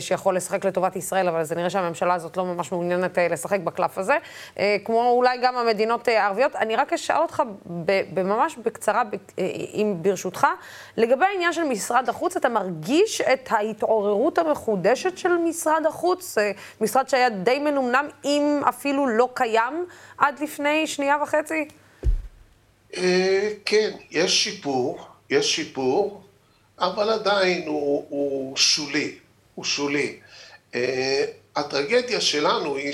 שיכול 0.00 0.36
לשחק 0.36 0.64
לטובת 0.64 0.96
ישראל, 0.96 1.28
אבל 1.28 1.44
זה 1.44 1.54
נראה 1.54 1.70
שהממשלה 1.70 2.14
הזאת 2.14 2.36
לא 2.36 2.44
ממש 2.44 2.72
מעוניינת 2.72 3.18
לשחק 3.30 3.60
בקלף 3.60 3.98
הזה, 3.98 4.16
כמו 4.84 5.10
אולי 5.10 5.38
גם 5.42 5.56
המדינות 5.56 6.08
הערביות. 6.08 6.56
אני 6.56 6.76
רק 6.76 6.92
אשאל 6.92 7.16
אותך 7.16 7.42
ממש 8.16 8.56
בקצרה, 8.64 9.02
אם 9.74 9.94
ברשותך, 10.02 10.46
לגבי 10.96 11.24
העניין 11.24 11.52
של 11.52 11.64
משרד 11.64 12.08
החוץ, 12.08 12.36
אתה 12.36 12.48
מרגיש 12.48 13.20
את 13.20 13.48
ההתעוררות 13.50 14.38
המחודשת 14.38 15.18
של 15.18 15.36
משרד 15.36 15.86
החוץ? 15.86 16.38
משרד 16.80 16.97
שהיה 17.06 17.30
די 17.30 17.58
מנומנם, 17.58 18.08
אם 18.24 18.60
אפילו 18.68 19.06
לא 19.06 19.28
קיים 19.34 19.86
עד 20.18 20.40
לפני 20.40 20.86
שנייה 20.86 21.16
וחצי? 21.22 21.68
אה, 22.96 23.50
כן, 23.64 23.90
יש 24.10 24.44
שיפור, 24.44 25.06
יש 25.30 25.56
שיפור, 25.56 26.22
אבל 26.78 27.10
עדיין 27.10 27.68
הוא, 27.68 28.06
הוא 28.08 28.56
שולי, 28.56 29.18
הוא 29.54 29.64
שולי. 29.64 30.16
אה, 30.74 31.24
הטרגדיה 31.56 32.20
שלנו 32.20 32.76
היא 32.76 32.92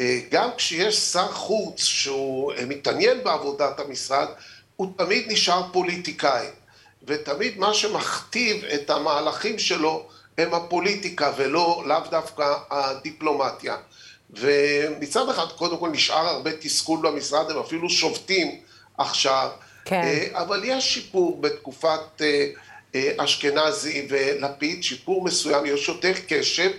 אה, 0.00 0.20
גם 0.30 0.50
כשיש 0.56 0.96
שר 0.96 1.28
חוץ 1.28 1.84
שהוא 1.84 2.52
מתעניין 2.66 3.24
בעבודת 3.24 3.80
המשרד, 3.80 4.28
הוא 4.76 4.92
תמיד 4.96 5.32
נשאר 5.32 5.62
פוליטיקאי. 5.72 6.46
ותמיד 7.06 7.58
מה 7.58 7.74
שמכתיב 7.74 8.64
את 8.64 8.90
המהלכים 8.90 9.58
שלו 9.58 10.08
הם 10.38 10.54
הפוליטיקה 10.54 11.32
ולא 11.36 11.82
לאו 11.86 12.00
דווקא 12.10 12.54
הדיפלומטיה. 12.70 13.76
ומצד 14.30 15.28
אחד, 15.28 15.46
קודם 15.56 15.78
כל 15.78 15.88
נשאר 15.88 16.28
הרבה 16.28 16.50
תסכול 16.60 17.00
במשרד, 17.02 17.50
הם 17.50 17.58
אפילו 17.58 17.90
שובתים 17.90 18.60
עכשיו. 18.98 19.50
כן. 19.84 20.00
אה, 20.04 20.42
אבל 20.42 20.60
יש 20.64 20.94
שיפור 20.94 21.40
בתקופת 21.40 22.20
אה, 22.20 22.46
אה, 22.94 23.12
אשכנזי 23.18 24.06
ולפיד, 24.10 24.84
שיפור 24.84 25.24
מסוים, 25.24 25.66
יש 25.66 25.88
יותר 25.88 26.12
קשב, 26.28 26.70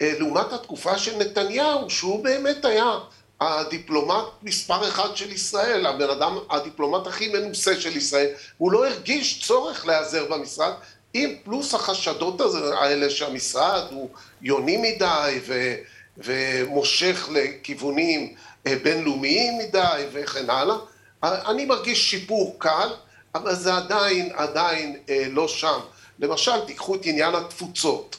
לעומת 0.00 0.52
התקופה 0.52 0.98
של 0.98 1.18
נתניהו, 1.18 1.90
שהוא 1.90 2.24
באמת 2.24 2.64
היה 2.64 2.98
הדיפלומט 3.40 4.24
מספר 4.42 4.88
אחד 4.88 5.16
של 5.16 5.32
ישראל, 5.32 5.86
הבן 5.86 6.10
אדם, 6.10 6.38
הדיפלומט 6.50 7.06
הכי 7.06 7.28
מנוסה 7.28 7.80
של 7.80 7.96
ישראל, 7.96 8.28
הוא 8.58 8.72
לא 8.72 8.86
הרגיש 8.86 9.46
צורך 9.46 9.86
להיעזר 9.86 10.26
במשרד, 10.30 10.72
עם 11.14 11.34
פלוס 11.44 11.74
החשדות 11.74 12.40
האלה 12.80 13.10
שהמשרד 13.10 13.82
הוא 13.90 14.08
יוני 14.42 14.76
מדי 14.76 15.40
ו, 15.46 15.74
ומושך 16.18 17.28
לכיוונים 17.32 18.34
בינלאומיים 18.64 19.58
מדי 19.58 20.04
וכן 20.12 20.50
הלאה. 20.50 20.76
אני 21.22 21.64
מרגיש 21.64 22.10
שיפור 22.10 22.56
קל, 22.58 22.88
אבל 23.34 23.54
זה 23.54 23.74
עדיין, 23.74 24.32
עדיין 24.34 24.96
אה, 25.08 25.24
לא 25.30 25.48
שם. 25.48 25.80
למשל, 26.18 26.60
תיקחו 26.66 26.94
את 26.94 27.00
עניין 27.04 27.34
התפוצות. 27.34 28.16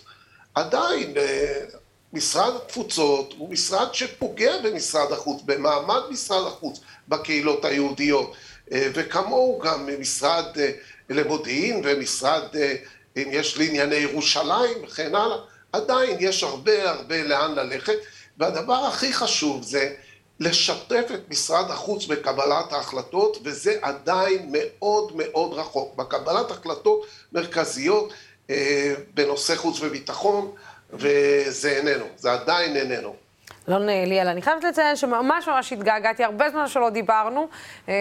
עדיין 0.56 1.18
אה, 1.18 1.66
משרד 2.14 2.56
התפוצות 2.56 3.34
הוא 3.38 3.50
משרד 3.50 3.94
שפוגע 3.94 4.58
במשרד 4.64 5.12
החוץ, 5.12 5.42
במעמד 5.46 6.02
משרד 6.10 6.48
החוץ 6.48 6.80
בקהילות 7.08 7.66
היהודיות, 7.66 8.34
אה, 8.72 8.88
וכמוהו 8.94 9.60
גם 9.60 9.90
משרד 10.00 10.46
אה, 10.60 10.72
למודיעין 11.10 11.82
ומשרד, 11.84 12.56
אה, 12.56 12.76
אם 13.18 13.28
יש 13.32 13.58
לענייני 13.58 13.96
ירושלים 13.96 14.84
וכן 14.84 15.16
הלאה, 15.16 15.38
עדיין 15.74 16.18
יש 16.20 16.44
הרבה 16.44 16.90
הרבה 16.90 17.24
לאן 17.24 17.56
ללכת, 17.56 17.98
והדבר 18.38 18.74
הכי 18.74 19.14
חשוב 19.14 19.64
זה 19.64 19.94
לשתף 20.40 21.06
את 21.14 21.30
משרד 21.30 21.72
החוץ 21.72 22.06
בקבלת 22.06 22.74
ההחלטות, 22.74 23.38
וזה 23.44 23.78
עדיין 23.82 24.50
מאוד 24.52 25.12
מאוד 25.16 25.54
רחוק. 25.54 25.96
בקבלת 25.96 26.52
החלטות 26.52 27.06
מרכזיות 27.32 28.14
אה, 28.50 28.94
בנושא 29.14 29.56
חוץ 29.56 29.82
וביטחון, 29.82 30.52
וזה 30.94 31.70
איננו, 31.70 32.06
זה 32.18 32.32
עדיין 32.32 32.76
איננו. 32.76 33.23
אלון 33.70 33.86
ליאל, 33.86 34.28
אני 34.28 34.42
חייבת 34.42 34.64
לציין 34.64 34.96
שממש 34.96 35.48
ממש 35.48 35.74
התגעגעתי, 35.74 36.24
הרבה 36.24 36.50
זמן 36.50 36.68
שלא 36.68 36.90
דיברנו, 36.90 37.48
אה, 37.90 37.94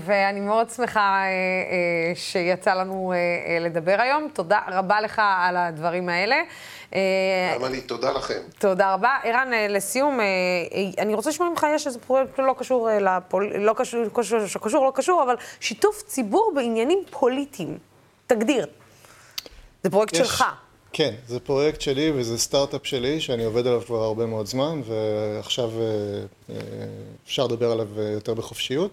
ואני 0.00 0.40
מאוד 0.40 0.70
שמחה 0.70 1.00
אה, 1.00 1.24
אה, 1.24 2.14
שיצא 2.14 2.74
לנו 2.74 3.12
לדבר 3.60 4.00
היום. 4.00 4.28
תודה 4.32 4.60
רבה 4.68 5.00
לך 5.00 5.22
על 5.40 5.56
הדברים 5.56 6.08
האלה. 6.08 6.36
גם 7.54 7.64
אני, 7.64 7.80
תודה 7.80 8.12
לכם. 8.12 8.40
תודה 8.58 8.94
רבה. 8.94 9.16
ערן, 9.24 9.50
לסיום, 9.68 10.20
אני 10.98 11.14
רוצה 11.14 11.30
לשמוע 11.30 11.48
ממך, 11.48 11.66
יש 11.74 11.86
איזה 11.86 11.98
פרויקט 11.98 12.38
לא 12.38 12.54
קשור 12.58 12.88
לפול... 13.00 13.56
לא 13.56 13.74
קשור, 13.76 14.04
קשור, 14.62 14.84
לא 14.86 14.92
קשור, 14.94 15.22
אבל 15.22 15.36
שיתוף 15.60 16.02
ציבור 16.02 16.52
בעניינים 16.54 16.98
פוליטיים. 17.10 17.78
תגדיר. 18.26 18.66
זה 19.82 19.90
פרויקט 19.90 20.12
יש... 20.12 20.18
שלך. 20.18 20.44
כן, 20.96 21.14
זה 21.28 21.40
פרויקט 21.40 21.80
שלי 21.80 22.12
וזה 22.14 22.38
סטארט-אפ 22.38 22.86
שלי 22.86 23.20
שאני 23.20 23.44
עובד 23.44 23.66
עליו 23.66 23.82
כבר 23.86 24.02
הרבה 24.02 24.26
מאוד 24.26 24.46
זמן 24.46 24.80
ועכשיו 24.84 25.70
אה, 25.80 25.84
אה, 26.50 26.56
אפשר 27.26 27.46
לדבר 27.46 27.72
עליו 27.72 27.88
יותר 28.00 28.34
בחופשיות 28.34 28.90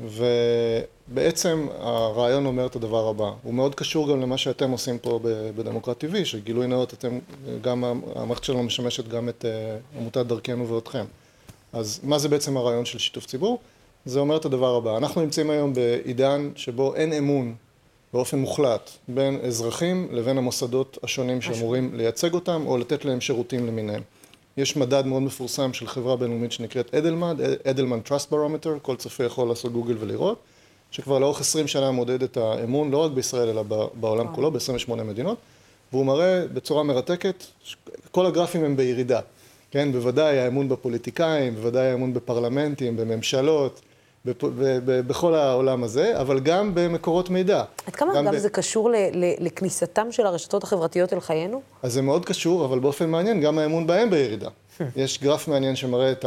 ובעצם 0.00 1.66
הרעיון 1.78 2.46
אומר 2.46 2.66
את 2.66 2.76
הדבר 2.76 3.08
הבא, 3.08 3.30
הוא 3.42 3.54
מאוד 3.54 3.74
קשור 3.74 4.08
גם 4.08 4.20
למה 4.20 4.38
שאתם 4.38 4.70
עושים 4.70 4.98
פה 4.98 5.20
בדמוקרט 5.56 6.04
TV, 6.04 6.24
שגילוי 6.24 6.66
נאות 6.66 6.94
אתם, 6.94 7.18
גם 7.60 7.84
המערכת 7.84 8.44
שלנו 8.44 8.62
משמשת 8.62 9.08
גם 9.08 9.28
את 9.28 9.44
אה, 9.44 9.76
עמותת 9.98 10.26
דרכנו 10.26 10.68
ואתכם. 10.68 11.04
אז 11.72 12.00
מה 12.02 12.18
זה 12.18 12.28
בעצם 12.28 12.56
הרעיון 12.56 12.84
של 12.84 12.98
שיתוף 12.98 13.26
ציבור? 13.26 13.58
זה 14.04 14.20
אומר 14.20 14.36
את 14.36 14.44
הדבר 14.44 14.76
הבא, 14.76 14.96
אנחנו 14.96 15.20
נמצאים 15.20 15.50
היום 15.50 15.74
בעידן 15.74 16.50
שבו 16.56 16.94
אין 16.94 17.12
אמון 17.12 17.54
באופן 18.12 18.38
מוחלט 18.38 18.90
בין 19.08 19.40
אזרחים 19.40 20.08
לבין 20.10 20.38
המוסדות 20.38 20.98
השונים 21.02 21.42
שאמורים 21.42 21.90
לייצג 21.94 22.34
אותם 22.34 22.62
או 22.66 22.78
לתת 22.78 23.04
להם 23.04 23.20
שירותים 23.20 23.66
למיניהם. 23.66 24.02
יש 24.56 24.76
מדד 24.76 25.06
מאוד 25.06 25.22
מפורסם 25.22 25.72
של 25.72 25.86
חברה 25.86 26.16
בינלאומית 26.16 26.52
שנקראת 26.52 26.94
אדלמן, 26.94 27.36
אדלמן 27.64 28.00
Trust 28.06 28.32
Barometer, 28.32 28.80
כל 28.82 28.96
צופה 28.96 29.24
יכול 29.24 29.48
לעשות 29.48 29.72
גוגל 29.72 29.96
ולראות, 30.00 30.38
שכבר 30.90 31.18
לאורך 31.18 31.40
עשרים 31.40 31.68
שנה 31.68 31.90
מודד 31.90 32.22
את 32.22 32.36
האמון 32.36 32.90
לא 32.90 32.96
רק 32.96 33.12
בישראל 33.12 33.48
אלא 33.48 33.62
בעולם 33.94 34.34
כולו, 34.34 34.50
ב-28 34.50 34.94
מדינות, 34.94 35.38
והוא 35.92 36.06
מראה 36.06 36.44
בצורה 36.52 36.82
מרתקת, 36.82 37.44
כל 38.10 38.26
הגרפים 38.26 38.64
הם 38.64 38.76
בירידה, 38.76 39.20
כן, 39.70 39.92
בוודאי 39.92 40.38
האמון 40.38 40.68
בפוליטיקאים, 40.68 41.54
בוודאי 41.54 41.86
האמון 41.86 42.14
בפרלמנטים, 42.14 42.96
בממשלות, 42.96 43.80
בכל 45.06 45.34
העולם 45.34 45.84
הזה, 45.84 46.20
אבל 46.20 46.40
גם 46.40 46.74
במקורות 46.74 47.30
מידע. 47.30 47.64
עד 47.86 47.96
כמה 47.96 48.14
גם, 48.14 48.26
גם 48.26 48.34
ב... 48.34 48.38
זה 48.38 48.50
קשור 48.50 48.90
ל- 48.90 48.94
ל- 49.12 49.34
לכניסתם 49.46 50.06
של 50.10 50.26
הרשתות 50.26 50.62
החברתיות 50.62 51.12
אל 51.12 51.20
חיינו? 51.20 51.60
אז 51.82 51.92
זה 51.92 52.02
מאוד 52.02 52.24
קשור, 52.24 52.64
אבל 52.64 52.78
באופן 52.78 53.10
מעניין, 53.10 53.40
גם 53.40 53.58
האמון 53.58 53.86
בהם 53.86 54.10
בירידה. 54.10 54.48
יש 54.96 55.20
גרף 55.22 55.48
מעניין 55.48 55.76
שמראה 55.76 56.12
את 56.12 56.24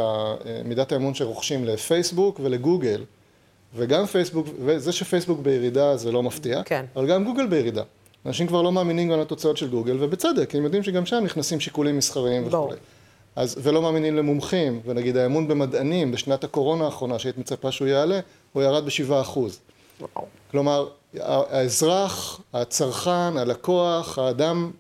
מידת 0.65 0.91
האמון 0.91 1.13
שרוכשים 1.13 1.65
לפייסבוק 1.65 2.39
ולגוגל, 2.43 3.03
וגם 3.75 4.05
פייסבוק, 4.05 4.47
וזה 4.65 4.91
שפייסבוק 4.91 5.39
בירידה 5.39 5.97
זה 5.97 6.11
לא 6.11 6.23
מפתיע, 6.23 6.63
כן. 6.63 6.85
אבל 6.95 7.07
גם 7.07 7.23
גוגל 7.23 7.47
בירידה. 7.47 7.83
אנשים 8.25 8.47
כבר 8.47 8.61
לא 8.61 8.71
מאמינים 8.71 9.11
גם 9.11 9.19
לתוצאות 9.19 9.57
של 9.57 9.69
גוגל, 9.69 9.97
ובצדק, 9.99 10.55
הם 10.55 10.63
יודעים 10.63 10.83
שגם 10.83 11.05
שם 11.05 11.21
נכנסים 11.23 11.59
שיקולים 11.59 11.97
מסחריים 11.97 12.47
וכו'. 12.47 12.69
אז, 13.35 13.55
ולא 13.63 13.81
מאמינים 13.81 14.15
למומחים, 14.15 14.81
ונגיד 14.85 15.17
האמון 15.17 15.47
במדענים 15.47 16.11
בשנת 16.11 16.43
הקורונה 16.43 16.85
האחרונה, 16.85 17.19
שהיית 17.19 17.37
מצפה 17.37 17.71
שהוא 17.71 17.87
יעלה, 17.87 18.19
הוא 18.53 18.63
ירד 18.63 18.85
בשבעה 18.85 19.21
אחוז. 19.21 19.59
כלומר, 20.51 20.87
האזרח, 21.19 22.41
הצרכן, 22.53 23.37
הלקוח, 23.37 24.19
האדם 24.19 24.71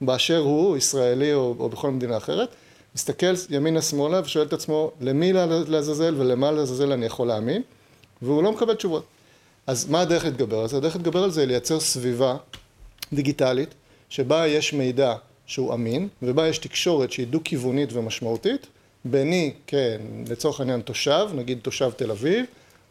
באשר 0.00 0.38
הוא, 0.38 0.76
ישראלי 0.76 1.34
או, 1.34 1.54
או 1.58 1.68
בכל 1.68 1.90
מדינה 1.90 2.16
אחרת, 2.16 2.48
מסתכל 2.94 3.34
ימינה-שמאלה 3.50 4.20
ושואל 4.24 4.46
את 4.46 4.52
עצמו, 4.52 4.90
למי 5.00 5.32
לעזאזל 5.66 6.14
ולמה 6.18 6.50
לעזאזל 6.50 6.92
אני 6.92 7.06
יכול 7.06 7.28
להאמין, 7.28 7.62
והוא 8.22 8.42
לא 8.42 8.52
מקבל 8.52 8.74
תשובות. 8.74 9.04
אז 9.66 9.90
מה 9.90 10.00
הדרך 10.00 10.24
להתגבר 10.24 10.58
על 10.58 10.68
זה? 10.68 10.76
הדרך 10.76 10.96
להתגבר 10.96 11.24
על 11.24 11.30
זה 11.30 11.40
היא 11.40 11.48
לייצר 11.48 11.80
סביבה 11.80 12.36
דיגיטלית, 13.12 13.74
שבה 14.08 14.46
יש 14.46 14.72
מידע 14.72 15.14
שהוא 15.48 15.74
אמין, 15.74 16.08
ובה 16.22 16.48
יש 16.48 16.58
תקשורת 16.58 17.12
שהיא 17.12 17.26
דו-כיוונית 17.26 17.92
ומשמעותית, 17.92 18.66
ביני 19.04 19.52
כלצורך 20.26 20.60
העניין 20.60 20.80
תושב, 20.80 21.28
נגיד 21.34 21.58
תושב 21.62 21.90
תל 21.96 22.10
אביב, 22.10 22.44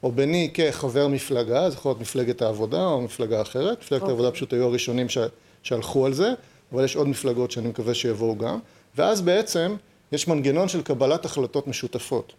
או 0.04 0.12
ביני 0.12 0.50
כחבר 0.54 1.08
מפלגה, 1.08 1.70
זה 1.70 1.76
יכול 1.76 1.90
להיות 1.90 2.02
מפלגת 2.02 2.42
העבודה 2.42 2.86
או 2.86 3.02
מפלגה 3.02 3.42
אחרת, 3.42 3.78
מפלגת 3.80 3.92
okay. 3.92 4.04
אוקיי. 4.04 4.10
העבודה 4.10 4.32
פשוט 4.32 4.54
היו 4.54 4.64
הראשונים 4.64 5.10
ש... 5.10 5.18
שהלכו 5.64 6.06
על 6.06 6.14
זה, 6.14 6.34
אבל 6.74 6.84
יש 6.84 6.96
עוד 6.96 7.08
מפלגות 7.08 7.52
שאני 7.52 7.68
מקווה 7.68 7.94
שיבואו 7.94 8.38
גם, 8.38 8.60
ואז 8.96 9.22
בעצם 9.22 9.76
יש 10.12 10.28
מנגנון 10.28 10.68
של 10.68 10.82
קבלת 10.82 11.26
החלטות 11.26 11.68
משותפות. 11.68 12.34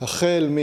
החל 0.00 0.48
מ... 0.50 0.58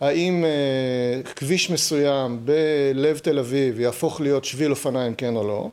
האם 0.00 0.44
אה, 0.44 1.32
כביש 1.32 1.70
מסוים 1.70 2.40
בלב 2.44 3.18
תל 3.18 3.38
אביב 3.38 3.80
יהפוך 3.80 4.20
להיות 4.20 4.44
שביל 4.44 4.70
אופניים 4.70 5.14
כן 5.14 5.36
או 5.36 5.48
לא, 5.48 5.68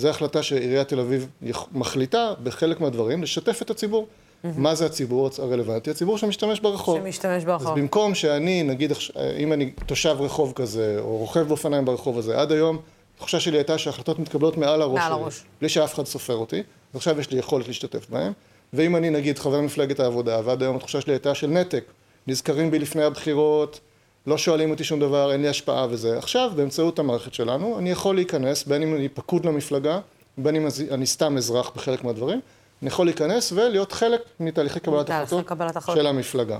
זו 0.00 0.08
החלטה 0.08 0.42
שעיריית 0.42 0.88
תל 0.88 1.00
אביב 1.00 1.28
מחליטה 1.72 2.32
בחלק 2.42 2.80
מהדברים 2.80 3.22
לשתף 3.22 3.62
את 3.62 3.70
הציבור. 3.70 4.06
Mm-hmm. 4.06 4.48
מה 4.56 4.74
זה 4.74 4.86
הציבור 4.86 5.30
הרלוונטי? 5.38 5.90
הציבור 5.90 6.18
שמשתמש 6.18 6.60
ברחוב. 6.60 6.98
שמשתמש 6.98 7.44
ברחוב. 7.44 7.68
אז 7.68 7.78
במקום 7.78 8.14
שאני, 8.14 8.62
נגיד, 8.62 8.92
אם 9.38 9.52
אני 9.52 9.70
תושב 9.86 10.16
רחוב 10.20 10.52
כזה, 10.56 10.96
או 10.98 11.16
רוכב 11.16 11.40
באופניים 11.40 11.84
ברחוב 11.84 12.18
הזה, 12.18 12.40
עד 12.40 12.52
היום, 12.52 12.78
התחושה 13.14 13.40
שלי 13.40 13.56
הייתה 13.56 13.78
שההחלטות 13.78 14.18
מתקבלות 14.18 14.56
מעל 14.56 14.82
הראש 14.82 14.98
מעל 14.98 15.12
הראש. 15.12 15.42
בלי 15.60 15.68
שאף 15.68 15.94
אחד 15.94 16.06
סופר 16.06 16.34
אותי, 16.36 16.58
אז 16.58 16.62
עכשיו 16.94 17.20
יש 17.20 17.30
לי 17.30 17.38
יכולת 17.38 17.68
להשתתף 17.68 18.10
בהם. 18.10 18.32
ואם 18.72 18.96
אני, 18.96 19.10
נגיד, 19.10 19.38
חבר 19.38 19.60
מפלגת 19.60 20.00
העבודה, 20.00 20.40
ועד 20.44 20.62
היום 20.62 20.76
התחושה 20.76 21.00
שלי 21.00 21.12
הייתה 21.12 21.34
של 21.34 21.46
נתק, 21.46 21.84
נזכרים 22.26 22.70
בי 22.70 22.78
לפני 22.78 23.02
הבחירות, 23.02 23.80
לא 24.26 24.38
שואלים 24.38 24.70
אותי 24.70 24.84
שום 24.84 25.00
דבר, 25.00 25.32
אין 25.32 25.42
לי 25.42 25.48
השפעה 25.48 25.86
וזה. 25.90 26.18
עכשיו, 26.18 26.50
באמצעות 26.56 26.98
המערכת 26.98 27.34
שלנו, 27.34 27.78
אני 27.78 27.90
יכול 27.90 28.14
להיכנס, 28.14 28.64
בין 28.64 28.82
אם 28.82 28.94
אני 28.94 29.08
פקוד 29.08 29.44
למפלגה, 29.44 30.00
בין 30.38 30.56
אם 30.56 30.68
אני 30.90 31.06
סתם 31.06 31.36
אזרח 31.36 31.70
בחלק 31.76 32.04
מהדברים, 32.04 32.40
אני 32.82 32.88
יכול 32.88 33.06
להיכנס 33.06 33.52
ולהיות 33.52 33.92
חלק 33.92 34.20
מתהליכי 34.40 34.80
קבלת 34.80 35.10
החלטות 35.10 35.46
של 35.94 36.06
המפלגה. 36.06 36.58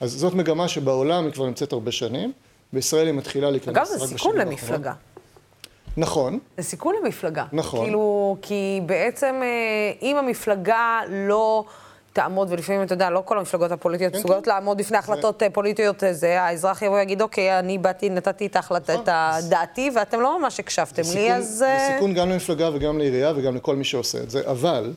אז 0.00 0.12
זאת 0.12 0.34
מגמה 0.34 0.68
שבעולם 0.68 1.24
היא 1.24 1.32
כבר 1.32 1.46
נמצאת 1.46 1.72
הרבה 1.72 1.92
שנים, 1.92 2.32
בישראל 2.72 3.06
היא 3.06 3.14
מתחילה 3.14 3.50
להיכנס. 3.50 3.76
אגב, 3.76 3.84
זה 3.84 4.06
סיכון 4.06 4.36
למפלגה. 4.36 4.92
נכון. 5.96 6.38
זה 6.56 6.62
סיכון 6.62 6.94
למפלגה. 7.02 7.44
נכון. 7.52 7.84
כאילו, 7.84 8.36
כי 8.42 8.80
בעצם 8.86 9.40
אה, 9.42 9.92
אם 10.02 10.16
המפלגה 10.16 11.00
לא 11.08 11.64
תעמוד, 12.12 12.48
ולפעמים, 12.50 12.82
אתה 12.82 12.94
יודע, 12.94 13.10
לא 13.10 13.22
כל 13.24 13.38
המפלגות 13.38 13.72
הפוליטיות 13.72 14.12
כן, 14.12 14.18
מסוגלות 14.18 14.44
כן. 14.44 14.50
לעמוד 14.50 14.78
בפני 14.78 14.98
החלטות 14.98 15.40
זה... 15.40 15.50
פוליטיות, 15.52 16.02
זה, 16.10 16.42
האזרח 16.42 16.82
יבוא 16.82 16.96
ויגיד, 16.96 17.22
אוקיי, 17.22 17.58
אני 17.58 17.78
באתי, 17.78 18.10
נתתי 18.10 18.46
את 18.46 18.56
ההחלטה, 18.56 18.92
נכון. 18.92 19.04
את 19.08 19.44
דעתי, 19.48 19.90
ואתם 19.96 20.20
לא 20.20 20.40
ממש 20.40 20.60
הקשבתם 20.60 21.02
לי, 21.14 21.32
אז... 21.32 21.48
זה 21.48 21.76
סיכון 21.94 22.14
גם 22.14 22.30
למפלגה 22.30 22.70
וגם 22.74 22.98
לעירייה 22.98 23.32
וגם 23.36 23.56
לכל 23.56 23.76
מי 23.76 23.84
שעושה 23.84 24.18
את 24.18 24.30
זה, 24.30 24.50
אבל 24.50 24.92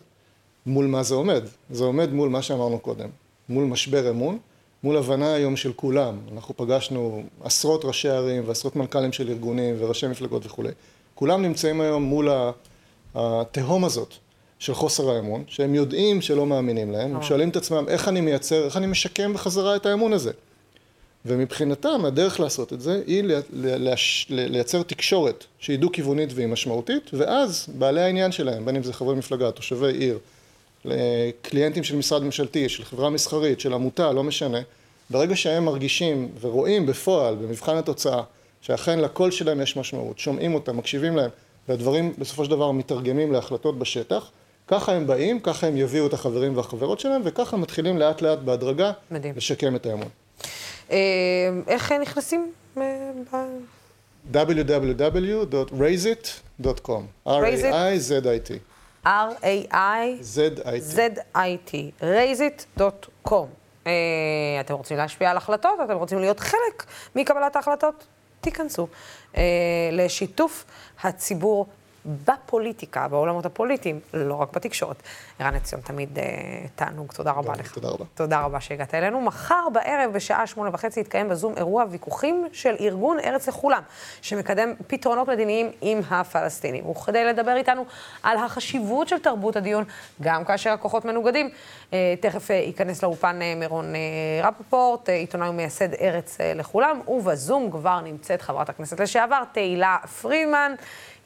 מול 0.66 0.86
מה 0.86 1.04
זה 1.04 1.16
עומד? 1.16 1.44
זה 1.70 1.84
עומד 1.84 2.14
מול 2.14 2.30
מה 2.30 2.42
שאמרנו 2.42 2.80
קודם, 2.80 3.10
מול 3.50 3.66
משבר 3.66 4.10
אמון, 4.10 4.38
מול 4.84 4.98
הבנה 4.98 5.34
היום 5.34 5.56
של 5.56 5.74
כולם. 5.74 6.18
אנחנו 6.34 6.58
פגשנו 6.58 7.24
עשרות 7.44 7.86
ראשי 7.86 8.10
ערים 8.10 8.44
ועשרות 8.48 8.76
מנכ"לים 8.76 9.14
של 9.14 9.30
ארגונים 9.30 9.76
וראשי 9.80 10.08
מפלגות 10.08 10.46
וכולי. 10.46 10.72
כולם 11.16 11.42
נמצאים 11.42 11.82
היום 11.82 12.04
מול 12.04 12.30
התהום 13.16 13.86
הזאת 13.86 14.14
של 14.64 14.74
חוסר 14.74 15.10
האמון, 15.10 15.44
שהם 15.48 15.76
יודעים 15.76 16.22
שלא 16.22 16.46
מאמינים 16.46 16.92
להם, 16.92 17.12
הם 17.12 17.18
אה. 17.18 17.24
שואלים 17.24 17.50
את 17.50 17.56
עצמם 17.56 17.86
איך 17.88 18.08
אני 18.08 18.22
מייצר, 18.22 18.66
איך 18.66 18.78
אני 18.78 18.88
משקם 18.88 19.34
בחזרה 19.34 19.76
את 19.76 19.86
האמון 19.86 20.14
הזה. 20.14 20.32
ומבחינתם 21.26 22.06
הדרך 22.06 22.40
לעשות 22.40 22.74
את 22.74 22.82
זה 22.82 23.02
היא 23.08 23.24
לייצר 24.30 24.84
תקשורת 24.84 25.44
שהיא 25.60 25.80
דו-כיוונית 25.80 26.30
והיא 26.34 26.48
משמעותית, 26.48 27.12
ואז 27.14 27.66
בעלי 27.78 28.02
העניין 28.02 28.32
שלהם, 28.32 28.66
בין 28.66 28.76
אם 28.76 28.84
זה 28.84 28.94
חברי 28.94 29.16
מפלגה, 29.16 29.52
תושבי 29.52 29.92
עיר, 29.92 30.20
לקליינטים 30.86 31.84
של 31.84 31.96
משרד 31.96 32.24
ממשלתי, 32.24 32.70
של 32.70 32.84
חברה 32.84 33.10
מסחרית, 33.10 33.60
של 33.60 33.74
עמותה, 33.74 34.12
לא 34.12 34.24
משנה, 34.24 34.60
ברגע 35.10 35.36
שהם 35.36 35.66
מרגישים 35.66 36.30
ורואים 36.42 36.86
בפועל, 36.86 37.36
במבחן 37.36 37.78
התוצאה, 37.78 38.22
שאכן 38.62 39.00
לקול 39.00 39.32
שלהם 39.32 39.62
יש 39.62 39.78
משמעות, 39.78 40.20
שומעים 40.20 40.54
אותם, 40.54 40.78
מקשיבים 40.78 41.16
להם, 41.16 41.30
והדברים 41.70 42.14
בסופו 42.18 42.46
של 42.46 42.52
דבר 42.52 42.72
מתרגמים 42.72 43.32
להחלטות 43.32 43.80
בשטח, 43.80 44.30
ככה 44.68 44.92
הם 44.92 45.08
באים, 45.08 45.40
ככה 45.40 45.68
הם 45.68 45.78
יביאו 45.78 46.08
את 46.08 46.14
החברים 46.14 46.58
והחברות 46.58 47.00
שלהם, 47.00 47.22
וככה 47.26 47.58
מתחילים 47.58 47.98
לאט 47.98 48.22
לאט 48.22 48.40
בהדרגה 48.40 48.92
מדהים. 49.12 49.34
לשקם 49.38 49.76
את 49.76 49.86
האמון. 49.86 50.10
אה, 50.92 50.98
איך 51.68 51.92
נכנסים? 51.92 52.52
www.raiseit.com 54.34 57.04
R-A-I-Z-I-T 57.28 58.52
R-A-I-Z-I-T 59.06 61.72
raiseit.com 62.02 63.48
אה, 63.88 63.92
אתם 64.60 64.74
רוצים 64.74 64.98
להשפיע 64.98 65.32
על 65.32 65.38
החלטות? 65.38 65.80
אתם 65.86 65.94
רוצים 65.94 66.20
להיות 66.20 66.40
חלק 66.40 66.86
מקבלת 67.16 67.56
ההחלטות? 67.56 68.06
תיכנסו 68.42 68.88
אה, 69.38 69.44
לשיתוף 69.92 70.66
הציבור 71.04 71.68
בפוליטיקה, 72.06 73.08
בעולמות 73.08 73.46
הפוליטיים, 73.46 74.00
לא 74.14 74.34
רק 74.34 74.56
בתקשורת. 74.56 75.04
ערן 75.40 75.56
עציון, 75.56 75.82
תמיד 75.82 76.20
אה, 76.20 76.24
תענוג, 76.76 77.12
תודה 77.12 77.32
רבה 77.32 77.54
לך. 77.60 77.74
תודה 77.74 77.90
רבה. 77.90 78.06
תודה 78.16 78.42
רבה 78.42 78.60
שהגעת 78.62 78.94
אלינו. 78.94 79.22
מחר 79.22 79.68
בערב 79.74 80.14
בשעה 80.14 80.48
שמונה 80.48 80.70
וחצי 80.74 81.00
יתקיים 81.00 81.30
בזום 81.30 81.54
אירוע 81.58 81.86
ויכוחים 81.90 82.48
של 82.54 82.76
ארגון 82.80 83.20
ארץ 83.20 83.48
לכולם, 83.48 83.82
שמקדם 84.22 84.74
פתרונות 84.88 85.28
מדיניים 85.28 85.72
עם 85.82 86.02
הפלסטינים. 86.10 86.90
וכדי 86.90 87.26
לדבר 87.26 87.56
איתנו 87.56 87.86
על 88.24 88.38
החשיבות 88.38 89.08
של 89.08 89.20
תרבות 89.20 89.56
הדיון, 89.56 89.84
גם 90.22 90.46
כאשר 90.46 90.70
הכוחות 90.70 91.06
מנוגדים, 91.06 91.50
אה, 91.94 92.14
תכף 92.20 92.52
אה, 92.52 92.56
ייכנס 92.56 93.04
לאופן 93.04 93.42
אה, 93.42 93.56
מירון 93.56 93.94
אה, 93.96 94.50
רפפורט, 94.50 95.10
אה, 95.10 95.14
עיתונאי 95.14 95.50
ומייסד 95.50 95.94
ארץ 95.94 96.38
אה, 96.42 96.54
לכולם, 96.56 97.02
ובזום 97.08 97.72
כבר 97.72 98.02
נמצאת 98.02 98.42
חברת 98.42 98.70
הכנסת 98.70 99.00
לשעבר, 99.00 99.44
תהילה 99.52 99.98
פרימן. 100.22 100.76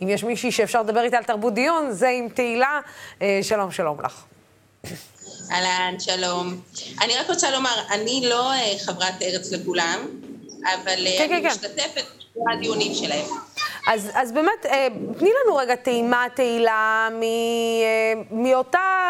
אם 0.02 0.10
יש 0.10 0.24
מישהי 0.24 0.52
שאפשר 0.52 0.82
לדבר 0.82 1.02
איתה 1.02 1.18
על 1.18 1.24
תרבות 1.24 1.54
דיון, 1.54 1.92
זה 1.92 2.10
עם 2.10 2.30
תהילה. 2.30 2.80
אה, 3.22 3.40
שלום, 3.42 3.72
שלום 3.72 3.98
לך. 4.02 4.24
אהלן, 5.52 6.00
שלום. 6.00 6.62
אני 7.02 7.18
רק 7.18 7.30
רוצה 7.30 7.52
לומר, 7.52 7.82
אני 7.92 8.22
לא 8.30 8.52
אה, 8.52 8.74
חברת 8.86 9.22
ארץ 9.22 9.52
לכולם, 9.52 10.00
אבל 10.60 11.08
אה, 11.08 11.16
כן, 11.18 11.34
אני 11.34 11.42
כן, 11.42 11.42
כן. 11.42 11.48
משתתפת 11.48 12.04
בדיונים 12.36 12.94
שלהם. 12.94 13.26
אז, 13.88 14.10
אז 14.14 14.32
באמת, 14.32 14.66
תני 15.20 15.30
לנו 15.46 15.56
רגע 15.56 15.76
טעימה, 15.76 16.26
תהילה, 16.36 17.10
מאותה, 18.32 19.10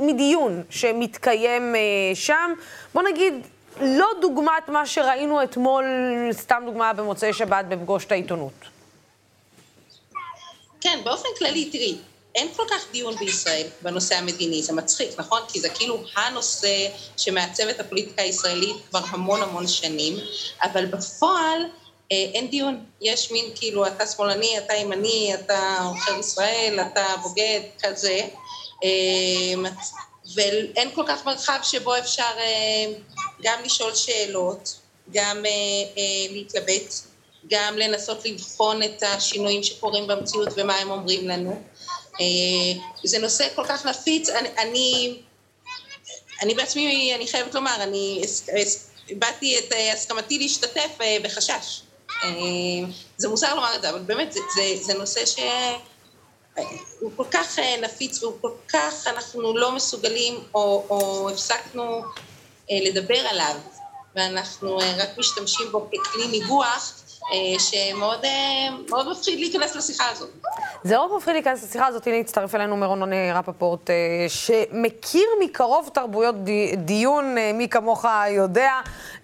מדיון 0.00 0.62
שמתקיים 0.70 1.74
שם. 2.14 2.52
בוא 2.94 3.02
נגיד, 3.02 3.34
לא 3.80 4.06
דוגמת 4.20 4.68
מה 4.68 4.86
שראינו 4.86 5.42
אתמול, 5.42 5.84
סתם 6.32 6.62
דוגמה 6.66 6.92
במוצאי 6.92 7.32
שבת 7.32 7.64
בפגוש 7.64 8.04
את 8.04 8.12
העיתונות. 8.12 8.73
כן, 10.84 11.00
באופן 11.04 11.28
כללי, 11.38 11.70
תראי, 11.70 11.96
אין 12.34 12.48
כל 12.56 12.62
כך 12.70 12.86
דיון 12.92 13.16
בישראל 13.16 13.66
בנושא 13.82 14.14
המדיני, 14.14 14.62
זה 14.62 14.72
מצחיק, 14.72 15.10
נכון? 15.18 15.40
כי 15.48 15.60
זה 15.60 15.68
כאילו 15.68 16.04
הנושא 16.16 16.88
שמעצב 17.16 17.68
את 17.68 17.80
הפוליטיקה 17.80 18.22
הישראלית 18.22 18.76
כבר 18.88 19.00
המון 19.08 19.42
המון 19.42 19.68
שנים, 19.68 20.16
אבל 20.62 20.86
בפועל 20.86 21.62
אה, 22.12 22.16
אין 22.34 22.50
דיון. 22.50 22.84
יש 23.00 23.30
מין 23.30 23.44
כאילו, 23.54 23.86
אתה 23.86 24.06
שמאלני, 24.06 24.58
אתה 24.58 24.74
ימני, 24.74 25.34
אתה 25.34 25.78
עוכר 25.84 26.18
ישראל, 26.18 26.80
אתה 26.80 27.06
בוגד, 27.22 27.60
כזה. 27.82 28.20
אה, 28.84 29.70
ואין 30.34 30.90
כל 30.94 31.04
כך 31.08 31.26
מרחב 31.26 31.58
שבו 31.62 31.98
אפשר 31.98 32.32
אה, 32.38 32.92
גם 33.42 33.58
לשאול 33.64 33.94
שאלות, 33.94 34.80
גם 35.12 35.44
להתלבט. 36.30 37.13
גם 37.48 37.78
לנסות 37.78 38.24
לבחון 38.24 38.82
את 38.82 39.02
השינויים 39.02 39.62
שקורים 39.62 40.06
במציאות 40.06 40.48
ומה 40.56 40.76
הם 40.76 40.90
אומרים 40.90 41.28
לנו. 41.28 41.62
אה, 42.20 42.80
זה 43.04 43.18
נושא 43.18 43.48
כל 43.54 43.64
כך 43.68 43.86
נפיץ, 43.86 44.28
אני, 44.28 44.48
אני, 44.58 45.18
אני 46.42 46.54
בעצמי, 46.54 47.14
אני 47.14 47.26
חייבת 47.26 47.54
לומר, 47.54 47.76
אני 47.82 48.22
הבעתי 49.10 49.58
את 49.58 49.72
הסכמתי 49.94 50.38
להשתתף 50.38 51.00
אה, 51.00 51.16
בחשש. 51.22 51.80
אה, 52.22 52.28
זה 53.16 53.28
מוזר 53.28 53.54
לומר 53.54 53.74
את 53.74 53.82
זה, 53.82 53.90
אבל 53.90 53.98
באמת 53.98 54.32
זה, 54.32 54.40
זה, 54.56 54.62
זה 54.82 54.94
נושא 54.94 55.26
ש... 55.26 55.38
הוא 57.00 57.12
כל 57.16 57.24
כך 57.30 57.58
נפיץ 57.82 58.22
והוא 58.22 58.34
כל 58.40 58.50
כך, 58.68 59.06
אנחנו 59.06 59.56
לא 59.56 59.72
מסוגלים 59.72 60.40
או, 60.54 60.86
או 60.90 61.30
הפסקנו 61.30 62.02
לדבר 62.70 63.18
עליו 63.18 63.56
ואנחנו 64.16 64.76
רק 64.76 65.18
משתמשים 65.18 65.72
בו 65.72 65.88
ככלי 65.90 66.26
ניגוח, 66.26 66.92
אה, 66.98 67.03
שמאוד 67.58 68.24
אה, 68.24 69.10
מפחיד 69.10 69.38
להיכנס 69.38 69.76
לשיחה 69.76 70.04
הזאת. 70.12 70.28
זה 70.84 70.96
מאוד 70.96 71.16
מפחיד 71.16 71.34
להיכנס 71.34 71.64
לשיחה 71.64 71.86
הזאת, 71.86 72.06
הנה 72.06 72.16
הצטרף 72.16 72.54
אלינו 72.54 72.76
מרון 72.76 73.12
רפפורט, 73.34 73.90
אה, 73.90 73.94
שמכיר 74.28 75.26
מקרוב 75.40 75.90
תרבויות 75.92 76.34
דיון, 76.76 77.34
מי 77.54 77.68
כמוך 77.68 78.04
יודע, 78.30 78.72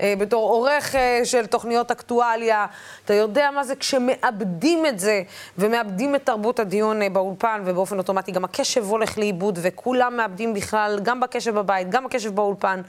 בתור 0.03 0.51
עורך 0.51 0.95
של 1.25 1.47
תוכניות 1.47 1.91
אקטואליה, 1.91 2.67
אתה 3.05 3.15
יודע 3.15 3.51
מה 3.51 3.65
זה 3.65 3.77
כשמאבדים 3.77 4.87
את 4.87 4.99
זה, 4.99 5.23
ומאבדים 5.59 6.15
את 6.15 6.27
תרבות 6.27 6.61
הדיון 6.61 7.13
באולפן, 7.13 7.63
ובאופן 7.65 7.99
אוטומטי 7.99 8.33
גם 8.33 8.45
הקשב 8.45 8.85
הולך 8.85 9.19
לאיבוד, 9.19 9.59
וכולם 9.63 10.17
מאבדים 10.17 10.55
בכלל, 10.55 11.01
גם 11.03 11.21
בקשב 11.21 11.55
בבית, 11.55 11.91
גם 11.91 12.05
בקשב 12.05 12.35
באולפן. 12.35 12.81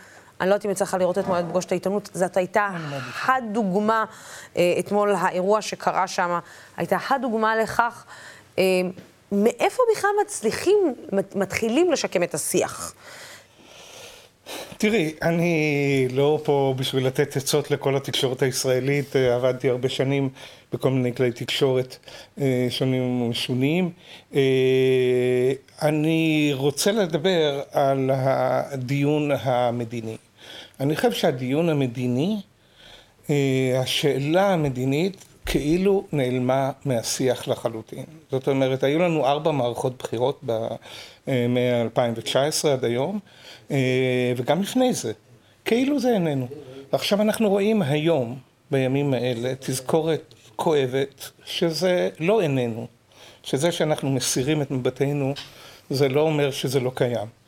אני 0.42 0.50
לא 0.50 0.54
יודעת 0.56 0.66
אם 0.66 0.72
יצא 0.72 0.84
לך 0.84 0.98
לראות 1.00 1.18
אתמול 1.18 1.40
את 1.40 1.46
פגוש 1.50 1.66
את 1.66 1.72
העיתונות, 1.72 2.10
זאת 2.14 2.38
הייתה 2.38 2.70
הדוגמה, 3.26 4.06
אה, 4.58 4.76
אתמול 4.80 5.16
האירוע 5.16 5.62
שקרה 5.62 6.08
שם, 6.08 6.40
הייתה 6.78 6.98
הדוגמה 7.10 7.56
לכך. 7.56 8.06
אה, 8.60 8.64
מאיפה 9.32 9.84
בכלל 9.96 10.10
מצליחים, 10.26 10.96
מתחילים 11.36 11.92
לשקם 11.92 12.24
את 12.24 12.34
השיח? 12.34 12.94
תראי, 14.78 15.14
אני 15.22 16.08
לא 16.12 16.40
פה 16.44 16.74
בשביל 16.78 17.08
לתת 17.08 17.38
עצות 17.38 17.72
לכל 17.72 17.96
התקשורת 17.96 18.42
הישראלית, 18.42 19.16
אה, 19.16 19.36
עבדתי 19.36 19.70
הרבה 19.70 19.90
שנים 19.90 20.30
בכל 20.74 20.90
מיני 20.90 21.16
כלי 21.16 21.32
תקשורת 21.32 21.98
שונים 22.70 23.22
ומשונים. 23.22 23.92
אני 25.82 26.52
רוצה 26.54 26.92
לדבר 26.92 27.62
על 27.72 28.12
הדיון 28.14 29.32
המדיני. 29.32 30.18
אני 30.82 30.96
חושב 30.96 31.12
שהדיון 31.12 31.70
המדיני, 31.70 32.42
אה, 33.30 33.80
השאלה 33.82 34.54
המדינית 34.54 35.26
כאילו 35.46 36.04
נעלמה 36.12 36.72
מהשיח 36.86 37.48
לחלוטין. 37.48 38.06
זאת 38.32 38.48
אומרת, 38.48 38.84
היו 38.84 39.00
לנו 39.00 39.26
ארבע 39.26 39.52
מערכות 39.52 39.98
בחירות 39.98 40.42
אה, 41.28 41.48
מ-2019 41.48 42.68
עד 42.68 42.86
היום, 42.86 43.20
אה, 43.72 44.34
וגם 44.38 44.62
לפני 44.62 44.94
זה. 44.94 45.12
כאילו 45.66 46.00
זה 46.00 46.14
איננו. 46.14 46.48
ועכשיו 46.94 47.22
אנחנו 47.22 47.50
רואים 47.50 47.82
היום, 47.82 48.38
בימים 48.72 49.14
האלה, 49.14 49.54
תזכורת 49.60 50.36
כואבת, 50.56 51.32
שזה 51.46 52.10
לא 52.20 52.42
איננו. 52.42 52.88
שזה 53.44 53.72
שאנחנו 53.72 54.10
מסירים 54.12 54.62
את 54.62 54.72
מבטנו, 54.72 55.34
זה 55.90 56.10
לא 56.10 56.22
אומר 56.22 56.52
שזה 56.52 56.80
לא 56.80 56.92
קיים. 56.96 57.41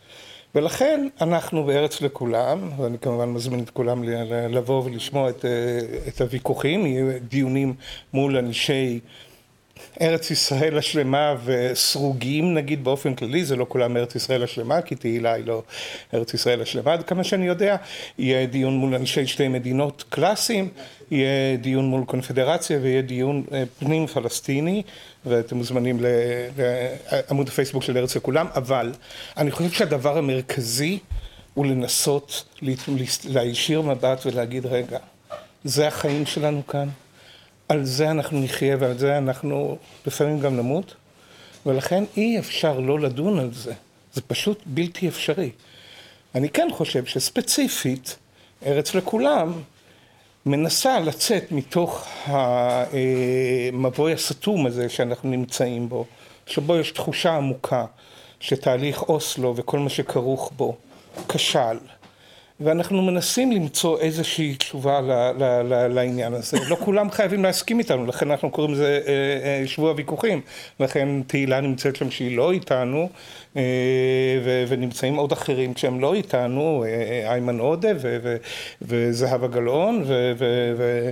ולכן 0.55 1.07
אנחנו 1.21 1.63
בארץ 1.63 2.01
לכולם, 2.01 2.69
ואני 2.77 2.99
כמובן 2.99 3.29
מזמין 3.29 3.59
את 3.59 3.69
כולם 3.69 4.03
לבוא 4.49 4.83
ולשמוע 4.83 5.29
את, 5.29 5.45
אה, 5.45 5.79
את 6.07 6.21
הוויכוחים, 6.21 6.85
יהיו 6.85 7.07
דיונים 7.27 7.73
מול 8.13 8.37
אנשי 8.37 8.99
ארץ 10.01 10.31
ישראל 10.31 10.77
השלמה 10.77 11.35
וסרוגים 11.45 12.53
נגיד 12.53 12.83
באופן 12.83 13.15
כללי, 13.15 13.45
זה 13.45 13.55
לא 13.55 13.65
כולם 13.69 13.97
ארץ 13.97 14.15
ישראל 14.15 14.43
השלמה, 14.43 14.81
כי 14.81 14.95
תהילה 14.95 15.33
היא 15.33 15.45
לא 15.45 15.63
ארץ 16.13 16.33
ישראל 16.33 16.61
השלמה, 16.61 16.93
עד 16.93 17.03
כמה 17.03 17.23
שאני 17.23 17.47
יודע, 17.47 17.75
יהיה 18.17 18.45
דיון 18.45 18.77
מול 18.77 18.95
אנשי 18.95 19.27
שתי 19.27 19.47
מדינות 19.47 20.03
קלאסיים, 20.09 20.69
יהיה 21.11 21.57
דיון 21.57 21.85
מול 21.85 22.05
קונפדרציה 22.05 22.79
ויהיה 22.81 23.01
דיון 23.01 23.43
אה, 23.51 23.63
פנים 23.79 24.07
פלסטיני, 24.07 24.83
ואתם 25.25 25.57
מוזמנים 25.57 25.99
לעמוד 26.01 27.47
הפייסבוק 27.47 27.83
של 27.83 27.97
ארץ 27.97 28.15
לכולם, 28.15 28.47
אבל 28.55 28.91
אני 29.37 29.51
חושב 29.51 29.71
שהדבר 29.71 30.17
המרכזי 30.17 30.99
הוא 31.53 31.65
לנסות 31.65 32.59
להישיר 33.25 33.81
מבט 33.81 34.25
ולהגיד, 34.25 34.65
רגע, 34.65 34.97
זה 35.63 35.87
החיים 35.87 36.25
שלנו 36.25 36.67
כאן. 36.67 36.89
על 37.73 37.85
זה 37.85 38.11
אנחנו 38.11 38.39
נחיה 38.39 38.77
ועל 38.79 38.97
זה 38.97 39.17
אנחנו 39.17 39.77
לפעמים 40.05 40.39
גם 40.39 40.57
נמות, 40.57 40.95
ולכן 41.65 42.03
אי 42.17 42.39
אפשר 42.39 42.79
לא 42.79 42.99
לדון 42.99 43.39
על 43.39 43.53
זה. 43.53 43.73
זה 44.13 44.21
פשוט 44.21 44.63
בלתי 44.65 45.07
אפשרי. 45.07 45.49
אני 46.35 46.49
כן 46.49 46.67
חושב 46.71 47.05
שספציפית, 47.05 48.17
ארץ 48.65 48.95
לכולם 48.95 49.53
מנסה 50.45 50.99
לצאת 50.99 51.51
מתוך 51.51 52.07
המבוי 52.25 54.13
הסתום 54.13 54.65
הזה 54.65 54.89
שאנחנו 54.89 55.29
נמצאים 55.29 55.89
בו, 55.89 56.05
שבו 56.47 56.77
יש 56.77 56.91
תחושה 56.91 57.35
עמוקה 57.35 57.85
שתהליך 58.39 59.01
אוסלו 59.01 59.53
וכל 59.55 59.79
מה 59.79 59.89
שכרוך 59.89 60.51
בו 60.55 60.75
כשל. 61.29 61.77
ואנחנו 62.63 63.01
מנסים 63.01 63.51
למצוא 63.51 63.99
איזושהי 63.99 64.55
תשובה 64.55 65.01
ל, 65.01 65.11
ל, 65.11 65.43
ל, 65.43 65.87
לעניין 65.87 66.33
הזה. 66.33 66.57
לא 66.69 66.75
כולם 66.75 67.11
חייבים 67.11 67.43
להסכים 67.43 67.79
איתנו, 67.79 68.05
לכן 68.05 68.31
אנחנו 68.31 68.51
קוראים 68.51 68.73
לזה 68.73 69.01
אה, 69.07 69.13
אה, 69.61 69.67
שבוע 69.67 69.93
ויכוחים. 69.95 70.41
לכן 70.79 71.23
תהילה 71.27 71.61
נמצאת 71.61 71.95
שם 71.95 72.11
שהיא 72.11 72.37
לא 72.37 72.51
איתנו, 72.51 73.09
אה, 73.57 73.61
ו, 74.43 74.63
ונמצאים 74.67 75.15
עוד 75.15 75.31
אחרים 75.31 75.73
שהם 75.75 75.99
לא 75.99 76.13
איתנו, 76.13 76.85
איימן 77.25 77.59
עודה 77.59 77.91
ו, 78.01 78.17
ו, 78.23 78.35
וזהבה 78.81 79.47
גלאון 79.47 80.03
ו, 80.07 80.33
ו, 80.37 80.73
ו, 80.77 81.09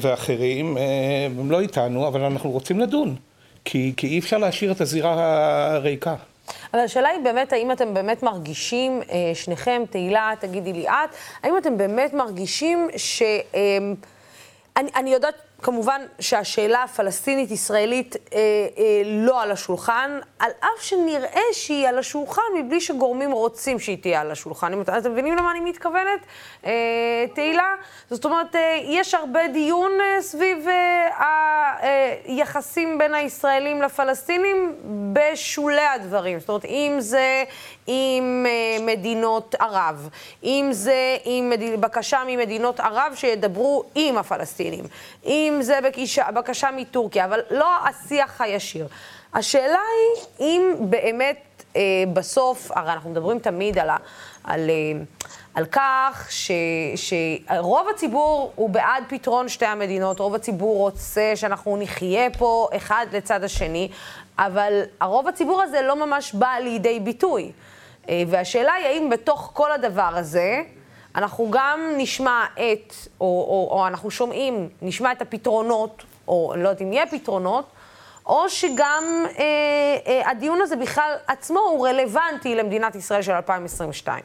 ואחרים, 0.00 0.76
הם 1.38 1.50
לא 1.50 1.60
איתנו, 1.60 2.08
אבל 2.08 2.20
אנחנו 2.20 2.50
רוצים 2.50 2.80
לדון. 2.80 3.16
כי, 3.64 3.92
כי 3.96 4.06
אי 4.06 4.18
אפשר 4.18 4.38
להשאיר 4.38 4.72
את 4.72 4.80
הזירה 4.80 5.74
הריקה. 5.74 6.14
אבל 6.74 6.82
השאלה 6.82 7.08
היא 7.08 7.20
באמת, 7.24 7.52
האם 7.52 7.72
אתם 7.72 7.94
באמת 7.94 8.22
מרגישים, 8.22 9.02
אה, 9.10 9.30
שניכם, 9.34 9.82
תהילה, 9.90 10.32
תגידי 10.40 10.72
לי 10.72 10.88
את, 10.88 11.10
האם 11.42 11.58
אתם 11.58 11.78
באמת 11.78 12.14
מרגישים 12.14 12.88
ש... 12.96 13.22
אה, 13.22 13.78
אני, 14.76 14.90
אני 14.96 15.10
יודעת 15.10 15.34
כמובן 15.62 16.02
שהשאלה 16.20 16.82
הפלסטינית-ישראלית 16.82 18.16
אה, 18.16 18.38
אה, 18.78 19.02
לא 19.04 19.42
על 19.42 19.50
השולחן, 19.50 20.18
על 20.38 20.50
אף 20.60 20.82
שנראה 20.82 21.40
שהיא 21.52 21.88
על 21.88 21.98
השולחן 21.98 22.42
מבלי 22.58 22.80
שגורמים 22.80 23.32
רוצים 23.32 23.78
שהיא 23.78 23.98
תהיה 24.02 24.20
על 24.20 24.30
השולחן. 24.30 24.72
אם 24.72 24.80
אתם 24.80 25.12
מבינים 25.12 25.36
למה 25.36 25.50
אני 25.50 25.60
מתכוונת, 25.60 26.20
אה, 26.66 26.70
תהילה? 27.34 27.74
זאת 28.10 28.24
אומרת, 28.24 28.56
אה, 28.56 28.80
יש 28.84 29.14
הרבה 29.14 29.48
דיון 29.48 29.92
אה, 30.00 30.22
סביב 30.22 30.68
אה, 30.68 31.74
היחסים 32.24 32.92
אה, 32.92 32.98
בין 32.98 33.14
הישראלים 33.14 33.82
לפלסטינים 33.82 34.74
בשולי 35.12 35.86
הדברים. 35.94 36.40
זאת 36.40 36.48
אומרת, 36.48 36.64
אם 36.64 36.96
זה 36.98 37.44
עם 37.86 38.46
אה, 38.48 38.84
מדינות 38.86 39.54
ערב, 39.58 40.08
אם 40.44 40.68
זה 40.70 41.16
עם 41.24 41.50
מד... 41.50 41.80
בקשה 41.80 42.22
ממדינות 42.26 42.80
ערב 42.80 43.12
שידברו 43.14 43.84
עם 43.94 44.18
הפלסטינים, 44.18 44.84
אם 45.28 45.58
זה 45.60 45.78
בקשה, 45.84 46.30
בקשה 46.30 46.68
מטורקיה, 46.76 47.24
אבל 47.24 47.40
לא 47.50 47.68
השיח 47.88 48.40
הישיר. 48.40 48.86
השאלה 49.34 49.78
היא 49.78 50.24
אם 50.40 50.74
באמת 50.80 51.62
אה, 51.76 51.82
בסוף, 52.12 52.70
הרי 52.74 52.92
אנחנו 52.92 53.10
מדברים 53.10 53.38
תמיד 53.38 53.78
על, 53.78 53.90
ה, 53.90 53.96
על, 54.44 54.70
אה, 54.70 55.00
על 55.54 55.66
כך 55.72 56.26
ש, 56.30 56.50
שרוב 56.96 57.88
הציבור 57.88 58.52
הוא 58.54 58.70
בעד 58.70 59.04
פתרון 59.08 59.48
שתי 59.48 59.66
המדינות, 59.66 60.20
רוב 60.20 60.34
הציבור 60.34 60.78
רוצה 60.78 61.32
שאנחנו 61.34 61.76
נחיה 61.76 62.30
פה 62.38 62.68
אחד 62.76 63.06
לצד 63.12 63.44
השני, 63.44 63.88
אבל 64.38 64.82
הרוב 65.00 65.28
הציבור 65.28 65.62
הזה 65.62 65.82
לא 65.82 66.06
ממש 66.06 66.32
בא 66.32 66.54
לידי 66.62 67.00
ביטוי. 67.00 67.52
אה, 68.08 68.22
והשאלה 68.28 68.72
היא 68.72 68.86
האם 68.86 69.10
בתוך 69.10 69.50
כל 69.54 69.72
הדבר 69.72 70.10
הזה, 70.14 70.62
אנחנו 71.14 71.48
גם 71.50 71.80
נשמע 71.96 72.44
את, 72.54 72.94
או, 73.20 73.26
או, 73.26 73.68
או 73.70 73.86
אנחנו 73.86 74.10
שומעים, 74.10 74.68
נשמע 74.82 75.12
את 75.12 75.22
הפתרונות, 75.22 76.02
או 76.28 76.52
אני 76.54 76.62
לא 76.62 76.68
יודעת 76.68 76.82
אם 76.82 76.92
יהיה 76.92 77.06
פתרונות, 77.06 77.64
או 78.26 78.50
שגם 78.50 79.24
אה, 79.38 79.44
אה, 80.06 80.30
הדיון 80.30 80.62
הזה 80.62 80.76
בכלל 80.76 81.14
עצמו 81.26 81.60
הוא 81.60 81.88
רלוונטי 81.88 82.54
למדינת 82.54 82.94
ישראל 82.94 83.22
של 83.22 83.32
2022. 83.32 84.22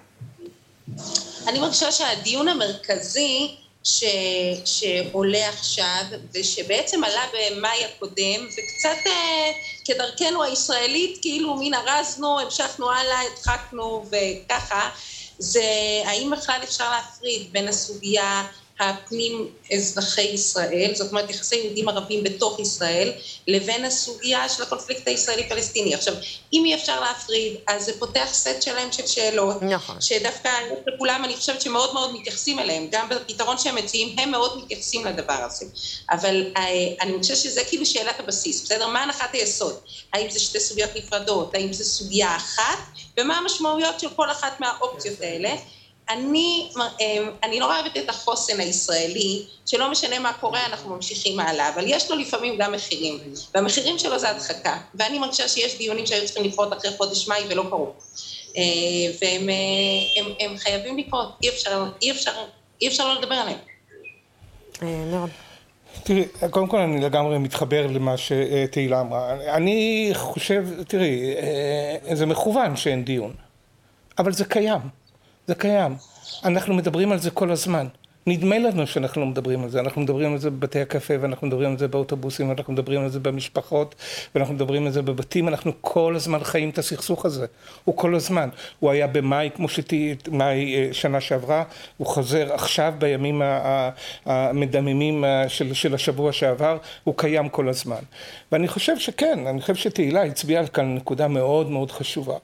אני 1.48 1.60
מרגישה 1.60 1.92
שהדיון 1.92 2.48
המרכזי 2.48 3.56
ש, 3.84 4.04
שעולה 4.66 5.50
עכשיו, 5.50 6.04
ושבעצם 6.34 7.04
עלה 7.04 7.22
במאי 7.34 7.86
הקודם, 7.86 8.48
וקצת 8.48 9.08
אה, 9.08 9.52
כדרכנו 9.86 10.44
הישראלית, 10.44 11.20
כאילו 11.22 11.56
מין 11.56 11.74
ארזנו, 11.74 12.40
המשכנו 12.40 12.92
הלאה, 12.92 13.20
הדחקנו 13.22 14.06
וככה, 14.06 14.90
זה 15.44 15.64
האם 16.06 16.32
בכלל 16.38 16.60
אפשר 16.64 16.92
להפריד 16.92 17.54
בין 17.54 17.68
הסוגיה 17.68 18.44
הפנים 18.90 19.48
אזרחי 19.74 20.22
ישראל, 20.22 20.92
זאת 20.96 21.10
אומרת 21.12 21.30
יחסי 21.30 21.56
יהודים 21.56 21.90
ערבים 21.90 22.24
בתוך 22.24 22.60
ישראל, 22.60 23.12
לבין 23.48 23.86
הסוגיה 23.86 24.50
של 24.50 24.64
הקונפליקט 24.64 25.08
הישראלי-פלסטיני. 25.08 25.94
עכשיו, 25.96 26.14
אם 26.54 26.66
אי 26.66 26.76
אפשר 26.76 27.00
להפריד, 27.00 27.54
אז 27.68 27.86
זה 27.86 28.00
פותח 28.00 28.28
סט 28.34 28.62
שלם 28.62 28.92
של 28.92 29.08
שאלות, 29.08 29.62
נכון. 29.62 30.02
שדווקא 30.02 30.50
לכולם 30.88 31.22
אני 31.26 31.36
חושבת 31.36 31.62
שמאוד 31.62 31.94
מאוד 31.94 32.14
מתייחסים 32.14 32.60
אליהם, 32.60 32.88
גם 32.92 33.10
בפתרון 33.10 33.58
שהם 33.58 33.76
מציעים, 33.76 34.16
הם 34.20 34.32
מאוד 34.32 34.64
מתייחסים 34.64 35.06
לדבר 35.06 35.34
הזה. 35.34 35.66
אבל 36.12 36.46
אה, 36.58 36.64
אני 37.02 37.20
חושבת 37.22 37.38
שזה 37.38 37.62
כאילו 37.70 37.86
שאלת 37.86 38.20
הבסיס, 38.20 38.64
בסדר? 38.64 38.88
מה 38.88 39.04
הנחת 39.04 39.34
היסוד? 39.34 39.80
האם 40.14 40.30
זה 40.30 40.40
שתי 40.40 40.60
סוגיות 40.60 40.90
נפרדות? 40.96 41.56
האם 41.56 41.74
זה 41.74 41.84
סוגיה 41.84 42.36
אחת? 42.36 42.80
ומה 43.20 43.38
המשמעויות 43.38 44.00
של 44.00 44.10
כל 44.16 44.32
אחת 44.32 44.60
מהאופציות 44.60 45.22
האלה? 45.22 45.56
אני, 46.10 46.70
אמ, 46.76 47.30
אני 47.44 47.60
נורא 47.60 47.80
אוהבת 47.80 47.98
את 47.98 48.10
החוסן 48.10 48.60
הישראלי, 48.60 49.46
שלא 49.66 49.92
משנה 49.92 50.20
מה 50.20 50.34
קורה, 50.34 50.66
אנחנו 50.66 50.96
ממשיכים 50.96 51.40
הלאה, 51.40 51.70
אבל 51.70 51.84
יש 51.88 52.12
לו 52.12 52.18
לפעמים 52.18 52.58
גם 52.58 52.72
מחירים, 52.72 53.20
והמחירים 53.56 54.00
שלו 54.00 54.20
זה 54.20 54.30
הדחקה, 54.30 54.78
ואני 54.96 55.20
מרגישה 55.20 55.48
שיש 55.48 55.78
דיונים 55.78 56.06
שהיו 56.06 56.26
צריכים 56.26 56.44
לקרות 56.44 56.74
אחרי 56.74 56.92
חודש 56.98 57.28
מאי 57.28 57.44
ולא 57.50 57.64
קרו, 57.70 57.94
אה, 58.58 58.64
והם 59.22 59.50
אה, 59.50 59.56
הם, 60.22 60.26
הם 60.40 60.58
חייבים 60.58 60.98
לקרות, 60.98 61.30
אי 61.44 61.50
אפשר, 61.50 61.86
אי 62.02 62.12
אפשר, 62.12 62.32
אי 62.82 62.88
אפשר 62.88 63.08
לא 63.08 63.22
לדבר 63.22 63.36
עליהם. 63.36 63.60
אה, 64.84 65.06
מאוד. 65.12 65.30
תראי, 66.04 66.24
קודם 66.50 66.68
כל 66.68 66.78
אני 66.78 67.02
לגמרי 67.02 67.38
מתחבר 67.38 67.88
למה 67.88 68.16
שתהילה 68.18 69.02
אמרה. 69.02 69.34
אני 69.34 70.10
חושב, 70.14 70.84
תראי, 70.88 71.36
זה 72.14 72.26
מכוון 72.26 72.76
שאין 72.76 73.04
דיון, 73.04 73.34
אבל 74.20 74.34
זה 74.34 74.46
קיים. 74.46 75.03
זה 75.48 75.56
קיים. 75.56 75.96
אנחנו 76.46 76.74
מדברים 76.74 77.12
על 77.12 77.20
זה 77.20 77.32
כל 77.32 77.52
הזמן. 77.52 77.88
נדמה 78.28 78.60
לנו 78.60 78.88
שאנחנו 78.88 79.22
לא 79.22 79.28
מדברים 79.28 79.64
על 79.64 79.70
זה, 79.70 79.80
אנחנו 79.80 80.02
מדברים 80.02 80.34
על 80.34 80.38
זה 80.38 80.50
בבתי 80.50 80.82
הקפה 80.82 81.14
ואנחנו 81.22 81.48
מדברים 81.48 81.72
על 81.72 81.78
זה 81.78 81.88
באוטובוסים 81.88 82.50
ואנחנו 82.50 82.74
מדברים 82.74 83.02
על 83.02 83.10
זה 83.10 83.20
במשפחות 83.20 83.96
ואנחנו 84.36 84.54
מדברים 84.54 84.86
על 84.86 84.92
זה 84.92 85.02
בבתים, 85.02 85.48
אנחנו 85.48 85.72
כל 85.82 86.16
הזמן 86.16 86.44
חיים 86.44 86.70
את 86.70 86.78
הסכסוך 86.78 87.26
הזה, 87.26 87.46
הוא 87.86 87.98
כל 87.98 88.16
הזמן. 88.16 88.50
הוא 88.80 88.92
היה 88.92 89.08
במאי, 89.08 89.50
כמו 89.56 89.70
שתהיי, 89.70 90.16
מאי 90.32 90.76
אה, 90.76 90.94
שנה 90.94 91.22
שעברה, 91.22 91.64
הוא 91.98 92.08
חוזר 92.08 92.54
עכשיו 92.54 92.94
בימים 92.98 93.42
המדממים 94.26 95.24
של, 95.48 95.74
של 95.74 95.94
השבוע 95.94 96.32
שעבר, 96.32 96.78
הוא 97.04 97.16
קיים 97.18 97.50
כל 97.50 97.70
הזמן. 97.70 98.02
ואני 98.52 98.68
חושב 98.68 99.00
שכן, 99.00 99.48
אני 99.48 99.62
חושב 99.62 99.76
שתהילה 99.76 100.24
הצביעה 100.24 100.68
כאן 100.68 100.96
נקודה 100.96 101.28
מאוד 101.28 101.70
מאוד 101.70 101.92
חשובה. 101.92 102.38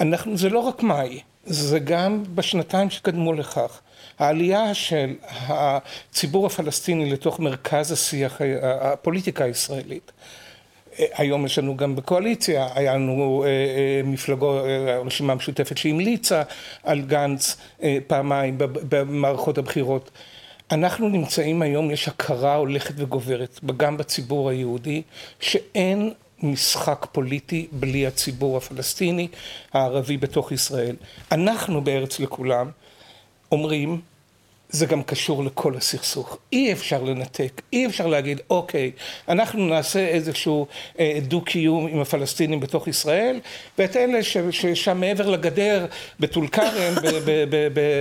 אנחנו, 0.00 0.36
זה 0.36 0.48
לא 0.48 0.58
רק 0.58 0.82
מאי. 0.82 1.20
זה 1.46 1.78
גם 1.78 2.22
בשנתיים 2.34 2.90
שקדמו 2.90 3.32
לכך. 3.32 3.80
העלייה 4.18 4.74
של 4.74 5.14
הציבור 5.48 6.46
הפלסטיני 6.46 7.10
לתוך 7.10 7.40
מרכז 7.40 7.92
השיח, 7.92 8.40
הפוליטיקה 8.62 9.44
הישראלית. 9.44 10.12
היום 10.98 11.46
יש 11.46 11.58
לנו 11.58 11.76
גם 11.76 11.96
בקואליציה, 11.96 12.68
היה 12.74 12.94
לנו 12.94 13.44
אה, 13.44 13.48
אה, 13.48 14.00
מפלגו, 14.04 14.66
אה, 14.66 14.98
רשימה 14.98 15.34
משותפת 15.34 15.78
שהמליצה 15.78 16.42
על 16.84 17.00
גנץ 17.00 17.56
פעמיים 18.06 18.54
במערכות 18.58 19.58
הבחירות. 19.58 20.10
אנחנו 20.72 21.08
נמצאים 21.08 21.62
היום, 21.62 21.90
יש 21.90 22.08
הכרה 22.08 22.54
הולכת 22.54 22.94
וגוברת, 22.96 23.60
גם 23.76 23.96
בציבור 23.96 24.50
היהודי, 24.50 25.02
שאין 25.40 26.12
משחק 26.42 27.06
פוליטי 27.12 27.66
בלי 27.72 28.06
הציבור 28.06 28.56
הפלסטיני 28.56 29.28
הערבי 29.72 30.16
בתוך 30.16 30.52
ישראל. 30.52 30.96
אנחנו 31.32 31.84
בארץ 31.84 32.20
לכולם 32.20 32.70
אומרים 33.52 34.00
זה 34.70 34.86
גם 34.86 35.02
קשור 35.02 35.44
לכל 35.44 35.76
הסכסוך. 35.76 36.38
אי 36.52 36.72
אפשר 36.72 37.02
לנתק, 37.02 37.62
אי 37.72 37.86
אפשר 37.86 38.06
להגיד, 38.06 38.40
אוקיי, 38.50 38.90
אנחנו 39.28 39.66
נעשה 39.66 40.08
איזשהו 40.08 40.66
אה, 40.98 41.18
דו-קיום 41.22 41.86
עם 41.86 42.00
הפלסטינים 42.00 42.60
בתוך 42.60 42.88
ישראל, 42.88 43.40
ואת 43.78 43.96
אלה 43.96 44.22
ששם 44.50 45.00
מעבר 45.00 45.30
לגדר, 45.30 45.86
בטול 46.20 46.48
כרם, 46.48 46.94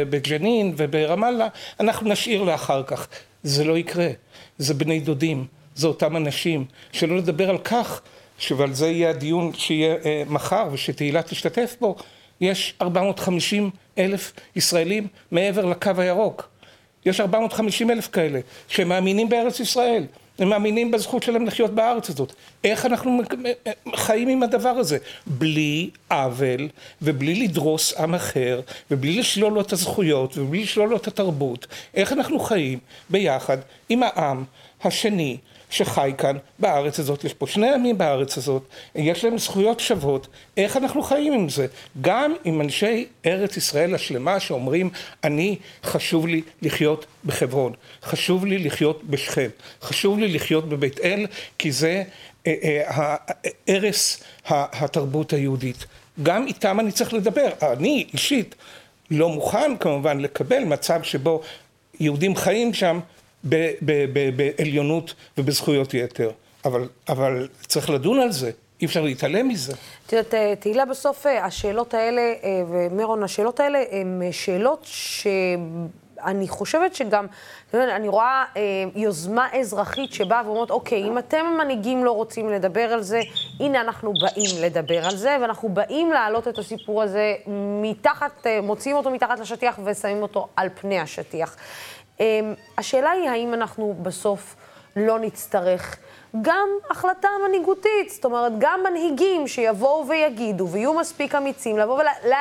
בג'נין 0.10 0.74
וברמאללה, 0.78 1.48
אנחנו 1.80 2.10
נשאיר 2.10 2.44
לאחר 2.44 2.84
כך. 2.84 3.08
זה 3.44 3.64
לא 3.64 3.78
יקרה. 3.78 4.10
זה 4.58 4.74
בני 4.74 5.00
דודים, 5.00 5.46
זה 5.76 5.88
אותם 5.88 6.18
אנשים. 6.18 6.66
שלא 6.92 7.18
לדבר 7.18 7.50
על 7.50 7.58
כך, 7.58 8.02
ועל 8.58 8.74
זה 8.74 8.88
יהיה 8.88 9.10
הדיון 9.10 9.54
שיהיה 9.54 9.96
אה, 10.06 10.24
מחר 10.28 10.68
ושתהילה 10.72 11.22
תשתתף 11.22 11.76
בו, 11.82 11.96
יש 12.42 12.74
450 12.82 13.70
אלף 13.98 14.34
ישראלים 14.56 15.08
מעבר 15.32 15.66
לקו 15.66 15.92
הירוק. 15.98 16.50
יש 17.06 17.20
450 17.20 17.92
אלף 17.92 18.08
כאלה 18.08 18.40
שמאמינים 18.68 19.30
בארץ 19.30 19.60
ישראל. 19.60 20.06
הם 20.40 20.50
מאמינים 20.50 20.92
בזכות 20.92 21.24
שלהם 21.24 21.46
לחיות 21.46 21.72
בארץ 21.72 22.10
הזאת. 22.10 22.34
איך 22.64 22.86
אנחנו 22.86 23.22
חיים 23.96 24.28
עם 24.28 24.44
הדבר 24.44 24.70
הזה? 24.70 24.98
בלי 25.28 25.90
עוול, 26.12 26.70
ובלי 27.02 27.36
לדרוס 27.36 27.94
עם 27.94 28.16
אחר, 28.16 28.62
ובלי 28.92 29.20
לשלול 29.20 29.54
לו 29.54 29.62
את 29.62 29.74
הזכויות, 29.74 30.38
ובלי 30.38 30.64
לשלול 30.64 30.90
לו 30.90 30.98
את 30.98 31.08
התרבות. 31.08 31.68
איך 31.94 32.14
אנחנו 32.14 32.40
חיים 32.40 32.80
ביחד 33.10 33.58
עם 33.90 34.04
העם 34.04 34.44
השני, 34.84 35.38
שחי 35.76 36.12
כאן 36.18 36.38
בארץ 36.60 37.00
הזאת, 37.00 37.24
יש 37.24 37.34
פה 37.34 37.48
שני 37.48 37.74
עמים 37.74 37.98
בארץ 37.98 38.38
הזאת, 38.38 38.64
יש 38.96 39.26
להם 39.26 39.38
זכויות 39.38 39.80
שוות, 39.80 40.28
איך 40.58 40.78
אנחנו 40.78 41.04
חיים 41.04 41.34
עם 41.34 41.50
זה? 41.50 41.68
גם 42.02 42.34
עם 42.44 42.62
אנשי 42.62 43.06
ארץ 43.26 43.58
ישראל 43.58 43.96
השלמה 43.96 44.40
שאומרים, 44.40 44.90
אני, 45.24 45.58
חשוב 45.84 46.28
לי 46.28 46.42
לחיות 46.62 47.06
בחברון, 47.26 47.74
חשוב 48.04 48.46
לי 48.46 48.58
לחיות 48.58 49.04
בשכם, 49.04 49.50
חשוב 49.82 50.20
לי 50.20 50.28
לחיות 50.28 50.70
בבית 50.70 51.00
אל, 51.00 51.26
כי 51.58 51.72
זה 51.72 52.04
אה, 52.48 52.82
אה, 52.90 53.16
ערש 53.68 54.18
התרבות 54.50 55.34
היהודית. 55.34 55.86
גם 56.24 56.48
איתם 56.48 56.80
אני 56.80 56.92
צריך 56.92 57.14
לדבר. 57.14 57.48
אני 57.62 58.06
אישית 58.14 58.56
לא 59.12 59.30
מוכן 59.30 59.78
כמובן 59.80 60.20
לקבל 60.20 60.64
מצב 60.64 61.04
שבו 61.04 61.42
יהודים 62.00 62.36
חיים 62.36 62.74
שם 62.74 63.00
בעליונות 63.46 65.14
ובזכויות 65.38 65.94
יתר. 65.94 66.32
אבל, 66.66 66.88
אבל 67.10 67.48
צריך 67.68 67.90
לדון 67.90 68.20
על 68.20 68.32
זה, 68.32 68.52
אי 68.82 68.86
אפשר 68.86 69.02
להתעלם 69.02 69.48
מזה. 69.48 69.74
את 70.08 70.14
יודעת, 70.14 70.34
אה, 70.34 70.54
תהילה, 70.60 70.86
בסוף 70.86 71.28
אה, 71.28 71.46
השאלות 71.46 71.94
האלה, 71.94 72.22
אה, 72.22 72.64
ומירון, 72.70 73.24
השאלות 73.24 73.60
האלה 73.60 73.84
הן 73.92 74.22
שאלות 74.32 74.84
שאני 74.84 76.48
חושבת 76.48 76.96
שגם, 76.96 77.26
אני 77.74 78.08
רואה 78.08 78.44
יוזמה 78.96 79.48
אזרחית 79.60 80.14
שבאה 80.14 80.42
ואומרת, 80.46 80.72
אוקיי, 80.72 81.04
אם 81.04 81.18
אתם 81.18 81.46
המנהיגים 81.46 82.06
לא 82.06 82.12
רוצים 82.12 82.50
לדבר 82.50 82.94
על 82.94 83.02
זה, 83.02 83.22
הנה 83.60 83.82
אנחנו 83.82 84.14
באים 84.14 84.62
לדבר 84.62 85.06
על 85.06 85.16
זה, 85.16 85.38
ואנחנו 85.42 85.70
באים 85.70 86.12
להעלות 86.12 86.48
את 86.48 86.58
הסיפור 86.58 87.04
הזה 87.04 87.34
מתחת, 87.82 88.48
מוציאים 88.64 88.98
אותו 88.98 89.12
מתחת 89.12 89.40
לשטיח 89.40 89.80
ושמים 89.86 90.22
אותו 90.22 90.48
על 90.56 90.70
פני 90.82 91.00
השטיח. 91.00 91.56
אמ, 92.20 92.54
השאלה 92.78 93.12
היא 93.12 93.30
האם 93.30 93.54
אנחנו 93.54 93.96
בסוף 94.02 94.56
לא 94.96 95.20
נצטרך 95.20 95.98
גם 96.42 96.70
החלטה 96.90 97.28
מנהיגותית, 97.48 98.10
זאת 98.10 98.26
אומרת, 98.26 98.52
גם 98.58 98.80
מנהיגים 98.90 99.48
שיבואו 99.48 100.08
ויגידו 100.08 100.68
ויהיו 100.68 100.94
מספיק 100.94 101.36
אמיצים 101.36 101.78
לבוא 101.78 101.94
ול... 101.94 102.06
לה... 102.30 102.38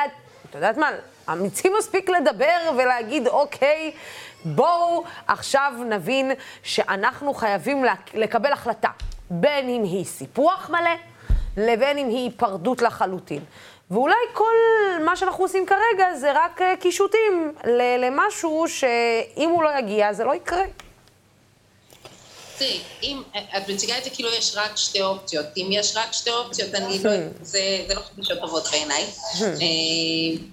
את 0.49 0.55
יודעת 0.55 0.77
מה? 0.77 0.89
אמיצים 1.31 1.73
מספיק 1.79 2.09
לדבר 2.09 2.71
ולהגיד, 2.77 3.27
אוקיי, 3.27 3.91
בואו 4.45 5.03
עכשיו 5.27 5.73
נבין 5.89 6.31
שאנחנו 6.63 7.33
חייבים 7.33 7.85
לקבל 8.13 8.51
החלטה, 8.51 8.89
בין 9.29 9.69
אם 9.69 9.83
היא 9.83 10.05
סיפוח 10.05 10.69
מלא, 10.69 10.95
לבין 11.57 11.97
אם 11.97 12.07
היא 12.07 12.23
היפרדות 12.23 12.81
לחלוטין. 12.81 13.43
ואולי 13.91 14.15
כל 14.33 14.55
מה 15.05 15.15
שאנחנו 15.15 15.43
עושים 15.43 15.65
כרגע 15.65 16.15
זה 16.19 16.31
רק 16.35 16.61
אה, 16.61 16.73
קישוטים 16.79 17.53
למשהו 17.99 18.65
שאם 18.67 19.49
הוא 19.49 19.63
לא 19.63 19.69
יגיע, 19.79 20.13
זה 20.13 20.23
לא 20.23 20.35
יקרה. 20.35 20.63
תראי, 22.57 22.79
אם 23.03 23.21
את 23.57 23.69
מציגה 23.69 23.97
את 23.97 24.03
זה 24.03 24.09
כאילו 24.09 24.29
יש 24.29 24.55
רק 24.55 24.77
שתי 24.77 25.01
אופציות. 25.01 25.45
אם 25.57 25.67
יש 25.71 25.97
רק 25.97 26.13
שתי 26.13 26.29
אופציות, 26.29 26.75
אני 26.75 27.03
לא, 27.03 27.09
hmm. 27.09 27.13
זה, 27.41 27.85
זה 27.87 27.93
לא 27.93 28.01
חדשות 28.01 28.39
טובות 28.39 28.67
בעיניי. 28.71 29.03
Hmm. 29.03 29.43
אה, 29.43 29.57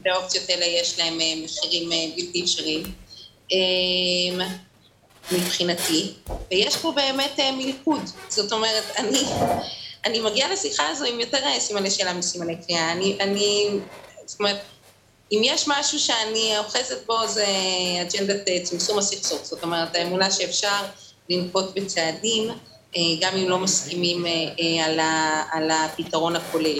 שתי 0.00 0.10
האופציות 0.10 0.50
האלה 0.50 0.64
יש 0.64 1.00
אה, 1.00 1.10
מחירים 1.44 1.90
בלתי 2.16 2.42
אפשריים. 2.42 2.82
מבחינתי, 5.32 6.12
ויש 6.50 6.76
פה 6.76 6.92
באמת 6.92 7.40
מלכוד. 7.56 8.00
זאת 8.28 8.52
אומרת, 8.52 8.84
אני... 8.96 9.18
אני 10.04 10.20
מגיעה 10.20 10.52
לשיחה 10.52 10.88
הזו 10.88 11.04
עם 11.04 11.20
יותר 11.20 11.38
סימני 11.58 11.90
שאלה 11.90 12.12
מסימני 12.12 12.56
קריאה. 12.66 12.92
אני, 12.92 13.16
אני, 13.20 13.68
זאת 14.26 14.38
אומרת, 14.38 14.60
אם 15.32 15.40
יש 15.44 15.68
משהו 15.68 16.00
שאני 16.00 16.58
אוחזת 16.58 17.06
בו 17.06 17.26
זה 17.26 17.46
אג'נדת 18.02 18.48
אה, 18.48 18.60
צמצום 18.62 18.98
הסכסוך. 18.98 19.44
זאת 19.44 19.62
אומרת, 19.62 19.96
האמונה 19.96 20.30
שאפשר 20.30 20.82
לנקוט 21.30 21.64
בצעדים, 21.74 22.48
אה, 22.96 23.00
גם 23.20 23.36
אם 23.36 23.48
לא 23.48 23.58
מסכימים 23.58 24.26
אה, 24.26 24.84
על, 24.84 25.00
ה, 25.00 25.42
על 25.52 25.70
הפתרון 25.70 26.36
הכולל. 26.36 26.78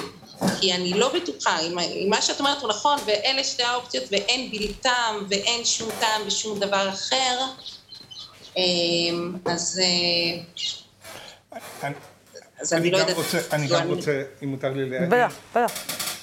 כי 0.60 0.72
אני 0.72 0.90
לא 0.90 1.12
בטוחה, 1.14 1.58
אם, 1.60 1.76
מה 2.10 2.22
שאת 2.22 2.40
אומרת 2.40 2.62
הוא 2.62 2.68
נכון, 2.68 2.98
ואלה 3.06 3.44
שתי 3.44 3.62
האופציות, 3.62 4.04
ואין 4.10 4.50
בלתם, 4.50 5.24
ואין 5.28 5.64
שום 5.64 5.90
טעם 6.00 6.26
בשום 6.26 6.58
דבר 6.58 6.88
אחר, 6.88 7.38
אז... 9.44 9.80
אז 12.62 12.72
אני, 12.72 12.80
אני 12.80 12.90
לא 12.90 12.96
יודעת... 12.96 13.16
רוצה, 13.16 13.38
אני 13.52 13.66
גם 13.66 13.82
אני... 13.82 13.90
רוצה, 13.90 14.22
אם 14.42 14.48
מותר 14.48 14.72
לי 14.72 14.90
להגיד... 14.90 15.08
בטח, 15.08 15.38
בטח. 15.50 15.72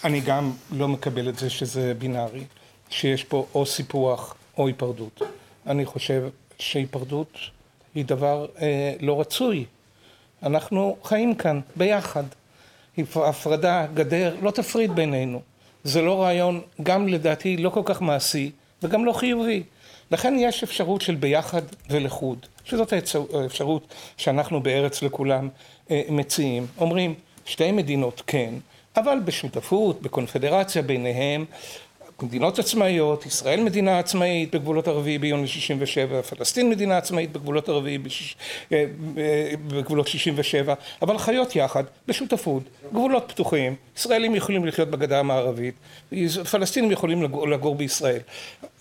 אני 0.04 0.20
גם 0.20 0.52
לא 0.72 0.88
מקבל 0.88 1.30
את 1.30 1.40
זה 1.40 1.50
שזה 1.50 1.94
בינארי, 1.98 2.44
שיש 2.90 3.24
פה 3.24 3.46
או 3.56 3.66
סיפוח 3.66 4.36
או 4.58 4.68
היפרדות. 4.68 5.22
אני 5.68 5.86
חושב 5.86 6.24
שהיפרדות 6.60 7.38
היא 7.96 8.06
דבר 8.06 8.46
אה, 8.62 8.94
לא 9.00 9.22
רצוי. 9.22 9.66
אנחנו 10.44 10.98
חיים 11.04 11.36
כאן 11.36 11.60
ביחד. 11.76 12.24
הפרדה, 13.16 13.86
גדר, 13.94 14.36
לא 14.42 14.52
תפריד 14.52 14.92
בינינו. 14.92 15.42
זה 15.84 16.02
לא 16.02 16.22
רעיון, 16.22 16.62
גם 16.84 17.08
לדעתי, 17.08 17.58
לא 17.58 17.70
כל 17.70 17.82
כך 17.86 18.02
מעשי 18.02 18.52
וגם 18.84 19.06
לא 19.06 19.14
חיובי. 19.14 19.64
לכן 20.12 20.36
יש 20.40 20.64
אפשרות 20.64 21.02
של 21.02 21.16
ביחד 21.16 21.62
ולחוד, 21.90 22.46
שזאת 22.64 22.94
האפשרות 23.34 23.94
שאנחנו 24.18 24.64
בארץ 24.64 25.04
לכולם 25.04 25.50
מציעים. 26.10 26.68
אומרים, 26.78 27.14
שתי 27.46 27.72
מדינות 27.72 28.22
כן, 28.28 28.54
אבל 28.98 29.20
בשותפות, 29.26 30.02
בקונפדרציה 30.02 30.82
ביניהם, 30.82 31.46
מדינות 32.24 32.60
עצמאיות, 32.60 33.26
ישראל 33.26 33.64
מדינה 33.64 34.00
עצמאית 34.00 34.56
בגבולות 34.56 34.88
הרביעי 34.88 35.18
ביוני 35.18 35.48
67, 35.48 36.22
פלסטין 36.22 36.70
מדינה 36.70 36.98
עצמאית 36.98 37.32
בגבולות 37.32 37.70
הרביעי 37.70 37.98
אה, 38.72 38.86
אה, 39.18 39.52
בגבולות 39.68 40.08
67, 40.08 40.74
אבל 41.02 41.18
חיות 41.18 41.56
יחד 41.56 41.84
בשותפות, 42.08 42.64
גבולות 42.92 43.24
פתוחים, 43.28 43.76
ישראלים 43.98 44.36
יכולים 44.36 44.66
לחיות 44.66 44.90
בגדה 44.90 45.20
המערבית, 45.20 45.76
פלסטינים 46.52 46.92
יכולים 46.92 47.24
לגור, 47.24 47.48
לגור 47.48 47.76
בישראל. 47.76 48.20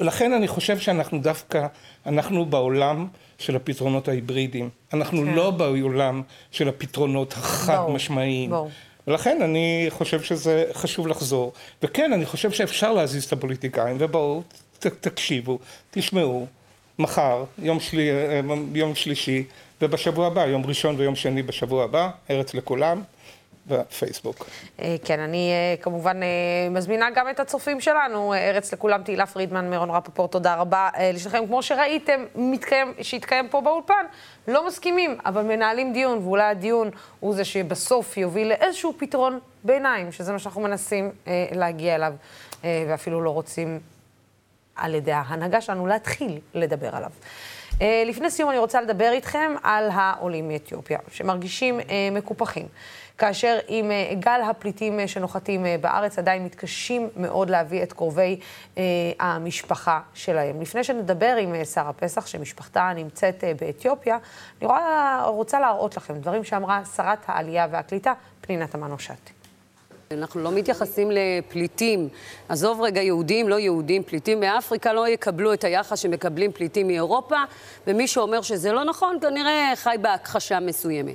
לכן 0.01 0.33
אני 0.33 0.49
חושב 0.49 0.79
שאנחנו 0.79 1.21
דווקא, 1.21 1.67
אנחנו 2.07 2.47
בעולם 2.47 3.07
של 3.39 3.57
הפתרונות 3.57 4.09
ההיברידיים, 4.09 4.69
אנחנו 4.93 5.23
כן. 5.23 5.35
לא 5.35 5.51
בעולם 5.51 6.23
של 6.51 6.69
הפתרונות 6.69 7.33
החד 7.33 7.91
משמעיים. 7.91 8.51
בוא. 8.51 8.69
ולכן 9.09 9.43
אני 9.43 9.87
חושב 9.89 10.23
שזה 10.23 10.65
חשוב 10.73 11.07
לחזור. 11.07 11.53
וכן, 11.83 12.13
אני 12.13 12.27
חושב 12.27 12.51
שאפשר 12.51 12.93
להזיז 12.93 13.25
את 13.25 13.33
הפוליטיקאים, 13.33 13.97
ובואו, 14.01 14.43
ת, 14.79 14.87
תקשיבו, 14.87 15.59
תשמעו, 15.91 16.47
מחר, 16.99 17.45
יום, 17.59 17.81
שלי, 17.81 18.09
יום 18.75 18.95
שלישי, 18.95 19.45
ובשבוע 19.83 20.27
הבא, 20.27 20.47
יום 20.47 20.67
ראשון 20.67 20.95
ויום 20.99 21.17
שני 21.17 21.43
בשבוע 21.43 21.85
הבא, 21.85 22.11
ארץ 22.31 22.55
לכולם. 22.55 23.03
בפייסבוק. 23.69 24.47
אה, 24.81 24.97
כן, 25.05 25.21
אני 25.21 25.51
אה, 25.53 25.83
כמובן 25.83 26.23
אה, 26.23 26.29
מזמינה 26.71 27.11
גם 27.11 27.31
את 27.31 27.41
הצופים 27.41 27.81
שלנו, 27.81 28.35
ארץ 28.35 28.73
לכולם, 28.73 29.03
תהילה 29.03 29.27
פרידמן, 29.27 29.71
מירון 29.71 29.91
רפפורט, 29.91 30.33
תודה 30.33 30.55
רבה 30.55 30.89
לשניכם. 31.15 31.47
כמו 31.47 31.63
שראיתם, 31.63 32.25
מתקיים, 32.35 32.93
שהתקיים 33.03 33.49
פה 33.49 33.61
באולפן, 33.61 34.05
לא 34.49 34.67
מסכימים, 34.67 35.19
אבל 35.27 35.43
מנהלים 35.43 35.93
דיון, 35.93 36.19
ואולי 36.19 36.45
הדיון 36.45 36.91
הוא 37.21 37.35
זה 37.35 37.45
שבסוף 37.45 38.17
יוביל 38.17 38.49
לאיזשהו 38.49 38.95
פתרון 38.99 39.39
ביניים, 39.65 40.13
שזה 40.13 40.33
מה 40.33 40.39
שאנחנו 40.39 40.61
מנסים 40.61 41.11
להגיע 41.53 41.95
אליו, 41.95 42.13
ואפילו 42.65 43.21
לא 43.21 43.31
רוצים 43.31 43.81
על 44.77 44.95
ידי 44.95 45.13
ההנהגה 45.13 45.61
שלנו 45.61 45.87
להתחיל 45.87 46.41
לדבר 46.55 46.97
עליו. 46.97 47.11
לפני 48.07 48.31
סיום 48.31 48.51
אני 48.51 48.59
רוצה 48.59 48.81
לדבר 48.81 49.11
איתכם 49.13 49.55
על 49.63 49.89
העולים 49.93 50.49
מאתיופיה, 50.49 50.99
שמרגישים 51.13 51.81
מקופחים. 52.13 52.67
כאשר 53.19 53.59
עם 53.69 53.91
אה, 53.91 54.15
גל 54.15 54.41
הפליטים 54.51 55.09
שנוחתים 55.09 55.67
בארץ 55.81 56.19
עדיין 56.19 56.45
מתקשים 56.45 57.09
מאוד 57.17 57.51
להביא 57.51 57.83
את 57.83 57.93
קרובי 57.93 58.41
המשפחה 59.21 60.01
שלהם. 60.15 60.61
לפני 60.61 60.85
שנדבר 60.85 61.37
עם 61.41 61.65
שרה 61.65 61.93
פסח, 61.93 62.27
שמשפחתה 62.27 62.93
נמצאת 62.95 63.45
באתיופיה, 63.61 64.19
אני 64.63 64.69
רוצה 65.27 65.61
להראות 65.61 65.97
לכם 65.97 66.15
דברים 66.15 66.45
שאמרה 66.45 66.85
שרת 66.85 67.19
העלייה 67.27 67.67
והקליטה, 67.71 68.13
פנינה 68.41 68.67
תמנו-שטה. 68.67 69.38
אנחנו 70.13 70.43
לא 70.43 70.53
מתייחסים 70.53 71.11
לפליטים. 71.11 72.09
עזוב 72.49 72.81
רגע 72.81 73.03
יהודים, 73.03 73.49
לא 73.49 73.59
יהודים, 73.59 74.03
פליטים 74.03 74.41
מאפריקה 74.41 74.93
לא 74.93 75.09
יקבלו 75.09 75.53
את 75.53 75.65
היחס 75.65 75.99
שמקבלים 75.99 76.53
פליטים 76.53 76.87
מאירופה, 76.87 77.37
ומי 77.87 78.07
שאומר 78.07 78.43
שזה 78.43 78.73
לא 78.73 78.85
נכון, 78.85 79.17
כנראה 79.21 79.73
חי 79.77 79.97
בהכחשה 80.03 80.61
מסוימת. 80.61 81.15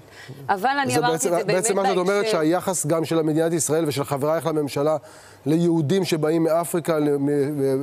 אבל 0.49 0.69
אני 0.83 0.97
אמרתי 0.97 1.11
בעצם, 1.11 1.33
את 1.33 1.39
זה 1.39 1.43
באמת 1.43 1.55
בעצם 1.55 1.75
מה 1.75 1.87
זאת 1.87 1.97
אומרת 1.97 2.27
שהיחס 2.27 2.85
גם 2.85 3.05
של 3.05 3.21
מדינת 3.21 3.53
ישראל 3.53 3.85
ושל 3.87 4.03
חברייך 4.03 4.47
לממשלה 4.47 4.97
ליהודים 5.45 6.05
שבאים 6.05 6.43
מאפריקה 6.43 6.97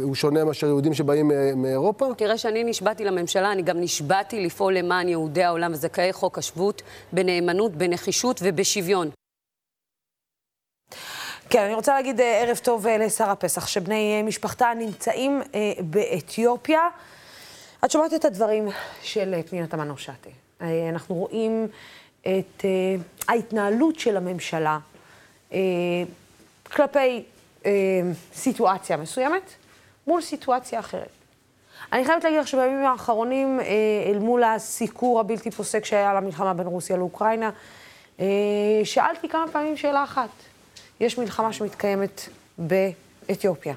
הוא 0.03 0.15
שונה 0.15 0.45
מאשר 0.45 0.67
יהודים 0.67 0.95
שבאים 0.95 1.31
מאירופה? 1.57 2.07
תראה, 2.17 2.39
שאני 2.39 2.65
נשבעתי 2.65 3.05
לממשלה, 3.05 3.53
אני 3.53 3.63
גם 3.63 3.81
נשבעתי 3.81 4.45
לפעול 4.47 4.75
למען 4.75 5.09
יהודי 5.09 5.43
העולם 5.43 5.73
וזכאי 5.73 6.13
חוק 6.13 6.39
השבות 6.39 6.83
בנאמנות, 7.13 7.77
בנחישות 7.77 8.41
ובשוויון. 8.45 9.11
כן, 11.51 11.63
אני 11.63 11.75
רוצה 11.75 11.95
להגיד 11.95 12.21
אה, 12.21 12.41
ערב 12.41 12.57
טוב 12.57 12.87
אה, 12.87 12.99
לשרה 12.99 13.35
פסח, 13.35 13.67
שבני 13.67 14.17
אה, 14.17 14.23
משפחתה 14.23 14.73
נמצאים 14.77 15.43
באתיופיה. 15.81 16.81
את 17.85 17.91
שומעת 17.91 18.15
את 18.15 18.25
הדברים 18.25 18.69
של 19.03 19.35
פנינה 19.51 19.67
תמנו-שטה. 19.67 20.31
אנחנו 20.89 21.15
רואים 21.15 21.69
את 22.23 22.65
ההתנהלות 23.29 23.99
של 23.99 24.17
הממשלה 24.17 24.79
כלפי 26.73 27.23
סיטואציה 28.35 28.97
מסוימת 28.97 29.43
מול 30.07 30.21
סיטואציה 30.21 30.79
אחרת. 30.79 31.11
אני 31.93 32.05
חייבת 32.05 32.25
להגיד 32.25 32.41
לך 32.41 32.49
שבימים 32.49 32.87
האחרונים, 32.87 33.61
אל 34.07 34.19
מול 34.19 34.43
הסיקור 34.45 35.21
הבלתי 35.21 35.51
פוסק 35.51 35.85
שהיה 35.85 36.15
למלחמה 36.15 36.55
בין 36.55 36.67
רוסיה 36.67 36.97
לאוקראינה, 36.97 37.51
שאלתי 38.85 39.29
כמה 39.29 39.45
פעמים 39.53 39.77
שאלה 39.77 40.05
אחת. 40.05 40.50
יש 41.01 41.19
מלחמה 41.19 41.53
שמתקיימת 41.53 42.29
באתיופיה. 42.59 43.75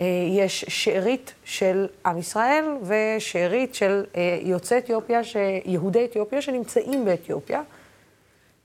אה, 0.00 0.06
יש 0.30 0.64
שארית 0.68 1.34
של 1.44 1.86
עם 2.06 2.18
ישראל 2.18 2.64
ושארית 2.82 3.74
של 3.74 4.04
אה, 4.16 4.38
יוצאי 4.42 4.78
אתיופיה, 4.78 5.20
יהודי 5.64 6.04
אתיופיה 6.04 6.42
שנמצאים 6.42 7.04
באתיופיה. 7.04 7.62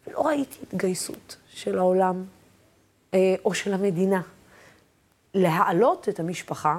ולא 0.08 0.28
ראיתי 0.28 0.58
התגייסות 0.64 1.36
של 1.50 1.78
העולם 1.78 2.24
אה, 3.14 3.36
או 3.46 3.54
של 3.54 3.74
המדינה 3.74 4.22
להעלות 5.34 6.10
את 6.10 6.20
המשפחה, 6.20 6.78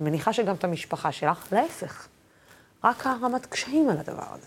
אני 0.00 0.10
מניחה 0.10 0.32
שגם 0.32 0.54
את 0.54 0.64
המשפחה 0.64 1.12
שלך, 1.12 1.52
להפך, 1.52 2.08
רק 2.84 3.06
הרמת 3.06 3.46
קשיים 3.46 3.88
על 3.88 3.98
הדבר 3.98 4.26
הזה. 4.30 4.46